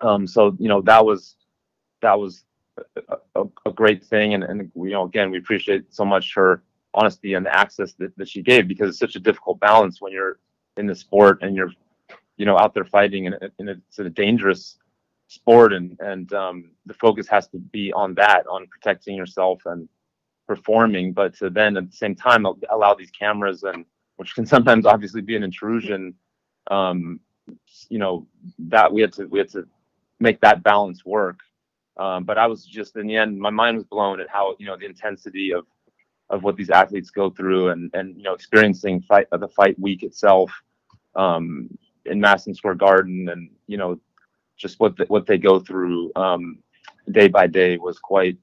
um, 0.00 0.26
so 0.26 0.56
you 0.58 0.68
know 0.68 0.80
that 0.82 1.04
was 1.04 1.36
that 2.00 2.18
was 2.18 2.44
a, 3.34 3.44
a, 3.66 3.72
great 3.72 4.04
thing, 4.04 4.34
and 4.34 4.44
and 4.44 4.70
you 4.76 4.90
know 4.90 5.04
again 5.04 5.30
we 5.30 5.38
appreciate 5.38 5.92
so 5.92 6.04
much 6.04 6.34
her 6.34 6.62
honesty 6.94 7.34
and 7.34 7.44
the 7.44 7.54
access 7.54 7.92
that, 7.94 8.16
that 8.16 8.28
she 8.28 8.42
gave 8.42 8.66
because 8.66 8.88
it's 8.90 8.98
such 8.98 9.16
a 9.16 9.20
difficult 9.20 9.60
balance 9.60 10.00
when 10.00 10.12
you're 10.12 10.38
in 10.76 10.86
the 10.86 10.94
sport 10.94 11.42
and 11.42 11.54
you're 11.54 11.72
you 12.36 12.46
know 12.46 12.56
out 12.56 12.72
there 12.74 12.84
fighting 12.84 13.26
and, 13.26 13.36
and 13.58 13.68
it's 13.68 13.98
a 13.98 14.08
dangerous 14.08 14.78
sport 15.26 15.72
and 15.72 15.96
and 16.00 16.32
um, 16.32 16.70
the 16.86 16.94
focus 16.94 17.26
has 17.28 17.48
to 17.48 17.58
be 17.58 17.92
on 17.92 18.14
that 18.14 18.46
on 18.46 18.66
protecting 18.68 19.16
yourself 19.16 19.60
and 19.66 19.88
performing 20.46 21.12
but 21.12 21.34
to 21.36 21.50
then 21.50 21.76
at 21.76 21.90
the 21.90 21.96
same 21.96 22.14
time 22.14 22.46
allow 22.70 22.94
these 22.94 23.10
cameras 23.10 23.64
and 23.64 23.84
which 24.18 24.34
can 24.34 24.44
sometimes 24.44 24.84
obviously 24.84 25.22
be 25.22 25.36
an 25.36 25.42
intrusion. 25.42 26.14
Um, 26.70 27.20
you 27.88 27.98
know 27.98 28.26
that 28.58 28.92
we 28.92 29.00
had 29.00 29.12
to 29.14 29.26
we 29.26 29.38
had 29.38 29.48
to 29.50 29.66
make 30.20 30.40
that 30.42 30.62
balance 30.62 31.04
work. 31.06 31.38
Um, 31.98 32.24
but 32.24 32.38
I 32.38 32.46
was 32.46 32.64
just 32.64 32.96
in 32.96 33.06
the 33.06 33.16
end, 33.16 33.38
my 33.38 33.50
mind 33.50 33.76
was 33.76 33.84
blown 33.84 34.20
at 34.20 34.28
how 34.28 34.54
you 34.58 34.66
know 34.66 34.76
the 34.76 34.86
intensity 34.86 35.52
of 35.52 35.66
of 36.30 36.42
what 36.42 36.56
these 36.56 36.70
athletes 36.70 37.10
go 37.10 37.30
through, 37.30 37.70
and 37.70 37.90
and 37.94 38.16
you 38.16 38.22
know 38.22 38.34
experiencing 38.34 39.00
fight 39.02 39.26
the 39.32 39.48
fight 39.48 39.78
week 39.78 40.02
itself 40.02 40.50
um, 41.16 41.68
in 42.06 42.20
Madison 42.20 42.54
Square 42.54 42.76
Garden, 42.76 43.28
and 43.30 43.50
you 43.66 43.76
know 43.76 43.98
just 44.56 44.78
what 44.80 44.96
the, 44.96 45.04
what 45.06 45.26
they 45.26 45.38
go 45.38 45.58
through 45.58 46.12
um, 46.16 46.58
day 47.12 47.28
by 47.28 47.46
day 47.46 47.76
was 47.78 47.98
quite 47.98 48.36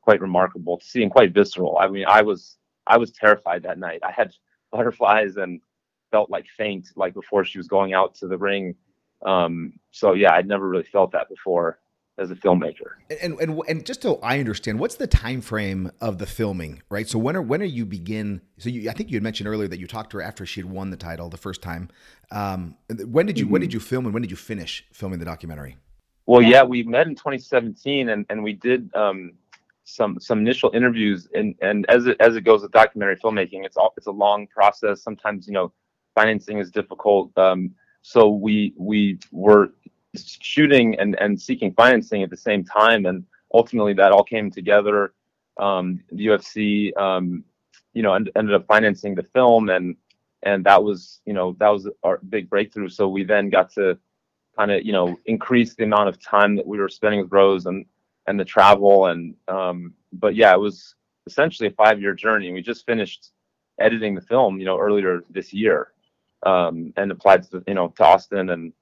quite 0.00 0.20
remarkable 0.20 0.78
to 0.78 0.86
see 0.86 1.02
and 1.02 1.12
quite 1.12 1.34
visceral. 1.34 1.78
I 1.78 1.88
mean, 1.88 2.06
I 2.08 2.22
was 2.22 2.58
I 2.86 2.96
was 2.96 3.12
terrified 3.12 3.62
that 3.62 3.78
night. 3.78 4.00
I 4.02 4.10
had 4.10 4.32
butterflies 4.72 5.36
and 5.36 5.60
felt 6.10 6.30
like 6.30 6.46
faint 6.56 6.88
like 6.96 7.14
before 7.14 7.44
she 7.44 7.58
was 7.58 7.68
going 7.68 7.92
out 7.92 8.14
to 8.16 8.26
the 8.26 8.38
ring. 8.38 8.74
Um, 9.24 9.74
so 9.92 10.14
yeah, 10.14 10.32
I'd 10.32 10.48
never 10.48 10.68
really 10.68 10.84
felt 10.84 11.12
that 11.12 11.28
before 11.28 11.78
as 12.18 12.30
a 12.30 12.34
filmmaker. 12.34 12.94
And 13.22 13.38
and 13.40 13.60
and 13.68 13.86
just 13.86 14.02
so 14.02 14.18
I 14.22 14.38
understand, 14.38 14.78
what's 14.78 14.96
the 14.96 15.06
time 15.06 15.40
frame 15.40 15.90
of 16.00 16.18
the 16.18 16.26
filming, 16.26 16.82
right? 16.90 17.08
So 17.08 17.18
when 17.18 17.36
are 17.36 17.42
when 17.42 17.62
are 17.62 17.66
you 17.66 17.84
begin? 17.84 18.40
So 18.58 18.68
you, 18.68 18.90
I 18.90 18.92
think 18.92 19.10
you 19.10 19.16
had 19.16 19.22
mentioned 19.22 19.48
earlier 19.48 19.68
that 19.68 19.78
you 19.78 19.86
talked 19.86 20.10
to 20.10 20.18
her 20.18 20.22
after 20.22 20.44
she 20.44 20.60
had 20.60 20.70
won 20.70 20.90
the 20.90 20.96
title 20.96 21.28
the 21.28 21.36
first 21.36 21.62
time. 21.62 21.88
Um, 22.30 22.76
when 23.06 23.26
did 23.26 23.38
you 23.38 23.44
mm-hmm. 23.44 23.52
when 23.52 23.60
did 23.60 23.72
you 23.72 23.80
film 23.80 24.04
and 24.04 24.14
when 24.14 24.22
did 24.22 24.30
you 24.30 24.36
finish 24.36 24.84
filming 24.92 25.18
the 25.18 25.24
documentary? 25.24 25.76
Well, 26.26 26.42
yeah, 26.42 26.62
we 26.62 26.82
met 26.82 27.06
in 27.06 27.14
2017 27.14 28.10
and 28.10 28.26
and 28.28 28.42
we 28.42 28.52
did 28.52 28.94
um, 28.94 29.32
some 29.88 30.18
some 30.20 30.40
initial 30.40 30.70
interviews 30.74 31.28
and 31.34 31.54
and 31.62 31.86
as 31.88 32.06
it 32.06 32.16
as 32.20 32.36
it 32.36 32.42
goes 32.42 32.62
with 32.62 32.70
documentary 32.72 33.16
filmmaking 33.16 33.64
it's 33.64 33.78
all 33.78 33.94
it's 33.96 34.06
a 34.06 34.10
long 34.10 34.46
process 34.46 35.02
sometimes 35.02 35.46
you 35.46 35.52
know 35.54 35.72
financing 36.14 36.58
is 36.58 36.70
difficult 36.70 37.36
um, 37.38 37.70
so 38.02 38.28
we 38.28 38.74
we 38.76 39.18
were 39.32 39.70
shooting 40.16 40.98
and 40.98 41.18
and 41.20 41.40
seeking 41.40 41.72
financing 41.74 42.22
at 42.22 42.30
the 42.30 42.36
same 42.36 42.64
time. 42.64 43.06
And 43.06 43.24
ultimately 43.52 43.94
that 43.94 44.12
all 44.12 44.24
came 44.24 44.50
together. 44.50 45.14
Um, 45.58 46.00
the 46.12 46.26
UFC 46.26 46.96
um, 46.96 47.44
you 47.94 48.02
know 48.02 48.14
end, 48.14 48.30
ended 48.36 48.54
up 48.54 48.66
financing 48.66 49.14
the 49.14 49.22
film. 49.22 49.68
And 49.70 49.96
and 50.42 50.64
that 50.64 50.82
was 50.82 51.20
you 51.26 51.32
know 51.32 51.56
that 51.58 51.68
was 51.68 51.88
our 52.02 52.18
big 52.28 52.48
breakthrough. 52.48 52.88
So 52.88 53.08
we 53.08 53.24
then 53.24 53.50
got 53.50 53.72
to 53.74 53.98
kind 54.56 54.70
of 54.70 54.84
you 54.84 54.92
know 54.92 55.18
increase 55.26 55.74
the 55.74 55.84
amount 55.84 56.08
of 56.08 56.22
time 56.22 56.56
that 56.56 56.66
we 56.66 56.78
were 56.78 56.88
spending 56.88 57.20
with 57.20 57.32
Rose 57.32 57.66
and 57.66 57.84
and 58.26 58.38
the 58.38 58.44
travel. 58.44 59.06
And 59.06 59.34
um, 59.48 59.94
but 60.12 60.34
yeah, 60.34 60.52
it 60.54 60.60
was 60.60 60.94
essentially 61.26 61.68
a 61.68 61.72
five 61.72 62.00
year 62.00 62.14
journey. 62.14 62.52
We 62.52 62.62
just 62.62 62.86
finished 62.86 63.30
editing 63.80 64.14
the 64.14 64.20
film, 64.20 64.58
you 64.58 64.64
know, 64.64 64.78
earlier 64.78 65.22
this 65.30 65.52
year, 65.52 65.92
um, 66.44 66.92
and 66.96 67.10
applied 67.10 67.44
to 67.50 67.62
you 67.66 67.74
know 67.74 67.88
to 67.96 68.04
Austin, 68.04 68.50
and 68.50 68.72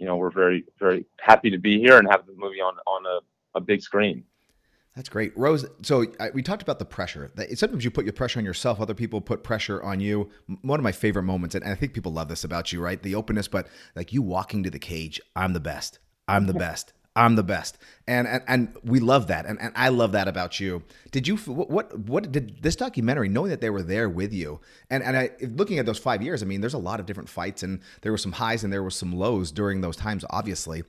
you 0.00 0.06
know 0.06 0.16
we're 0.16 0.30
very 0.30 0.64
very 0.80 1.04
happy 1.20 1.50
to 1.50 1.58
be 1.58 1.78
here 1.78 1.98
and 1.98 2.08
have 2.10 2.26
the 2.26 2.32
movie 2.36 2.60
on 2.60 2.74
on 2.86 3.06
a, 3.06 3.58
a 3.58 3.60
big 3.60 3.82
screen. 3.82 4.24
That's 4.96 5.08
great, 5.08 5.36
Rose. 5.38 5.64
So 5.82 6.06
I, 6.18 6.30
we 6.30 6.42
talked 6.42 6.62
about 6.62 6.80
the 6.80 6.84
pressure. 6.84 7.30
That 7.36 7.56
sometimes 7.56 7.84
you 7.84 7.92
put 7.92 8.04
your 8.04 8.12
pressure 8.12 8.40
on 8.40 8.44
yourself. 8.44 8.80
Other 8.80 8.94
people 8.94 9.20
put 9.20 9.44
pressure 9.44 9.80
on 9.82 10.00
you. 10.00 10.30
One 10.62 10.80
of 10.80 10.84
my 10.84 10.90
favorite 10.90 11.22
moments, 11.22 11.54
and 11.54 11.64
I 11.64 11.76
think 11.76 11.94
people 11.94 12.12
love 12.12 12.26
this 12.26 12.42
about 12.42 12.72
you, 12.72 12.82
right? 12.82 13.00
The 13.00 13.14
openness, 13.14 13.46
but 13.46 13.68
like 13.94 14.12
you 14.12 14.20
walking 14.20 14.64
to 14.64 14.70
the 14.70 14.80
cage. 14.80 15.20
I'm 15.36 15.52
the 15.52 15.60
best. 15.60 16.00
I'm 16.26 16.46
the 16.46 16.54
best. 16.54 16.92
I'm 17.16 17.34
the 17.34 17.42
best, 17.42 17.76
and 18.06 18.28
and, 18.28 18.42
and 18.46 18.76
we 18.84 19.00
love 19.00 19.26
that, 19.26 19.44
and, 19.44 19.60
and 19.60 19.72
I 19.74 19.88
love 19.88 20.12
that 20.12 20.28
about 20.28 20.60
you. 20.60 20.84
Did 21.10 21.26
you 21.26 21.36
what, 21.38 21.98
what 21.98 22.30
did 22.30 22.62
this 22.62 22.76
documentary, 22.76 23.28
knowing 23.28 23.50
that 23.50 23.60
they 23.60 23.70
were 23.70 23.82
there 23.82 24.08
with 24.08 24.32
you, 24.32 24.60
and 24.90 25.02
and 25.02 25.16
I 25.16 25.30
looking 25.40 25.80
at 25.80 25.86
those 25.86 25.98
five 25.98 26.22
years, 26.22 26.42
I 26.42 26.46
mean, 26.46 26.60
there's 26.60 26.74
a 26.74 26.78
lot 26.78 27.00
of 27.00 27.06
different 27.06 27.28
fights, 27.28 27.64
and 27.64 27.80
there 28.02 28.12
were 28.12 28.18
some 28.18 28.32
highs 28.32 28.62
and 28.62 28.72
there 28.72 28.82
were 28.82 28.90
some 28.90 29.12
lows 29.12 29.50
during 29.50 29.80
those 29.80 29.96
times, 29.96 30.24
obviously. 30.30 30.84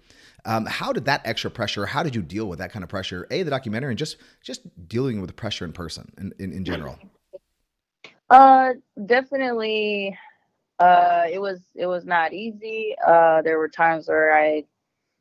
Um, 0.45 0.65
how 0.65 0.93
did 0.93 1.05
that 1.05 1.21
extra 1.25 1.49
pressure? 1.49 1.85
How 1.87 2.03
did 2.03 2.15
you 2.15 2.21
deal 2.21 2.47
with 2.47 2.59
that 2.59 2.71
kind 2.71 2.83
of 2.83 2.89
pressure? 2.89 3.27
A, 3.31 3.41
the 3.43 3.49
documentary, 3.49 3.91
and 3.91 3.97
just 3.97 4.17
just 4.41 4.61
dealing 4.87 5.21
with 5.21 5.29
the 5.29 5.33
pressure 5.33 5.65
in 5.65 5.73
person, 5.73 6.11
in 6.17 6.33
in, 6.37 6.53
in 6.53 6.65
general. 6.65 6.99
Uh, 8.29 8.73
definitely. 9.05 10.17
Uh, 10.79 11.25
it 11.31 11.39
was 11.39 11.61
it 11.75 11.85
was 11.85 12.05
not 12.05 12.33
easy. 12.33 12.95
Uh, 13.05 13.41
there 13.43 13.59
were 13.59 13.69
times 13.69 14.07
where 14.07 14.35
I, 14.35 14.63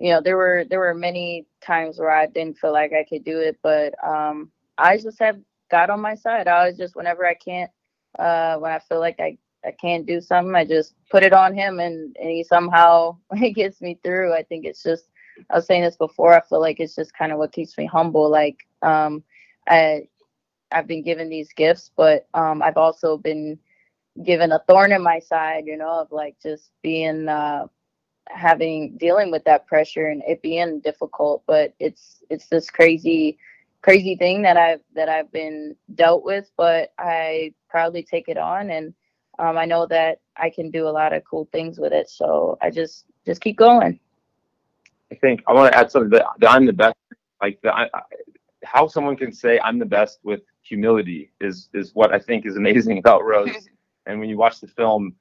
you 0.01 0.11
know, 0.11 0.21
there 0.23 0.37
were 0.37 0.65
there 0.69 0.81
were 0.81 0.95
many 0.95 1.47
times 1.61 1.99
where 1.99 2.11
I 2.11 2.27
didn't 2.27 2.59
feel 2.59 2.73
like 2.73 2.93
I 2.93 3.05
could 3.05 3.23
do 3.23 3.39
it, 3.39 3.59
but 3.63 3.95
um, 4.03 4.51
I 4.79 4.97
just 4.97 5.19
have 5.21 5.39
God 5.71 5.91
on 5.91 6.01
my 6.01 6.15
side. 6.15 6.49
I 6.49 6.67
was 6.67 6.79
just 6.79 6.97
whenever 6.97 7.27
I 7.27 7.35
can't, 7.35 7.71
uh, 8.19 8.57
when 8.57 8.73
I 8.73 8.79
feel 8.79 8.99
like 8.99 9.21
I 9.21 9.37
I 9.65 9.73
can't 9.73 10.07
do 10.07 10.23
something, 10.23 10.55
I 10.55 10.65
just 10.65 10.95
put 11.11 11.23
it 11.23 11.35
on 11.35 11.55
Him, 11.55 11.81
and 11.81 12.17
and 12.19 12.31
He 12.31 12.43
somehow 12.43 13.19
He 13.37 13.53
gets 13.53 13.83
me 13.83 13.99
through. 14.03 14.33
I 14.33 14.43
think 14.43 14.65
it's 14.65 14.83
just 14.83 15.05
I 15.51 15.57
was 15.57 15.67
saying 15.67 15.83
this 15.83 15.97
before. 15.97 16.35
I 16.35 16.41
feel 16.41 16.61
like 16.61 16.81
it's 16.81 16.97
just 16.97 17.15
kind 17.15 17.31
of 17.31 17.39
what 17.39 17.53
keeps 17.53 17.77
me 17.77 17.85
humble. 17.85 18.31
Like 18.31 18.57
um, 18.81 19.23
I 19.69 20.09
I've 20.73 20.87
been 20.87 21.03
given 21.03 21.29
these 21.29 21.53
gifts, 21.53 21.91
but 21.95 22.27
um, 22.33 22.63
I've 22.63 22.79
also 22.79 23.19
been 23.19 23.59
given 24.25 24.53
a 24.53 24.61
thorn 24.67 24.93
in 24.93 25.03
my 25.03 25.19
side, 25.19 25.65
you 25.67 25.77
know, 25.77 26.01
of 26.01 26.13
like 26.13 26.37
just 26.43 26.71
being 26.83 27.29
uh, 27.29 27.67
having 28.33 28.97
dealing 28.97 29.31
with 29.31 29.45
that 29.45 29.67
pressure 29.67 30.07
and 30.07 30.23
it 30.27 30.43
being 30.43 30.81
difficult. 30.81 31.43
But 31.47 31.75
it's 31.79 32.23
it's 32.31 32.47
this 32.49 32.71
crazy 32.71 33.39
crazy 33.83 34.17
thing 34.17 34.43
that 34.43 34.57
I've 34.57 34.81
that 34.95 35.09
I've 35.09 35.31
been 35.33 35.77
dealt 35.95 36.25
with, 36.25 36.51
but 36.57 36.93
I 36.99 37.55
proudly 37.69 38.03
take 38.03 38.29
it 38.29 38.37
on 38.37 38.71
and 38.71 38.95
um, 39.39 39.57
I 39.57 39.65
know 39.65 39.87
that 39.87 40.21
I 40.37 40.51
can 40.51 40.71
do 40.71 40.87
a 40.87 40.91
lot 40.91 41.13
of 41.13 41.25
cool 41.25 41.49
things 41.51 41.79
with 41.79 41.93
it. 41.93 42.11
So 42.11 42.59
I 42.61 42.71
just 42.71 43.07
just 43.25 43.41
keep 43.41 43.57
going. 43.57 43.99
I 45.11 45.15
think 45.17 45.43
I 45.49 45.53
want 45.53 45.73
to 45.73 45.79
add 45.79 45.91
something 45.91 46.11
that, 46.11 46.27
that 46.39 46.51
I'm 46.51 46.67
the 46.67 46.73
best. 46.73 46.97
Like 47.41 47.59
the, 47.63 47.75
I, 47.75 47.85
I, 47.95 48.01
how 48.65 48.87
someone 48.87 49.17
can 49.17 49.33
say 49.33 49.59
I'm 49.61 49.79
the 49.79 49.87
best 49.87 50.21
with 50.23 50.41
humility 50.63 51.33
is 51.41 51.69
is 51.73 51.95
what 51.95 52.13
I 52.13 52.19
think 52.19 52.47
is 52.47 52.57
amazing 52.57 52.99
about 53.05 53.25
Rose. 53.25 53.69
and 54.07 54.21
when 54.21 54.29
you 54.29 54.37
watch 54.37 54.61
the 54.61 54.69
film, 54.69 55.15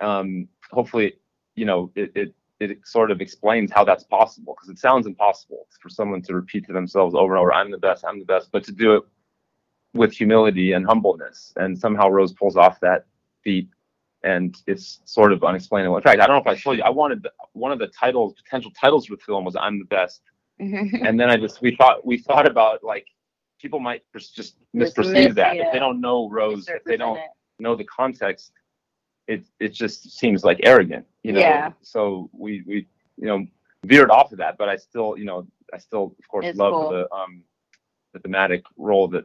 um, 0.00 0.48
hopefully, 0.70 1.14
you 1.54 1.64
know, 1.64 1.90
it, 1.94 2.12
it 2.14 2.34
it 2.60 2.86
sort 2.86 3.10
of 3.10 3.20
explains 3.20 3.72
how 3.72 3.84
that's 3.84 4.04
possible 4.04 4.54
because 4.54 4.68
it 4.68 4.78
sounds 4.78 5.06
impossible 5.06 5.66
for 5.80 5.88
someone 5.88 6.20
to 6.22 6.34
repeat 6.34 6.66
to 6.66 6.72
themselves 6.72 7.14
over 7.14 7.34
and 7.34 7.40
over, 7.40 7.52
"I'm 7.52 7.70
the 7.70 7.78
best, 7.78 8.04
I'm 8.04 8.18
the 8.18 8.24
best," 8.26 8.52
but 8.52 8.62
to 8.64 8.72
do 8.72 8.96
it 8.96 9.04
with 9.94 10.12
humility 10.12 10.72
and 10.72 10.86
humbleness, 10.86 11.52
and 11.56 11.76
somehow 11.76 12.08
Rose 12.08 12.32
pulls 12.32 12.56
off 12.56 12.78
that 12.80 13.06
feat, 13.42 13.68
and 14.22 14.54
it's 14.66 15.00
sort 15.04 15.32
of 15.32 15.42
unexplainable. 15.42 15.96
In 15.96 16.02
fact, 16.02 16.20
I 16.20 16.26
don't 16.26 16.36
know 16.36 16.50
if 16.52 16.58
I 16.58 16.60
told 16.60 16.76
you, 16.76 16.84
I 16.84 16.90
wanted 16.90 17.26
one 17.54 17.72
of 17.72 17.78
the 17.78 17.88
titles, 17.88 18.34
potential 18.34 18.70
titles 18.78 19.06
for 19.06 19.16
the 19.16 19.22
film 19.22 19.44
was 19.44 19.56
"I'm 19.56 19.78
the 19.78 19.86
best," 19.86 20.20
and 20.58 21.18
then 21.18 21.30
I 21.30 21.38
just 21.38 21.62
we 21.62 21.74
thought 21.74 22.04
we 22.04 22.18
thought 22.18 22.46
about 22.46 22.84
like 22.84 23.06
people 23.58 23.80
might 23.80 24.02
just 24.14 24.56
misperceive 24.74 25.34
that. 25.34 25.56
if 25.56 25.72
they 25.72 25.78
don't 25.78 26.00
know 26.00 26.28
Rose, 26.28 26.68
if 26.68 26.84
they 26.84 26.98
don't 26.98 27.20
know 27.58 27.74
the 27.74 27.84
context, 27.84 28.52
it 29.30 29.44
it 29.60 29.72
just 29.72 30.18
seems 30.18 30.44
like 30.44 30.58
arrogant, 30.64 31.06
you 31.22 31.32
know. 31.32 31.40
Yeah. 31.40 31.72
So 31.82 32.28
we 32.32 32.62
we 32.66 32.86
you 33.16 33.26
know 33.26 33.46
veered 33.84 34.10
off 34.10 34.32
of 34.32 34.38
that, 34.38 34.58
but 34.58 34.68
I 34.68 34.76
still 34.76 35.16
you 35.16 35.24
know 35.24 35.46
I 35.72 35.78
still 35.78 36.14
of 36.18 36.28
course 36.28 36.46
It's 36.46 36.58
love 36.58 36.72
cool. 36.72 36.90
the 36.90 37.12
um 37.14 37.42
the 38.12 38.18
thematic 38.18 38.64
role 38.76 39.06
that 39.08 39.24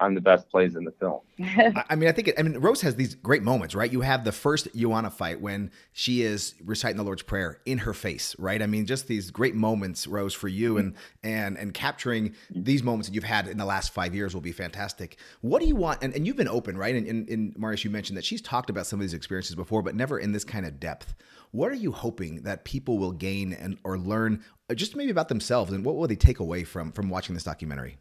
I'm 0.00 0.14
the 0.14 0.20
best 0.20 0.48
plays 0.48 0.76
in 0.76 0.84
the 0.84 0.92
film. 0.92 1.20
I 1.40 1.84
I 1.90 1.96
mean, 1.96 2.08
I 2.08 2.12
think 2.12 2.28
it, 2.28 2.36
I 2.38 2.42
mean 2.42 2.58
Rose 2.58 2.80
has 2.82 2.94
these 2.94 3.14
great 3.14 3.42
moments, 3.42 3.74
right? 3.74 3.90
You 3.90 4.00
have 4.02 4.24
the 4.24 4.32
first 4.32 4.68
Joanna 4.74 5.10
fight 5.10 5.40
when 5.40 5.70
she 5.92 6.22
is 6.22 6.54
reciting 6.64 6.96
the 6.96 7.02
Lord's 7.02 7.22
Prayer 7.22 7.60
in 7.66 7.78
her 7.78 7.92
face, 7.92 8.36
right? 8.38 8.62
I 8.62 8.66
mean, 8.66 8.86
just 8.86 9.08
these 9.08 9.30
great 9.30 9.54
moments, 9.54 10.06
Rose, 10.06 10.34
for 10.34 10.48
you, 10.48 10.78
and 10.78 10.94
and 11.22 11.58
and 11.58 11.74
capturing 11.74 12.34
these 12.50 12.82
moments 12.82 13.08
that 13.08 13.14
you've 13.14 13.24
had 13.24 13.48
in 13.48 13.58
the 13.58 13.64
last 13.64 13.92
five 13.92 14.14
years 14.14 14.34
will 14.34 14.40
be 14.40 14.52
fantastic. 14.52 15.18
What 15.40 15.60
do 15.60 15.66
you 15.66 15.76
want? 15.76 16.02
And, 16.02 16.14
and 16.14 16.26
you've 16.26 16.36
been 16.36 16.48
open, 16.48 16.76
right? 16.76 16.94
And, 16.94 17.06
and, 17.06 17.28
and 17.28 17.56
Marius, 17.58 17.84
you 17.84 17.90
mentioned 17.90 18.16
that 18.16 18.24
she's 18.24 18.42
talked 18.42 18.70
about 18.70 18.86
some 18.86 19.00
of 19.00 19.02
these 19.02 19.14
experiences 19.14 19.56
before, 19.56 19.82
but 19.82 19.94
never 19.94 20.18
in 20.18 20.32
this 20.32 20.44
kind 20.44 20.64
of 20.64 20.78
depth. 20.78 21.14
What 21.50 21.72
are 21.72 21.76
you 21.76 21.92
hoping 21.92 22.42
that 22.42 22.64
people 22.64 22.98
will 22.98 23.12
gain 23.12 23.52
and 23.52 23.78
or 23.82 23.98
learn, 23.98 24.44
uh, 24.70 24.74
just 24.74 24.94
maybe 24.94 25.10
about 25.10 25.28
themselves, 25.28 25.72
and 25.72 25.84
what 25.84 25.96
will 25.96 26.06
they 26.06 26.16
take 26.16 26.38
away 26.38 26.62
from 26.62 26.92
from 26.92 27.08
watching 27.08 27.34
this 27.34 27.44
documentary? 27.44 27.98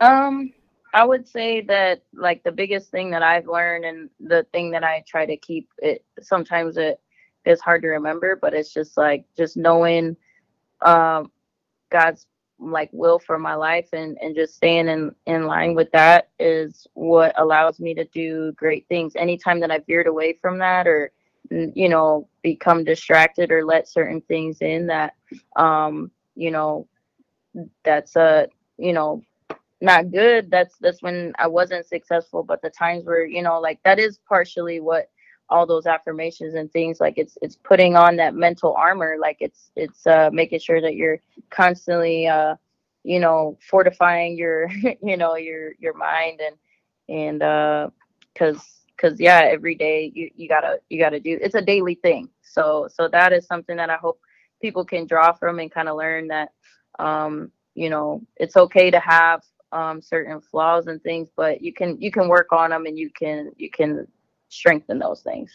Um, 0.00 0.52
I 0.96 1.04
would 1.04 1.28
say 1.28 1.60
that 1.60 2.04
like 2.14 2.42
the 2.42 2.50
biggest 2.50 2.90
thing 2.90 3.10
that 3.10 3.22
I've 3.22 3.46
learned 3.46 3.84
and 3.84 4.08
the 4.18 4.46
thing 4.50 4.70
that 4.70 4.82
I 4.82 5.04
try 5.06 5.26
to 5.26 5.36
keep 5.36 5.68
it 5.76 6.02
sometimes 6.22 6.78
it 6.78 6.98
is 7.44 7.60
hard 7.60 7.82
to 7.82 7.88
remember, 7.88 8.34
but 8.34 8.54
it's 8.54 8.72
just 8.72 8.96
like 8.96 9.26
just 9.36 9.58
knowing 9.58 10.16
um 10.80 11.30
God's 11.90 12.26
like 12.58 12.88
will 12.94 13.18
for 13.18 13.38
my 13.38 13.54
life 13.54 13.90
and 13.92 14.16
and 14.22 14.34
just 14.34 14.54
staying 14.54 14.88
in 14.88 15.14
in 15.26 15.44
line 15.46 15.74
with 15.74 15.92
that 15.92 16.30
is 16.38 16.86
what 16.94 17.38
allows 17.38 17.78
me 17.78 17.92
to 17.92 18.06
do 18.06 18.52
great 18.52 18.86
things. 18.88 19.12
Anytime 19.16 19.60
that 19.60 19.70
i 19.70 19.80
veered 19.80 20.06
away 20.06 20.32
from 20.40 20.56
that 20.60 20.88
or 20.88 21.12
you 21.50 21.90
know 21.90 22.26
become 22.42 22.84
distracted 22.84 23.52
or 23.52 23.66
let 23.66 23.86
certain 23.86 24.22
things 24.22 24.62
in 24.62 24.86
that 24.86 25.12
um 25.56 26.10
you 26.36 26.50
know 26.50 26.88
that's 27.84 28.16
a 28.16 28.48
you 28.78 28.94
know 28.94 29.22
not 29.80 30.10
good 30.10 30.50
that's 30.50 30.76
that's 30.80 31.02
when 31.02 31.32
i 31.38 31.46
wasn't 31.46 31.84
successful 31.86 32.42
but 32.42 32.62
the 32.62 32.70
times 32.70 33.04
where 33.04 33.26
you 33.26 33.42
know 33.42 33.60
like 33.60 33.78
that 33.84 33.98
is 33.98 34.18
partially 34.28 34.80
what 34.80 35.10
all 35.48 35.66
those 35.66 35.86
affirmations 35.86 36.54
and 36.54 36.72
things 36.72 36.98
like 37.00 37.14
it's 37.18 37.38
it's 37.42 37.56
putting 37.56 37.94
on 37.96 38.16
that 38.16 38.34
mental 38.34 38.74
armor 38.74 39.16
like 39.20 39.36
it's 39.40 39.70
it's 39.76 40.06
uh 40.06 40.30
making 40.32 40.58
sure 40.58 40.80
that 40.80 40.94
you're 40.96 41.20
constantly 41.50 42.26
uh 42.26 42.54
you 43.04 43.20
know 43.20 43.56
fortifying 43.70 44.36
your 44.36 44.68
you 45.02 45.16
know 45.16 45.36
your 45.36 45.72
your 45.78 45.94
mind 45.94 46.40
and 46.40 46.56
and 47.08 47.42
uh 47.42 47.88
because 48.32 48.84
because 48.96 49.20
yeah 49.20 49.42
every 49.44 49.74
day 49.74 50.10
you 50.14 50.30
you 50.34 50.48
gotta 50.48 50.78
you 50.88 50.98
gotta 51.00 51.20
do 51.20 51.38
it's 51.40 51.54
a 51.54 51.62
daily 51.62 51.94
thing. 51.96 52.28
So 52.42 52.88
so 52.92 53.08
that 53.08 53.32
is 53.32 53.46
something 53.46 53.76
that 53.76 53.90
i 53.90 53.96
hope 53.96 54.20
people 54.62 54.84
can 54.84 55.06
draw 55.06 55.32
from 55.32 55.58
and 55.58 55.70
kind 55.70 55.88
of 55.88 55.96
learn 55.96 56.28
that 56.28 56.50
um 56.98 57.52
you 57.74 57.90
know 57.90 58.22
it's 58.36 58.56
okay 58.56 58.90
to 58.90 58.98
have 58.98 59.42
um 59.72 60.00
certain 60.00 60.40
flaws 60.40 60.86
and 60.86 61.02
things 61.02 61.28
but 61.36 61.62
you 61.62 61.72
can 61.72 62.00
you 62.00 62.10
can 62.10 62.28
work 62.28 62.52
on 62.52 62.70
them 62.70 62.86
and 62.86 62.98
you 62.98 63.10
can 63.10 63.50
you 63.56 63.70
can 63.70 64.06
strengthen 64.48 64.98
those 64.98 65.22
things 65.22 65.50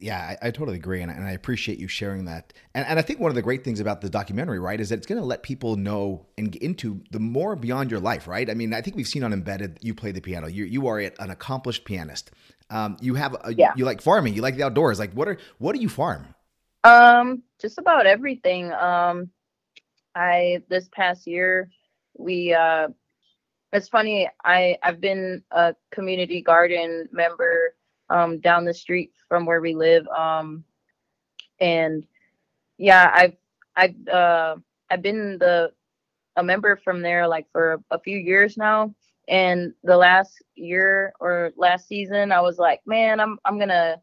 Yeah, 0.00 0.18
I, 0.42 0.48
I 0.48 0.50
totally 0.50 0.76
agree, 0.76 1.02
and, 1.02 1.10
and 1.10 1.24
I 1.24 1.30
appreciate 1.32 1.78
you 1.78 1.86
sharing 1.86 2.24
that. 2.24 2.52
And, 2.74 2.84
and 2.86 2.98
I 2.98 3.02
think 3.02 3.20
one 3.20 3.30
of 3.30 3.36
the 3.36 3.42
great 3.42 3.62
things 3.62 3.78
about 3.78 4.00
the 4.00 4.10
documentary, 4.10 4.58
right, 4.58 4.80
is 4.80 4.88
that 4.88 4.96
it's 4.98 5.06
going 5.06 5.20
to 5.20 5.24
let 5.26 5.44
people 5.44 5.76
know 5.76 6.26
and 6.36 6.50
get 6.50 6.62
into 6.62 7.00
the 7.12 7.20
more 7.20 7.54
beyond 7.54 7.92
your 7.92 8.00
life, 8.00 8.26
right? 8.26 8.50
I 8.50 8.54
mean, 8.54 8.74
I 8.74 8.80
think 8.80 8.96
we've 8.96 9.06
seen 9.06 9.22
on 9.22 9.32
Embedded, 9.32 9.78
you 9.82 9.94
play 9.94 10.10
the 10.10 10.20
piano. 10.20 10.48
You 10.48 10.64
you 10.64 10.88
are 10.88 10.98
an 10.98 11.30
accomplished 11.30 11.84
pianist. 11.84 12.32
Um, 12.70 12.96
you 13.00 13.14
have 13.14 13.36
a, 13.44 13.54
Yeah. 13.56 13.74
you 13.74 13.84
like 13.84 14.02
farming, 14.02 14.34
you 14.34 14.42
like 14.42 14.56
the 14.56 14.64
outdoors. 14.64 14.98
Like, 14.98 15.12
what 15.12 15.28
are 15.28 15.38
what 15.58 15.76
do 15.76 15.80
you 15.80 15.88
farm? 15.88 16.34
Um, 16.84 17.42
just 17.60 17.78
about 17.78 18.06
everything. 18.06 18.72
Um, 18.72 19.30
I 20.14 20.62
this 20.68 20.88
past 20.92 21.26
year 21.26 21.70
we 22.18 22.54
uh, 22.54 22.88
it's 23.72 23.88
funny. 23.88 24.28
I 24.44 24.78
I've 24.82 25.00
been 25.00 25.42
a 25.50 25.74
community 25.92 26.42
garden 26.42 27.08
member 27.12 27.74
um 28.10 28.40
down 28.40 28.64
the 28.64 28.74
street 28.74 29.12
from 29.28 29.46
where 29.46 29.60
we 29.60 29.74
live. 29.74 30.06
Um, 30.08 30.64
and 31.60 32.06
yeah, 32.78 33.10
I've 33.14 33.36
I've 33.76 34.08
uh 34.08 34.56
I've 34.90 35.02
been 35.02 35.38
the 35.38 35.72
a 36.36 36.42
member 36.42 36.76
from 36.76 37.02
there 37.02 37.28
like 37.28 37.46
for 37.52 37.80
a 37.90 37.98
few 38.00 38.18
years 38.18 38.56
now. 38.56 38.94
And 39.28 39.72
the 39.84 39.96
last 39.96 40.42
year 40.54 41.14
or 41.20 41.52
last 41.56 41.88
season, 41.88 42.32
I 42.32 42.40
was 42.40 42.58
like, 42.58 42.80
man, 42.86 43.20
I'm 43.20 43.38
I'm 43.44 43.58
gonna 43.58 43.96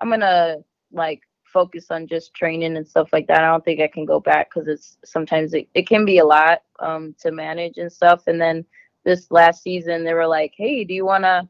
I'm 0.00 0.08
gonna 0.10 0.58
like 0.92 1.22
focus 1.52 1.90
on 1.90 2.06
just 2.06 2.34
training 2.34 2.76
and 2.76 2.86
stuff 2.86 3.08
like 3.12 3.26
that. 3.28 3.42
I 3.42 3.48
don't 3.50 3.64
think 3.64 3.80
I 3.80 3.88
can 3.88 4.04
go 4.04 4.20
back 4.20 4.50
because 4.52 4.68
it's 4.68 4.98
sometimes 5.04 5.54
it, 5.54 5.68
it 5.74 5.88
can 5.88 6.04
be 6.04 6.18
a 6.18 6.24
lot 6.24 6.62
um 6.80 7.14
to 7.20 7.30
manage 7.30 7.78
and 7.78 7.92
stuff. 7.92 8.24
And 8.26 8.40
then 8.40 8.64
this 9.04 9.30
last 9.30 9.62
season 9.62 10.04
they 10.04 10.14
were 10.14 10.26
like, 10.26 10.52
Hey, 10.56 10.84
do 10.84 10.94
you 10.94 11.04
wanna 11.04 11.48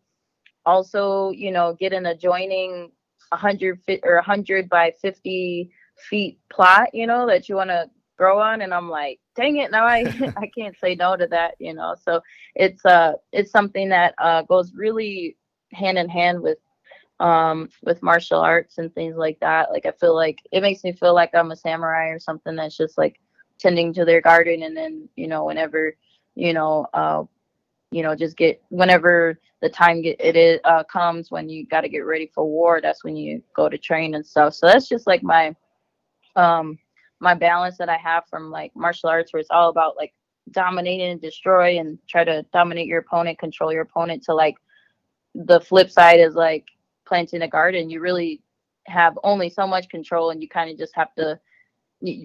also, 0.67 1.31
you 1.31 1.51
know, 1.51 1.77
get 1.79 1.93
an 1.93 2.07
adjoining 2.07 2.91
hundred 3.33 3.81
fit 3.87 4.00
or 4.03 4.21
hundred 4.21 4.69
by 4.69 4.92
fifty 5.00 5.71
feet 5.96 6.38
plot, 6.50 6.88
you 6.92 7.07
know, 7.07 7.27
that 7.27 7.48
you 7.48 7.57
wanna 7.57 7.87
grow 8.17 8.40
on? 8.40 8.63
And 8.63 8.75
I'm 8.75 8.90
like, 8.90 9.21
dang 9.37 9.57
it, 9.57 9.71
now 9.71 9.87
I 9.87 10.05
I 10.37 10.50
can't 10.57 10.77
say 10.79 10.94
no 10.94 11.17
to 11.17 11.27
that, 11.29 11.55
you 11.59 11.75
know. 11.75 11.94
So 12.03 12.21
it's 12.55 12.85
uh 12.85 13.15
it's 13.33 13.50
something 13.50 13.88
that 13.90 14.15
uh 14.19 14.42
goes 14.42 14.73
really 14.75 15.37
hand 15.73 15.98
in 15.98 16.09
hand 16.09 16.40
with 16.42 16.59
um 17.23 17.68
with 17.83 18.02
martial 18.02 18.40
arts 18.40 18.79
and 18.79 18.92
things 18.94 19.16
like 19.16 19.38
that 19.40 19.70
like 19.70 19.87
i 19.87 19.92
feel 19.92 20.14
like 20.14 20.40
it 20.50 20.60
makes 20.60 20.83
me 20.83 20.92
feel 20.92 21.14
like 21.14 21.31
i'm 21.35 21.52
a 21.52 21.56
samurai 21.56 22.08
or 22.08 22.18
something 22.18 22.56
that's 22.56 22.77
just 22.77 22.98
like 22.98 23.18
tending 23.62 23.94
to 23.94 24.04
their 24.04 24.20
garden, 24.20 24.64
and 24.64 24.77
then 24.77 25.08
you 25.16 25.29
know 25.29 25.44
whenever 25.44 25.96
you 26.35 26.52
know 26.52 26.87
uh, 26.92 27.23
you 27.90 28.02
know 28.02 28.14
just 28.14 28.37
get 28.37 28.60
whenever 28.68 29.38
the 29.62 29.68
time 29.68 30.02
get 30.02 30.20
it 30.20 30.37
is, 30.37 30.60
uh, 30.64 30.83
comes 30.85 31.31
when 31.31 31.48
you 31.48 31.64
got 31.66 31.83
to 31.83 31.88
get 31.88 32.00
ready 32.00 32.31
for 32.35 32.44
war. 32.44 32.81
That's 32.81 33.04
when 33.04 33.16
you 33.16 33.42
go 33.54 33.68
to 33.68 33.79
train 33.79 34.14
and 34.16 34.27
stuff. 34.27 34.54
So 34.54 34.66
that's 34.66 34.88
just 34.88 35.06
like 35.06 35.23
my 35.23 35.54
um 36.37 36.79
my 37.20 37.35
balance 37.35 37.79
that 37.79 37.88
I 37.88 37.98
have 37.98 38.25
from 38.29 38.50
like 38.50 38.73
martial 38.75 39.08
arts, 39.08 39.33
where 39.33 39.40
it's 39.40 39.50
all 39.50 39.70
about 39.70 39.96
like 39.96 40.12
dominating 40.50 41.12
and 41.12 41.20
destroy 41.20 41.79
and 41.79 41.98
try 42.08 42.25
to 42.25 42.44
dominate 42.52 42.88
your 42.88 42.98
opponent, 42.98 43.38
control 43.38 43.73
your 43.73 43.83
opponent 43.83 44.25
to 44.25 44.35
like 44.35 44.56
the 45.35 45.60
flip 45.60 45.90
side 45.90 46.20
is 46.20 46.35
like 46.35 46.66
planting 47.13 47.42
a 47.42 47.48
garden. 47.48 47.90
You 47.90 48.00
really 48.00 48.40
have 48.87 49.19
only 49.23 49.50
so 49.50 49.67
much 49.67 49.90
control 49.90 50.31
and 50.31 50.40
you 50.40 50.48
kind 50.48 50.71
of 50.71 50.79
just 50.79 50.96
have 50.96 51.15
to 51.17 51.38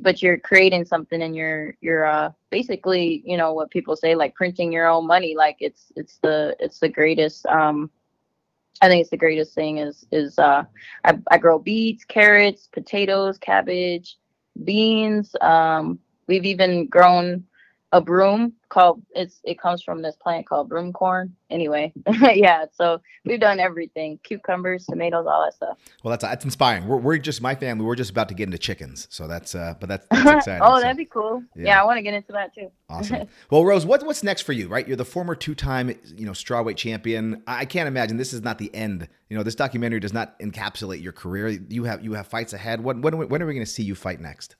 but 0.02 0.22
you're 0.22 0.38
creating 0.38 0.86
something 0.86 1.22
and 1.22 1.36
you're 1.36 1.76
you're 1.82 2.06
uh 2.06 2.32
basically 2.52 3.22
you 3.26 3.36
know 3.36 3.52
what 3.52 3.70
people 3.70 3.98
say 3.98 4.16
like 4.16 4.34
printing 4.34 4.72
your 4.72 4.88
own 4.88 5.06
money 5.06 5.36
like 5.36 5.58
it's 5.60 5.92
it's 5.98 6.20
the 6.24 6.56
it's 6.62 6.80
the 6.80 6.88
greatest 6.88 7.46
um 7.48 7.92
i 8.82 8.88
think 8.88 9.02
it's 9.02 9.10
the 9.10 9.18
greatest 9.18 9.54
thing 9.54 9.78
is 9.78 10.06
is 10.14 10.40
uh 10.40 10.64
i, 11.04 11.20
I 11.30 11.38
grow 11.38 11.60
beets 11.60 12.06
carrots 12.06 12.70
potatoes 12.72 13.38
cabbage 13.38 14.18
beans 14.64 15.36
um 15.42 16.00
we've 16.28 16.46
even 16.46 16.88
grown 16.88 17.44
a 17.94 18.02
broom 18.02 18.52
called 18.70 19.02
it's 19.16 19.40
it 19.46 19.58
comes 19.58 19.82
from 19.82 20.02
this 20.02 20.18
plant 20.18 20.46
called 20.46 20.68
broom 20.68 20.92
corn 20.92 21.34
anyway 21.50 21.92
yeah 22.34 22.66
so 22.74 23.00
we've 23.24 23.40
done 23.40 23.62
everything 23.62 24.20
cucumbers 24.24 24.86
tomatoes 24.86 25.26
all 25.26 25.42
that 25.42 25.54
stuff 25.54 25.78
Well, 26.04 26.12
that's 26.12 26.24
that's 26.24 26.44
inspiring. 26.44 26.86
We're, 26.86 26.98
we're 26.98 27.18
just 27.18 27.42
my 27.42 27.56
family. 27.56 27.86
We're 27.86 27.96
just 27.96 28.12
about 28.12 28.28
to 28.30 28.36
get 28.36 28.44
into 28.44 28.58
chickens, 28.58 29.08
so 29.10 29.26
that's 29.26 29.56
uh, 29.56 29.76
but 29.80 29.88
that's, 29.88 30.06
that's 30.12 30.30
exciting. 30.48 30.62
oh 30.64 30.76
So, 30.76 30.82
that'd 30.82 30.98
be 30.98 31.06
cool 31.06 31.44
yeah. 31.56 31.64
yeah, 31.66 31.82
i 31.82 31.86
want 31.86 31.98
to 31.98 32.02
get 32.02 32.14
into 32.14 32.34
that 32.34 32.54
too 32.54 32.70
awesome. 32.90 33.28
Well, 33.50 33.64
Rose, 33.64 33.86
what 33.86 34.04
what's 34.06 34.24
next 34.24 34.42
for 34.42 34.52
you? 34.52 34.68
Right, 34.68 34.86
you're 34.86 34.98
the 34.98 35.06
former 35.06 35.36
two-time 35.36 35.90
you 36.16 36.26
know 36.26 36.34
strawweight 36.34 36.76
champion. 36.76 37.42
I 37.48 37.60
I 37.62 37.66
can't 37.66 37.88
imagine 37.88 38.18
this 38.18 38.34
is 38.34 38.42
not 38.42 38.58
the 38.58 38.74
end. 38.76 39.08
You 39.30 39.38
know, 39.38 39.44
this 39.44 39.56
documentary 39.56 40.00
does 40.00 40.14
not 40.14 40.38
encapsulate 40.40 41.02
your 41.02 41.14
career. 41.14 41.48
You 41.50 41.86
have 41.86 42.04
you 42.04 42.14
have 42.14 42.28
fights 42.28 42.54
ahead. 42.54 42.84
When 42.84 43.02
when, 43.02 43.30
when 43.30 43.42
are 43.42 43.46
we 43.46 43.54
going 43.54 43.66
to 43.66 43.72
see 43.72 43.84
you 43.84 43.96
fight 43.96 44.20
next? 44.20 44.56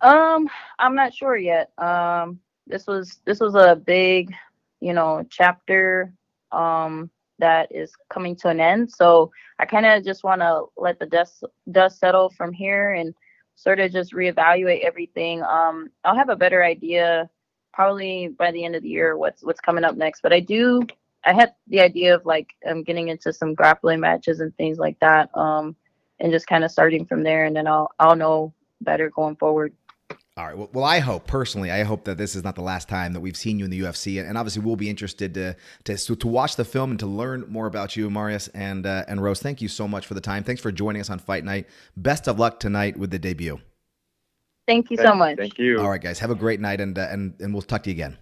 Um, 0.00 0.48
I'm 0.78 0.94
not 0.94 1.14
sure 1.14 1.36
yet. 1.36 1.70
Um, 1.78 2.40
this 2.70 2.86
was 2.86 3.20
this 3.24 3.40
was 3.40 3.54
a 3.54 3.76
big, 3.76 4.34
you 4.80 4.92
know, 4.92 5.24
chapter 5.30 6.12
um 6.52 7.10
that 7.38 7.74
is 7.74 7.92
coming 8.10 8.36
to 8.36 8.48
an 8.48 8.60
end. 8.60 8.90
So 8.90 9.30
I 9.58 9.64
kind 9.66 9.86
of 9.86 10.04
just 10.04 10.24
want 10.24 10.42
to 10.42 10.64
let 10.76 10.98
the 10.98 11.06
dust 11.06 11.44
dust 11.70 11.98
settle 11.98 12.30
from 12.30 12.52
here 12.52 12.92
and 12.92 13.14
sort 13.56 13.80
of 13.80 13.92
just 13.92 14.12
reevaluate 14.14 14.80
everything. 14.84 15.42
Um, 15.42 15.90
I'll 16.04 16.16
have 16.16 16.30
a 16.30 16.36
better 16.36 16.62
idea 16.64 17.28
probably 17.72 18.28
by 18.28 18.50
the 18.52 18.64
end 18.64 18.74
of 18.76 18.82
the 18.82 18.88
year 18.88 19.16
what's 19.16 19.42
what's 19.42 19.60
coming 19.60 19.84
up 19.84 19.96
next. 19.96 20.22
But 20.22 20.32
I 20.32 20.40
do 20.40 20.82
I 21.24 21.34
had 21.34 21.54
the 21.68 21.80
idea 21.80 22.14
of 22.14 22.24
like 22.26 22.50
um 22.68 22.82
getting 22.82 23.08
into 23.08 23.32
some 23.32 23.54
grappling 23.54 24.00
matches 24.00 24.40
and 24.40 24.56
things 24.56 24.78
like 24.78 24.98
that. 25.00 25.30
Um, 25.36 25.76
and 26.20 26.30
just 26.32 26.46
kind 26.46 26.64
of 26.64 26.70
starting 26.70 27.06
from 27.06 27.22
there, 27.22 27.46
and 27.46 27.56
then 27.56 27.66
I'll 27.66 27.90
I'll 27.98 28.16
know 28.16 28.52
better 28.82 29.10
going 29.10 29.36
forward. 29.36 29.74
All 30.40 30.46
right. 30.46 30.56
Well, 30.56 30.70
well, 30.72 30.84
I 30.84 31.00
hope 31.00 31.26
personally, 31.26 31.70
I 31.70 31.82
hope 31.82 32.04
that 32.04 32.16
this 32.16 32.34
is 32.34 32.42
not 32.42 32.54
the 32.54 32.62
last 32.62 32.88
time 32.88 33.12
that 33.12 33.20
we've 33.20 33.36
seen 33.36 33.58
you 33.58 33.66
in 33.66 33.70
the 33.70 33.80
UFC, 33.80 34.18
and, 34.18 34.26
and 34.26 34.38
obviously 34.38 34.62
we'll 34.62 34.74
be 34.74 34.88
interested 34.88 35.34
to 35.34 35.54
to 35.84 36.16
to 36.16 36.28
watch 36.28 36.56
the 36.56 36.64
film 36.64 36.92
and 36.92 36.98
to 37.00 37.06
learn 37.06 37.44
more 37.46 37.66
about 37.66 37.94
you, 37.94 38.08
Marius 38.08 38.48
and 38.48 38.86
uh, 38.86 39.04
and 39.06 39.22
Rose. 39.22 39.42
Thank 39.42 39.60
you 39.60 39.68
so 39.68 39.86
much 39.86 40.06
for 40.06 40.14
the 40.14 40.20
time. 40.22 40.42
Thanks 40.42 40.62
for 40.62 40.72
joining 40.72 41.02
us 41.02 41.10
on 41.10 41.18
Fight 41.18 41.44
Night. 41.44 41.68
Best 41.94 42.26
of 42.26 42.38
luck 42.38 42.58
tonight 42.58 42.96
with 42.96 43.10
the 43.10 43.18
debut. 43.18 43.60
Thank 44.66 44.90
you 44.90 44.96
so 44.96 45.14
much. 45.14 45.36
Thank 45.36 45.58
you. 45.58 45.78
All 45.78 45.90
right, 45.90 46.00
guys. 46.00 46.18
Have 46.20 46.30
a 46.30 46.34
great 46.34 46.58
night, 46.58 46.80
and 46.80 46.98
uh, 46.98 47.08
and 47.10 47.34
and 47.38 47.52
we'll 47.52 47.60
talk 47.60 47.82
to 47.82 47.90
you 47.90 47.94
again. 47.94 48.16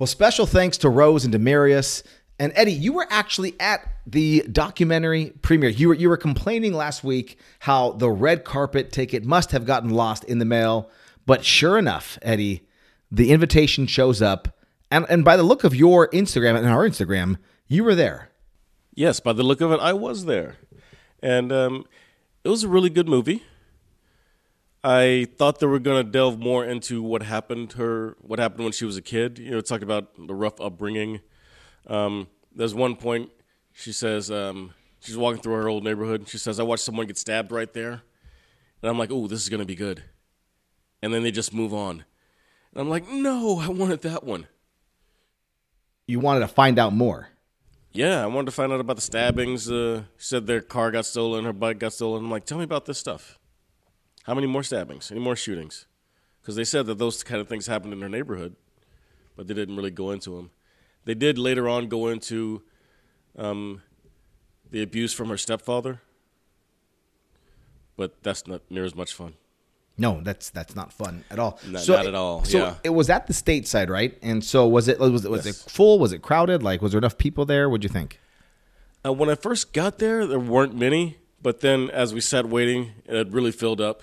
Well, 0.00 0.08
special 0.08 0.46
thanks 0.46 0.76
to 0.78 0.88
Rose 0.88 1.22
and 1.22 1.30
to 1.34 1.38
Marius 1.38 2.02
and 2.40 2.52
Eddie. 2.56 2.72
You 2.72 2.94
were 2.94 3.06
actually 3.10 3.54
at 3.60 3.80
the 4.08 4.42
documentary 4.50 5.32
premiere. 5.42 5.70
You 5.70 5.88
were 5.88 5.94
you 5.94 6.08
were 6.08 6.16
complaining 6.16 6.74
last 6.74 7.04
week 7.04 7.38
how 7.60 7.92
the 7.92 8.10
red 8.10 8.42
carpet 8.42 8.90
ticket 8.90 9.24
must 9.24 9.52
have 9.52 9.66
gotten 9.66 9.90
lost 9.90 10.24
in 10.24 10.40
the 10.40 10.44
mail, 10.44 10.90
but 11.26 11.44
sure 11.44 11.78
enough, 11.78 12.18
Eddie, 12.22 12.66
the 13.10 13.30
invitation 13.30 13.86
shows 13.86 14.20
up, 14.20 14.58
and 14.90 15.06
and 15.08 15.24
by 15.24 15.36
the 15.36 15.42
look 15.42 15.64
of 15.64 15.74
your 15.74 16.08
Instagram 16.08 16.56
and 16.56 16.66
our 16.66 16.88
Instagram, 16.88 17.36
you 17.66 17.84
were 17.84 17.94
there. 17.94 18.30
Yes, 18.94 19.20
by 19.20 19.32
the 19.32 19.42
look 19.42 19.60
of 19.60 19.72
it, 19.72 19.80
I 19.80 19.92
was 19.92 20.24
there, 20.24 20.56
and 21.22 21.52
um, 21.52 21.84
it 22.44 22.48
was 22.48 22.62
a 22.62 22.68
really 22.68 22.90
good 22.90 23.08
movie. 23.08 23.42
I 24.84 25.28
thought 25.36 25.60
they 25.60 25.66
were 25.66 25.78
going 25.78 26.04
to 26.04 26.10
delve 26.10 26.38
more 26.38 26.62
into 26.62 27.02
what 27.02 27.22
happened 27.22 27.72
her, 27.72 28.16
what 28.20 28.38
happened 28.38 28.64
when 28.64 28.72
she 28.72 28.84
was 28.84 28.98
a 28.98 29.02
kid. 29.02 29.38
You 29.38 29.52
know, 29.52 29.60
talked 29.62 29.82
about 29.82 30.10
the 30.18 30.34
rough 30.34 30.60
upbringing. 30.60 31.20
Um, 31.86 32.28
there's 32.54 32.74
one 32.74 32.96
point 32.96 33.30
she 33.72 33.92
says 33.92 34.30
um, 34.30 34.74
she's 35.00 35.16
walking 35.16 35.40
through 35.40 35.54
her 35.54 35.68
old 35.68 35.84
neighborhood. 35.84 36.20
And 36.20 36.28
she 36.28 36.38
says, 36.38 36.60
"I 36.60 36.64
watched 36.64 36.84
someone 36.84 37.06
get 37.06 37.16
stabbed 37.16 37.50
right 37.50 37.72
there," 37.72 38.02
and 38.82 38.90
I'm 38.90 38.98
like, 38.98 39.10
"Oh, 39.10 39.26
this 39.26 39.42
is 39.42 39.48
going 39.48 39.60
to 39.60 39.66
be 39.66 39.74
good." 39.74 40.02
And 41.04 41.12
then 41.12 41.22
they 41.22 41.30
just 41.30 41.52
move 41.52 41.74
on, 41.74 42.06
and 42.72 42.80
I'm 42.80 42.88
like, 42.88 43.06
"No, 43.06 43.58
I 43.58 43.68
wanted 43.68 44.00
that 44.02 44.24
one." 44.24 44.46
You 46.06 46.18
wanted 46.18 46.40
to 46.40 46.48
find 46.48 46.78
out 46.78 46.94
more. 46.94 47.28
Yeah, 47.92 48.22
I 48.22 48.26
wanted 48.26 48.46
to 48.46 48.52
find 48.52 48.72
out 48.72 48.80
about 48.80 48.96
the 48.96 49.02
stabbings. 49.02 49.70
Uh, 49.70 50.04
she 50.16 50.24
said 50.24 50.46
their 50.46 50.62
car 50.62 50.90
got 50.90 51.04
stolen, 51.04 51.44
her 51.44 51.52
bike 51.52 51.78
got 51.78 51.92
stolen. 51.92 52.24
I'm 52.24 52.30
like, 52.30 52.46
tell 52.46 52.56
me 52.56 52.64
about 52.64 52.86
this 52.86 52.98
stuff. 52.98 53.38
How 54.22 54.34
many 54.34 54.46
more 54.46 54.62
stabbings? 54.62 55.10
Any 55.10 55.20
more 55.20 55.36
shootings? 55.36 55.84
Because 56.40 56.56
they 56.56 56.64
said 56.64 56.86
that 56.86 56.96
those 56.96 57.22
kind 57.22 57.38
of 57.38 57.48
things 57.48 57.66
happened 57.66 57.92
in 57.92 58.00
their 58.00 58.08
neighborhood, 58.08 58.56
but 59.36 59.46
they 59.46 59.52
didn't 59.52 59.76
really 59.76 59.90
go 59.90 60.10
into 60.10 60.36
them. 60.36 60.52
They 61.04 61.14
did 61.14 61.36
later 61.36 61.68
on 61.68 61.88
go 61.88 62.08
into 62.08 62.62
um, 63.36 63.82
the 64.70 64.82
abuse 64.82 65.12
from 65.12 65.28
her 65.28 65.36
stepfather, 65.36 66.00
but 67.94 68.22
that's 68.22 68.46
not 68.46 68.62
near 68.70 68.84
as 68.84 68.94
much 68.94 69.12
fun. 69.12 69.34
No, 69.96 70.20
that's 70.22 70.50
that's 70.50 70.74
not 70.74 70.92
fun 70.92 71.24
at 71.30 71.38
all. 71.38 71.60
Not- 71.68 71.86
not 71.88 72.06
at 72.06 72.14
all, 72.14 72.44
So 72.44 72.58
yeah. 72.58 72.74
it 72.82 72.90
was 72.90 73.08
at 73.10 73.26
the 73.28 73.32
stateside, 73.32 73.88
right? 73.88 74.18
And 74.22 74.42
so 74.44 74.66
was 74.66 74.88
it 74.88 74.98
was 74.98 75.24
it 75.24 75.30
was 75.30 75.46
Yes. 75.46 75.64
it 75.66 75.70
full? 75.70 75.98
Was 75.98 76.12
it 76.12 76.20
crowded? 76.22 76.62
Like 76.62 76.82
was 76.82 76.92
there 76.92 76.98
enough 76.98 77.16
people 77.18 77.44
there? 77.44 77.68
What'd 77.68 77.84
you 77.84 77.90
think? 77.90 78.18
Uh, 79.06 79.12
when 79.12 79.28
I 79.30 79.34
first 79.36 79.72
got 79.72 79.98
there, 79.98 80.26
there 80.26 80.40
weren't 80.40 80.74
many, 80.74 81.18
but 81.42 81.60
then 81.60 81.90
as 81.90 82.12
we 82.14 82.20
sat 82.20 82.46
waiting, 82.48 82.92
it 83.06 83.30
really 83.30 83.52
filled 83.52 83.80
up. 83.80 84.02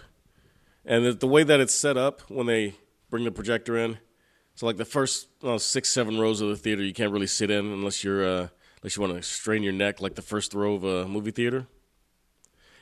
And 0.85 1.05
the, 1.05 1.13
the 1.13 1.27
way 1.27 1.43
that 1.43 1.59
it's 1.59 1.73
set 1.73 1.97
up 1.97 2.21
when 2.29 2.45
they 2.47 2.75
bring 3.09 3.23
the 3.25 3.31
projector 3.31 3.77
in, 3.77 3.97
so 4.55 4.65
like 4.67 4.77
the 4.77 4.85
first 4.85 5.27
uh, 5.43 5.57
six, 5.57 5.89
seven 5.89 6.19
rows 6.19 6.39
of 6.39 6.49
the 6.49 6.55
theater, 6.55 6.83
you 6.83 6.93
can't 6.93 7.11
really 7.11 7.27
sit 7.27 7.49
in 7.51 7.65
unless 7.65 8.03
you're 8.03 8.23
uh, 8.25 8.47
unless 8.81 8.95
you 8.95 9.01
want 9.01 9.15
to 9.15 9.21
strain 9.23 9.61
your 9.63 9.73
neck, 9.73 9.99
like 10.01 10.15
the 10.15 10.21
first 10.21 10.53
row 10.53 10.75
of 10.75 10.83
a 10.83 11.07
movie 11.07 11.31
theater. 11.31 11.67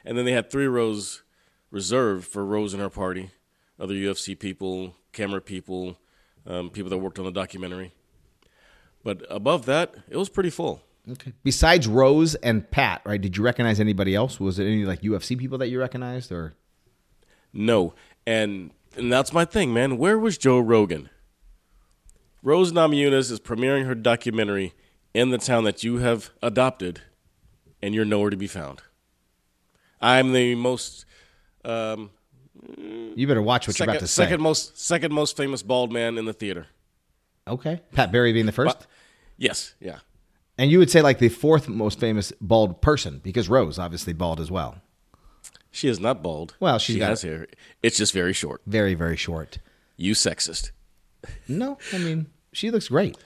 And 0.05 0.17
then 0.17 0.25
they 0.25 0.31
had 0.33 0.49
three 0.51 0.67
rows 0.67 1.23
reserved 1.71 2.25
for 2.27 2.45
Rose 2.45 2.73
and 2.73 2.81
her 2.81 2.89
party, 2.89 3.31
other 3.79 3.93
UFC 3.93 4.37
people, 4.37 4.95
camera 5.11 5.41
people, 5.41 5.97
um, 6.45 6.69
people 6.69 6.89
that 6.89 6.97
worked 6.97 7.19
on 7.19 7.25
the 7.25 7.31
documentary. 7.31 7.93
But 9.03 9.25
above 9.29 9.65
that, 9.65 9.95
it 10.09 10.17
was 10.17 10.29
pretty 10.29 10.49
full. 10.49 10.81
Okay. 11.09 11.33
Besides 11.43 11.87
Rose 11.87 12.35
and 12.35 12.69
Pat, 12.69 13.01
right? 13.05 13.19
Did 13.19 13.37
you 13.37 13.43
recognize 13.43 13.79
anybody 13.79 14.13
else? 14.13 14.39
Was 14.39 14.59
it 14.59 14.65
any 14.65 14.85
like 14.85 15.01
UFC 15.01 15.37
people 15.37 15.57
that 15.57 15.69
you 15.69 15.79
recognized 15.79 16.31
or? 16.31 16.55
No. 17.53 17.93
And 18.27 18.71
and 18.95 19.11
that's 19.11 19.33
my 19.33 19.45
thing, 19.45 19.73
man. 19.73 19.97
Where 19.97 20.19
was 20.19 20.37
Joe 20.37 20.59
Rogan? 20.59 21.09
Rose 22.41 22.71
Namajunas 22.71 23.31
is 23.31 23.39
premiering 23.39 23.85
her 23.85 23.95
documentary 23.95 24.73
in 25.13 25.29
the 25.29 25.37
town 25.37 25.63
that 25.65 25.83
you 25.83 25.97
have 25.97 26.29
adopted, 26.41 27.01
and 27.81 27.93
you're 27.93 28.05
nowhere 28.05 28.29
to 28.29 28.37
be 28.37 28.47
found. 28.47 28.81
I'm 30.01 30.31
the 30.31 30.55
most 30.55 31.05
um, 31.65 32.09
You 33.15 33.27
better 33.27 33.41
watch 33.41 33.67
what 33.67 33.77
you're 33.79 33.89
about 33.89 33.99
to 33.99 34.07
say. 34.07 34.23
second 34.23 34.41
most 34.41 34.77
second 34.79 35.13
most 35.13 35.35
famous 35.37 35.63
bald 35.63 35.91
man 35.91 36.17
in 36.17 36.25
the 36.25 36.33
theater. 36.33 36.67
Okay. 37.47 37.81
Pat 37.93 38.11
Barry 38.11 38.31
being 38.33 38.45
the 38.45 38.51
first. 38.51 38.77
But- 38.79 38.87
yes, 39.37 39.73
yeah. 39.79 39.99
and 40.57 40.69
you 40.71 40.77
would 40.79 40.89
say 40.91 41.01
like 41.01 41.19
the 41.19 41.29
fourth 41.29 41.67
most 41.67 41.99
famous 41.99 42.31
bald 42.41 42.81
person 42.81 43.19
because 43.23 43.49
Rose 43.49 43.79
obviously 43.79 44.13
bald 44.13 44.39
as 44.39 44.51
well. 44.51 44.75
She 45.71 45.87
is 45.87 45.99
not 45.99 46.21
bald. 46.23 46.55
Well, 46.59 46.79
she's 46.79 46.95
she 46.95 46.99
got- 46.99 47.09
has 47.09 47.21
hair. 47.21 47.47
It's 47.83 47.97
just 47.97 48.13
very 48.13 48.33
short. 48.33 48.61
Very 48.65 48.93
very 48.93 49.15
short. 49.17 49.59
You 49.97 50.13
sexist. 50.13 50.71
No, 51.47 51.77
I 51.93 51.97
mean 51.97 52.27
she 52.53 52.71
looks 52.71 52.87
great. 52.89 53.17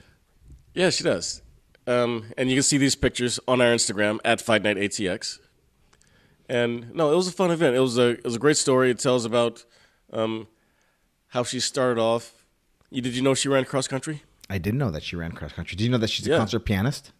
Yeah, 0.74 0.90
she 0.90 1.04
does. 1.04 1.40
Um, 1.86 2.32
and 2.38 2.50
you 2.50 2.56
can 2.56 2.62
see 2.62 2.78
these 2.78 2.96
pictures 2.96 3.38
on 3.46 3.60
our 3.60 3.68
Instagram 3.72 4.18
at 4.24 4.40
Fight 4.40 4.62
Night 4.62 4.76
ATX. 4.78 5.38
And 6.48 6.94
no, 6.94 7.12
it 7.12 7.16
was 7.16 7.28
a 7.28 7.32
fun 7.32 7.50
event. 7.50 7.74
It 7.76 7.80
was 7.80 7.96
a 7.98 8.10
it 8.10 8.24
was 8.24 8.36
a 8.36 8.38
great 8.38 8.56
story. 8.56 8.90
It 8.90 8.98
tells 8.98 9.24
about 9.24 9.64
um, 10.12 10.46
how 11.28 11.42
she 11.44 11.60
started 11.60 12.00
off. 12.00 12.44
You, 12.90 13.00
did 13.02 13.16
you 13.16 13.22
know 13.22 13.34
she 13.34 13.48
ran 13.48 13.64
cross 13.64 13.88
country? 13.88 14.22
I 14.50 14.58
didn't 14.58 14.78
know 14.78 14.90
that 14.90 15.02
she 15.02 15.16
ran 15.16 15.32
cross 15.32 15.52
country. 15.52 15.76
Did 15.76 15.84
you 15.84 15.90
know 15.90 15.98
that 15.98 16.10
she's 16.10 16.26
a 16.26 16.30
Yeah. 16.30 16.36
concert 16.38 16.60
pianist? 16.60 17.12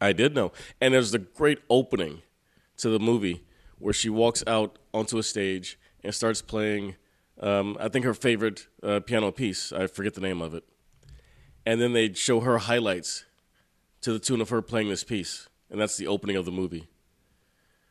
I 0.00 0.12
did 0.12 0.34
know. 0.34 0.52
And 0.80 0.92
there's 0.94 1.10
the 1.10 1.18
great 1.18 1.58
opening 1.70 2.22
to 2.78 2.90
the 2.90 2.98
movie 2.98 3.42
where 3.78 3.94
she 3.94 4.08
walks 4.10 4.44
out 4.46 4.78
onto 4.92 5.18
a 5.18 5.22
stage 5.22 5.78
and 6.04 6.14
starts 6.14 6.42
playing 6.42 6.96
um, 7.40 7.78
I 7.80 7.88
think 7.88 8.04
her 8.04 8.12
favorite 8.12 8.66
uh, 8.82 9.00
piano 9.00 9.32
piece. 9.32 9.72
I 9.72 9.86
forget 9.86 10.12
the 10.12 10.20
name 10.20 10.42
of 10.42 10.52
it. 10.54 10.64
And 11.64 11.80
then 11.80 11.94
they'd 11.94 12.16
show 12.18 12.40
her 12.40 12.58
highlights 12.58 13.24
to 14.02 14.12
the 14.12 14.18
tune 14.18 14.42
of 14.42 14.50
her 14.50 14.60
playing 14.60 14.90
this 14.90 15.04
piece, 15.04 15.48
and 15.70 15.80
that's 15.80 15.96
the 15.96 16.06
opening 16.06 16.36
of 16.36 16.44
the 16.44 16.50
movie. 16.52 16.88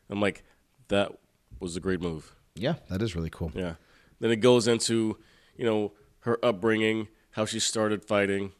I'm 0.08 0.20
like, 0.20 0.42
that 0.90 1.18
was 1.58 1.76
a 1.76 1.80
great 1.80 2.00
move. 2.00 2.36
Yeah, 2.54 2.74
that 2.88 3.02
is 3.02 3.16
really 3.16 3.30
cool. 3.30 3.50
Yeah. 3.54 3.74
Then 4.20 4.30
it 4.30 4.36
goes 4.36 4.68
into, 4.68 5.16
you 5.56 5.64
know, 5.64 5.92
her 6.20 6.38
upbringing, 6.44 7.08
how 7.32 7.46
she 7.46 7.58
started 7.58 8.04
fighting, 8.04 8.52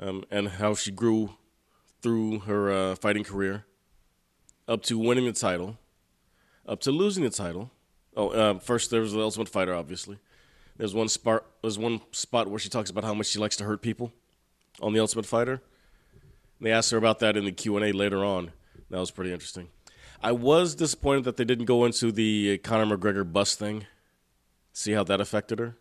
um, 0.00 0.24
and 0.30 0.48
how 0.48 0.74
she 0.74 0.90
grew 0.90 1.36
through 2.02 2.40
her 2.40 2.72
uh, 2.72 2.94
fighting 2.96 3.22
career, 3.22 3.64
up 4.66 4.82
to 4.82 4.98
winning 4.98 5.26
the 5.26 5.32
title, 5.32 5.78
up 6.66 6.80
to 6.80 6.90
losing 6.90 7.22
the 7.22 7.30
title. 7.30 7.70
Oh, 8.16 8.28
uh, 8.30 8.58
first 8.58 8.90
there 8.90 9.00
was 9.00 9.12
the 9.12 9.20
Ultimate 9.20 9.48
Fighter, 9.48 9.74
obviously. 9.74 10.18
There's 10.76 10.94
one 10.94 11.08
spot. 11.08 11.44
There's 11.62 11.78
one 11.78 12.00
spot 12.10 12.48
where 12.48 12.58
she 12.58 12.68
talks 12.68 12.90
about 12.90 13.04
how 13.04 13.14
much 13.14 13.26
she 13.26 13.38
likes 13.38 13.56
to 13.56 13.64
hurt 13.64 13.82
people 13.82 14.12
on 14.80 14.92
the 14.92 15.00
Ultimate 15.00 15.26
Fighter. 15.26 15.62
They 16.60 16.72
asked 16.72 16.90
her 16.90 16.98
about 16.98 17.20
that 17.20 17.36
in 17.36 17.44
the 17.44 17.52
Q 17.52 17.76
and 17.76 17.84
A 17.86 17.92
later 17.92 18.24
on. 18.24 18.52
That 18.90 18.98
was 18.98 19.10
pretty 19.10 19.32
interesting. 19.32 19.68
I 20.22 20.32
was 20.32 20.74
disappointed 20.74 21.24
that 21.24 21.36
they 21.36 21.44
didn't 21.44 21.64
go 21.64 21.84
into 21.84 22.12
the 22.12 22.58
Conor 22.58 22.96
McGregor 22.96 23.30
bus 23.30 23.54
thing, 23.56 23.86
see 24.72 24.92
how 24.92 25.02
that 25.04 25.20
affected 25.20 25.58
her. 25.58 25.76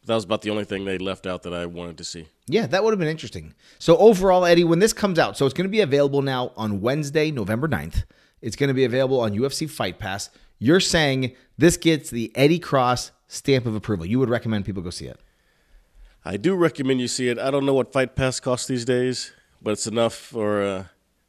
But 0.00 0.08
that 0.08 0.14
was 0.16 0.24
about 0.24 0.42
the 0.42 0.50
only 0.50 0.64
thing 0.64 0.84
they 0.84 0.98
left 0.98 1.26
out 1.26 1.42
that 1.44 1.54
I 1.54 1.64
wanted 1.66 1.96
to 1.98 2.04
see. 2.04 2.26
Yeah, 2.46 2.66
that 2.66 2.84
would 2.84 2.92
have 2.92 2.98
been 2.98 3.08
interesting. 3.08 3.54
So 3.78 3.96
overall, 3.96 4.44
Eddie, 4.44 4.64
when 4.64 4.80
this 4.80 4.92
comes 4.92 5.18
out, 5.18 5.38
so 5.38 5.46
it's 5.46 5.54
going 5.54 5.66
to 5.66 5.70
be 5.70 5.80
available 5.80 6.20
now 6.20 6.52
on 6.56 6.80
Wednesday, 6.82 7.30
November 7.30 7.68
9th. 7.68 8.04
It's 8.42 8.54
going 8.54 8.68
to 8.68 8.74
be 8.74 8.84
available 8.84 9.20
on 9.20 9.32
UFC 9.32 9.68
Fight 9.68 9.98
Pass. 9.98 10.30
You're 10.58 10.80
saying 10.80 11.34
this 11.56 11.76
gets 11.76 12.10
the 12.10 12.30
Eddie 12.34 12.58
Cross 12.58 13.12
stamp 13.28 13.66
of 13.66 13.74
approval. 13.74 14.06
You 14.06 14.18
would 14.18 14.28
recommend 14.28 14.64
people 14.64 14.82
go 14.82 14.90
see 14.90 15.06
it. 15.06 15.18
I 16.24 16.36
do 16.36 16.54
recommend 16.54 17.00
you 17.00 17.08
see 17.08 17.28
it. 17.28 17.38
I 17.38 17.50
don't 17.50 17.64
know 17.64 17.74
what 17.74 17.92
Fight 17.92 18.14
Pass 18.14 18.40
costs 18.40 18.66
these 18.66 18.84
days, 18.84 19.32
but 19.62 19.70
it's 19.70 19.86
enough 19.86 20.14
for 20.14 20.62
uh, 20.62 20.84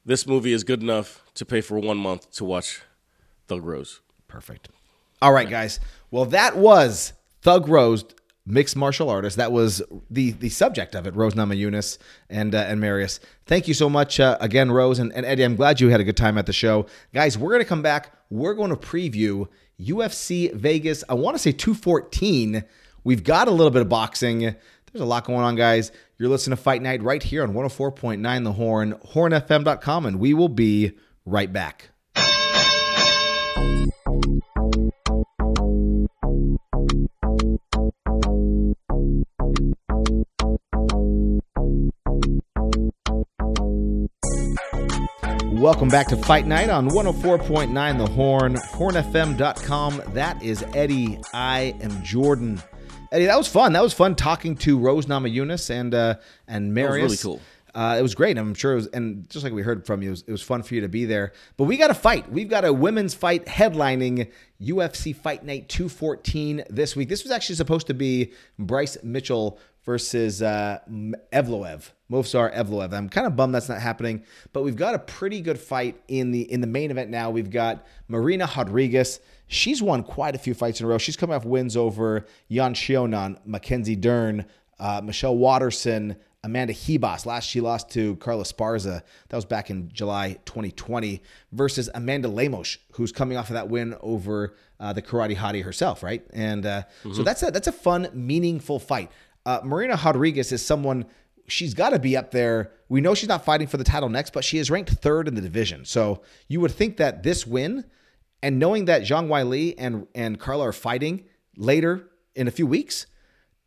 this 0.05 0.25
movie 0.25 0.53
is 0.53 0.63
good 0.63 0.81
enough 0.81 1.23
to 1.35 1.45
pay 1.45 1.61
for 1.61 1.79
one 1.79 1.97
month 1.97 2.31
to 2.31 2.45
watch 2.45 2.81
Thug 3.47 3.65
Rose. 3.65 4.01
Perfect. 4.27 4.69
All 5.21 5.33
right, 5.33 5.49
guys. 5.49 5.79
Well, 6.11 6.25
that 6.25 6.57
was 6.57 7.13
Thug 7.41 7.67
Rose, 7.67 8.05
mixed 8.45 8.75
martial 8.75 9.09
artist. 9.09 9.37
That 9.37 9.51
was 9.51 9.81
the 10.09 10.31
the 10.31 10.49
subject 10.49 10.95
of 10.95 11.05
it, 11.05 11.15
Rose 11.15 11.33
Namajunas 11.33 11.97
and 12.29 12.55
uh, 12.55 12.59
and 12.59 12.79
Marius. 12.79 13.19
Thank 13.45 13.67
you 13.67 13.73
so 13.73 13.89
much 13.89 14.19
uh, 14.19 14.37
again, 14.39 14.71
Rose 14.71 14.99
and, 14.99 15.11
and 15.13 15.25
Eddie. 15.25 15.43
I'm 15.43 15.55
glad 15.55 15.79
you 15.81 15.89
had 15.89 15.99
a 15.99 16.03
good 16.03 16.17
time 16.17 16.37
at 16.37 16.45
the 16.45 16.53
show, 16.53 16.85
guys. 17.13 17.37
We're 17.37 17.51
gonna 17.51 17.65
come 17.65 17.81
back. 17.81 18.13
We're 18.29 18.53
going 18.53 18.69
to 18.69 18.75
preview 18.75 19.47
UFC 19.79 20.53
Vegas. 20.53 21.03
I 21.09 21.13
want 21.15 21.35
to 21.35 21.39
say 21.39 21.51
214. 21.51 22.63
We've 23.03 23.23
got 23.23 23.47
a 23.47 23.51
little 23.51 23.71
bit 23.71 23.81
of 23.81 23.89
boxing. 23.89 24.39
There's 24.39 25.01
a 25.01 25.05
lot 25.05 25.25
going 25.25 25.39
on, 25.39 25.55
guys. 25.55 25.91
You're 26.19 26.27
listening 26.27 26.57
to 26.57 26.61
Fight 26.61 26.81
Night 26.81 27.01
right 27.01 27.23
here 27.23 27.43
on 27.43 27.53
104.9 27.53 28.43
The 28.43 28.51
Horn, 28.51 28.95
hornfm.com, 29.13 30.05
and 30.05 30.19
we 30.19 30.33
will 30.33 30.49
be 30.49 30.91
right 31.25 31.51
back. 31.51 31.91
Welcome 45.53 45.87
back 45.87 46.07
to 46.07 46.17
Fight 46.17 46.45
Night 46.45 46.69
on 46.69 46.89
104.9 46.89 47.97
The 47.97 48.07
Horn, 48.07 48.55
hornfm.com. 48.55 50.01
That 50.13 50.43
is 50.43 50.65
Eddie. 50.73 51.17
I 51.33 51.75
am 51.79 52.03
Jordan. 52.03 52.61
Eddie, 53.11 53.25
that 53.25 53.37
was 53.37 53.47
fun. 53.47 53.73
That 53.73 53.83
was 53.83 53.93
fun 53.93 54.15
talking 54.15 54.55
to 54.57 54.77
Rose 54.77 55.07
Namajunas 55.07 55.69
and 55.69 55.93
uh, 55.93 56.15
and 56.47 56.73
Marius. 56.73 56.93
That 56.93 57.03
was 57.03 57.25
really 57.25 57.37
cool. 57.37 57.45
Uh, 57.75 57.97
it 57.99 58.01
was 58.01 58.15
great. 58.15 58.37
I'm 58.37 58.55
sure 58.55 58.73
it 58.73 58.75
was, 58.75 58.87
and 58.87 59.29
just 59.29 59.43
like 59.43 59.53
we 59.53 59.61
heard 59.61 59.85
from 59.85 60.01
you, 60.01 60.09
it 60.09 60.11
was, 60.11 60.23
it 60.27 60.31
was 60.31 60.41
fun 60.41 60.63
for 60.63 60.73
you 60.73 60.81
to 60.81 60.89
be 60.89 61.05
there. 61.05 61.33
But 61.55 61.65
we 61.65 61.77
got 61.77 61.91
a 61.91 61.93
fight. 61.93 62.31
We've 62.31 62.49
got 62.49 62.65
a 62.65 62.73
women's 62.73 63.13
fight 63.13 63.45
headlining 63.45 64.31
UFC 64.61 65.15
Fight 65.15 65.43
Night 65.43 65.69
214 65.69 66.63
this 66.69 66.95
week. 66.95 67.09
This 67.09 67.23
was 67.23 67.31
actually 67.31 67.55
supposed 67.55 67.87
to 67.87 67.93
be 67.93 68.33
Bryce 68.57 68.97
Mitchell 69.03 69.59
versus 69.89 70.43
uh, 70.43 70.77
Evloev, 71.33 71.89
Movsar 72.11 72.55
Evloev. 72.55 72.93
I'm 72.93 73.09
kind 73.09 73.25
of 73.25 73.35
bummed 73.35 73.55
that's 73.55 73.69
not 73.69 73.81
happening, 73.81 74.23
but 74.53 74.61
we've 74.61 74.75
got 74.75 74.93
a 74.93 74.99
pretty 74.99 75.41
good 75.41 75.59
fight 75.59 75.99
in 76.07 76.29
the 76.29 76.41
in 76.41 76.61
the 76.61 76.67
main 76.67 76.91
event 76.91 77.09
now. 77.09 77.31
We've 77.31 77.49
got 77.49 77.87
Marina 78.07 78.47
Rodriguez. 78.55 79.19
She's 79.47 79.81
won 79.81 80.03
quite 80.03 80.35
a 80.35 80.37
few 80.37 80.53
fights 80.53 80.79
in 80.79 80.85
a 80.85 80.89
row. 80.89 80.99
She's 80.99 81.17
coming 81.17 81.35
off 81.35 81.43
wins 81.43 81.75
over 81.75 82.27
Yan 82.49 82.75
Xiaonan, 82.75 83.39
Mackenzie 83.47 83.95
Dern, 83.95 84.45
uh, 84.79 85.01
Michelle 85.03 85.35
Waterson, 85.35 86.17
Amanda 86.43 86.73
Ribas. 86.73 87.25
Last 87.25 87.49
she 87.49 87.59
lost 87.59 87.89
to 87.91 88.15
Carla 88.17 88.43
Esparza. 88.43 89.01
That 89.29 89.35
was 89.35 89.45
back 89.45 89.71
in 89.71 89.89
July 89.91 90.37
2020 90.45 91.23
versus 91.51 91.89
Amanda 91.95 92.27
Lemos, 92.27 92.77
who's 92.93 93.11
coming 93.11 93.37
off 93.37 93.49
of 93.49 93.55
that 93.55 93.69
win 93.69 93.95
over 94.01 94.55
uh, 94.79 94.93
the 94.93 95.01
Karate 95.01 95.35
Hottie 95.35 95.63
herself, 95.63 96.03
right? 96.03 96.23
And 96.31 96.65
uh, 96.65 96.83
so 97.13 97.23
that's 97.23 97.43
a 97.43 97.51
that's 97.51 97.67
a 97.67 97.71
fun, 97.71 98.09
meaningful 98.13 98.79
fight. 98.79 99.11
Uh, 99.49 99.59
Marina 99.63 99.99
Rodriguez 100.05 100.51
is 100.51 100.63
someone 100.63 101.07
she's 101.47 101.73
got 101.73 101.89
to 101.89 101.97
be 101.97 102.15
up 102.15 102.29
there. 102.29 102.71
We 102.87 103.01
know 103.01 103.15
she's 103.15 103.29
not 103.29 103.43
fighting 103.43 103.65
for 103.65 103.77
the 103.77 103.83
title 103.83 104.07
next, 104.07 104.31
but 104.31 104.43
she 104.43 104.59
is 104.59 104.69
ranked 104.69 104.91
third 104.91 105.27
in 105.27 105.33
the 105.33 105.41
division. 105.41 105.85
So 105.85 106.21
you 106.47 106.61
would 106.61 106.71
think 106.71 106.97
that 106.97 107.23
this 107.23 107.47
win, 107.47 107.83
and 108.43 108.59
knowing 108.59 108.85
that 108.85 109.01
Zhang 109.01 109.27
Weili 109.27 109.73
and 109.75 110.05
and 110.13 110.39
Carla 110.39 110.67
are 110.67 110.71
fighting 110.71 111.23
later 111.57 112.11
in 112.35 112.47
a 112.47 112.51
few 112.51 112.67
weeks, 112.67 113.07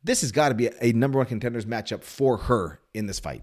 this 0.05 0.21
has 0.21 0.31
got 0.31 0.51
to 0.51 0.55
be 0.55 0.71
a 0.81 0.93
number 0.93 1.19
one 1.19 1.27
contenders 1.27 1.67
matchup 1.67 2.05
for 2.05 2.37
her 2.37 2.79
in 2.95 3.07
this 3.07 3.19
fight. 3.19 3.43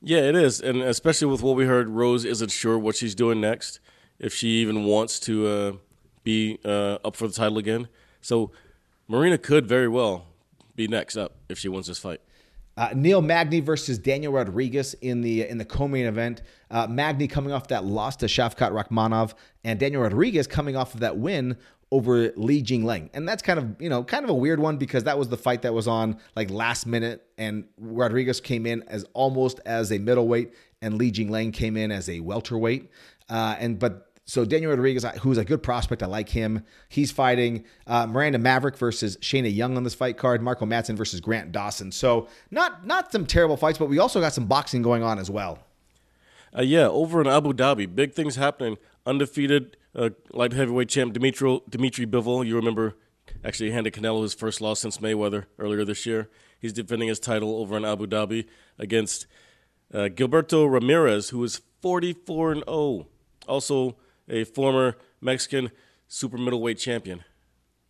Yeah, 0.00 0.18
it 0.18 0.34
is, 0.34 0.60
and 0.60 0.82
especially 0.82 1.28
with 1.28 1.42
what 1.42 1.54
we 1.54 1.66
heard, 1.66 1.88
Rose 1.88 2.24
isn't 2.24 2.50
sure 2.50 2.76
what 2.76 2.96
she's 2.96 3.14
doing 3.14 3.40
next, 3.40 3.78
if 4.18 4.34
she 4.34 4.48
even 4.62 4.82
wants 4.82 5.20
to 5.20 5.46
uh, 5.46 5.72
be 6.24 6.58
uh, 6.64 6.98
up 7.04 7.14
for 7.14 7.28
the 7.28 7.34
title 7.34 7.58
again. 7.58 7.86
So 8.20 8.50
Marina 9.06 9.38
could 9.38 9.68
very 9.68 9.86
well 9.86 10.26
be 10.74 10.88
next 10.88 11.16
up 11.16 11.36
if 11.48 11.58
she 11.58 11.68
wins 11.68 11.86
this 11.86 11.98
fight. 11.98 12.20
Uh, 12.76 12.88
Neil 12.94 13.20
Magny 13.20 13.60
versus 13.60 13.98
Daniel 13.98 14.32
Rodriguez 14.32 14.94
in 14.94 15.20
the 15.20 15.46
in 15.46 15.58
the 15.58 15.64
co-main 15.64 16.06
event. 16.06 16.42
Uh, 16.70 16.86
Magny 16.86 17.28
coming 17.28 17.52
off 17.52 17.68
that 17.68 17.84
loss 17.84 18.16
to 18.16 18.26
Shavkat 18.26 18.72
Rakhmonov, 18.72 19.34
and 19.62 19.78
Daniel 19.78 20.02
Rodriguez 20.02 20.46
coming 20.46 20.74
off 20.74 20.94
of 20.94 21.00
that 21.00 21.18
win 21.18 21.58
over 21.90 22.32
Li 22.36 22.62
Jingliang. 22.62 23.10
And 23.12 23.28
that's 23.28 23.42
kind 23.42 23.58
of 23.58 23.76
you 23.78 23.90
know 23.90 24.02
kind 24.02 24.24
of 24.24 24.30
a 24.30 24.34
weird 24.34 24.58
one 24.58 24.78
because 24.78 25.04
that 25.04 25.18
was 25.18 25.28
the 25.28 25.36
fight 25.36 25.62
that 25.62 25.74
was 25.74 25.86
on 25.86 26.18
like 26.34 26.50
last 26.50 26.86
minute, 26.86 27.26
and 27.36 27.64
Rodriguez 27.76 28.40
came 28.40 28.64
in 28.64 28.82
as 28.84 29.04
almost 29.12 29.60
as 29.66 29.92
a 29.92 29.98
middleweight, 29.98 30.54
and 30.80 30.96
Li 30.96 31.12
Jingliang 31.12 31.52
came 31.52 31.76
in 31.76 31.92
as 31.92 32.08
a 32.08 32.20
welterweight. 32.20 32.90
Uh, 33.28 33.54
and 33.58 33.78
but 33.78 34.11
so 34.24 34.44
Daniel 34.44 34.70
Rodriguez, 34.70 35.04
who's 35.20 35.38
a 35.38 35.44
good 35.44 35.62
prospect, 35.62 36.02
I 36.02 36.06
like 36.06 36.28
him. 36.28 36.64
He's 36.88 37.10
fighting 37.10 37.64
uh, 37.86 38.06
Miranda 38.06 38.38
Maverick 38.38 38.76
versus 38.76 39.16
Shayna 39.18 39.54
Young 39.54 39.76
on 39.76 39.82
this 39.82 39.94
fight 39.94 40.16
card. 40.16 40.42
Marco 40.42 40.64
Madsen 40.64 40.96
versus 40.96 41.20
Grant 41.20 41.50
Dawson. 41.50 41.90
So 41.90 42.28
not 42.50 42.86
not 42.86 43.10
some 43.10 43.26
terrible 43.26 43.56
fights, 43.56 43.78
but 43.78 43.88
we 43.88 43.98
also 43.98 44.20
got 44.20 44.32
some 44.32 44.46
boxing 44.46 44.82
going 44.82 45.02
on 45.02 45.18
as 45.18 45.28
well. 45.28 45.58
Uh, 46.56 46.62
yeah, 46.62 46.86
over 46.86 47.20
in 47.20 47.26
Abu 47.26 47.52
Dhabi, 47.52 47.92
big 47.92 48.12
things 48.12 48.36
happening. 48.36 48.76
Undefeated 49.06 49.76
uh, 49.94 50.10
light 50.32 50.52
heavyweight 50.52 50.88
champ 50.88 51.12
Dimitri 51.12 51.60
Dimitri 51.68 52.06
Bivol. 52.06 52.46
You 52.46 52.54
remember 52.56 52.96
actually 53.44 53.72
handed 53.72 53.92
Canelo 53.92 54.22
his 54.22 54.34
first 54.34 54.60
loss 54.60 54.80
since 54.80 54.98
Mayweather 54.98 55.46
earlier 55.58 55.84
this 55.84 56.06
year. 56.06 56.30
He's 56.60 56.72
defending 56.72 57.08
his 57.08 57.18
title 57.18 57.56
over 57.56 57.76
in 57.76 57.84
Abu 57.84 58.06
Dhabi 58.06 58.46
against 58.78 59.26
uh, 59.92 60.08
Gilberto 60.08 60.70
Ramirez, 60.70 61.30
who 61.30 61.42
is 61.42 61.60
44 61.80 62.52
and 62.52 62.64
0. 62.68 63.08
Also 63.48 63.96
a 64.32 64.44
former 64.44 64.96
Mexican 65.20 65.70
super 66.08 66.38
middleweight 66.38 66.78
champion. 66.78 67.22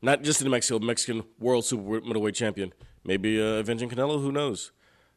Not 0.03 0.23
just 0.23 0.43
in 0.43 0.51
Mexico, 0.51 0.85
Mexican 0.85 1.23
world 1.39 1.65
super 1.65 2.01
middleweight 2.01 2.35
champion. 2.35 2.75
Maybe 3.05 3.41
uh, 3.41 3.61
avenging 3.61 3.89
Canelo, 3.89 4.21
who 4.21 4.33
knows? 4.33 4.73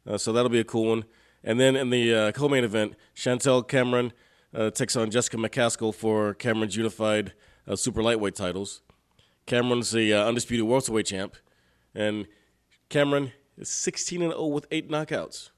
Uh, 0.07 0.17
so 0.17 0.31
that'll 0.31 0.49
be 0.49 0.59
a 0.59 0.63
cool 0.63 0.89
one. 0.89 1.05
And 1.43 1.59
then 1.59 1.75
in 1.75 1.89
the 1.89 2.13
uh, 2.13 2.31
co-main 2.31 2.63
event, 2.63 2.95
Chantelle 3.13 3.63
Cameron 3.63 4.13
uh, 4.53 4.69
takes 4.69 4.95
on 4.95 5.11
Jessica 5.11 5.37
McCaskill 5.37 5.93
for 5.93 6.33
Cameron's 6.35 6.75
unified 6.75 7.33
uh, 7.67 7.75
super 7.75 8.01
lightweight 8.01 8.35
titles. 8.35 8.81
Cameron's 9.45 9.91
the 9.91 10.13
uh, 10.13 10.25
undisputed 10.25 10.65
welterweight 10.65 11.07
champ, 11.07 11.35
and 11.93 12.27
Cameron 12.89 13.31
is 13.57 13.69
16 13.69 14.21
and 14.21 14.31
0 14.31 14.47
with 14.47 14.65
eight 14.71 14.89
knockouts. 14.89 15.49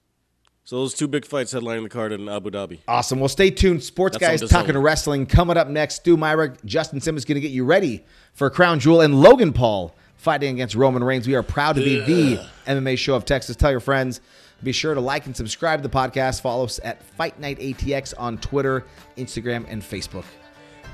So 0.68 0.76
those 0.76 0.94
two 0.94 1.08
big 1.08 1.26
fights 1.26 1.54
headlining 1.54 1.84
the 1.84 1.90
card 1.90 2.12
in 2.12 2.28
Abu 2.28 2.52
Dhabi. 2.52 2.80
Awesome. 2.90 3.22
Well, 3.22 3.30
stay 3.30 3.50
tuned. 3.52 3.82
Sports 3.82 4.18
That's 4.18 4.42
guys 4.42 4.50
talking 4.50 4.78
wrestling 4.78 5.26
coming 5.26 5.56
up 5.56 5.70
next. 5.70 5.96
Stu 5.96 6.18
Myrick, 6.18 6.62
Justin 6.66 7.00
Simmons 7.00 7.24
going 7.24 7.36
to 7.36 7.40
get 7.40 7.52
you 7.52 7.64
ready 7.64 8.04
for 8.34 8.50
Crown 8.50 8.82
Jewel, 8.82 9.00
and 9.00 9.22
Logan 9.22 9.54
Paul 9.54 9.96
fighting 10.18 10.54
against 10.54 10.76
Roman 10.76 11.06
Reigns. 11.06 11.26
We 11.26 11.36
are 11.36 11.42
proud 11.42 11.78
to 11.78 11.82
be 11.82 12.02
the 12.02 12.46
MMA 12.66 12.98
show 12.98 13.16
of 13.16 13.24
Texas. 13.24 13.56
Tell 13.56 13.72
your 13.72 13.80
friends. 13.80 14.20
Be 14.62 14.74
sure 14.74 14.94
to 14.94 15.00
like 15.00 15.26
and 15.26 15.34
subscribe 15.34 15.82
to 15.82 15.88
the 15.88 15.96
podcast. 15.96 16.42
Follow 16.42 16.66
us 16.66 16.82
at 16.84 17.02
Fight 17.02 17.40
Night 17.40 17.60
ATX 17.60 18.14
on 18.18 18.38
Twitter, 18.38 18.84
Instagram, 19.16 19.66
and 19.70 19.82
Facebook. 19.82 20.26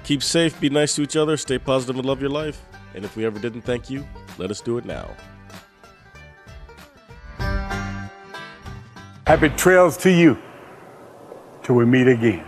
Keep 0.04 0.22
safe, 0.22 0.60
be 0.60 0.70
nice 0.70 0.96
to 0.98 1.02
each 1.02 1.16
other, 1.16 1.36
stay 1.36 1.58
positive, 1.58 1.96
and 1.96 2.06
love 2.06 2.22
your 2.22 2.30
life. 2.30 2.64
And 2.94 3.04
if 3.04 3.16
we 3.16 3.26
ever 3.26 3.40
didn't 3.40 3.64
thank 3.64 3.90
you, 3.90 4.06
let 4.38 4.52
us 4.52 4.62
do 4.62 4.78
it 4.78 4.86
now. 4.86 5.10
Happy 9.26 9.48
trails 9.48 9.96
to 9.98 10.12
you 10.12 10.38
till 11.64 11.76
we 11.76 11.86
meet 11.86 12.08
again. 12.08 12.46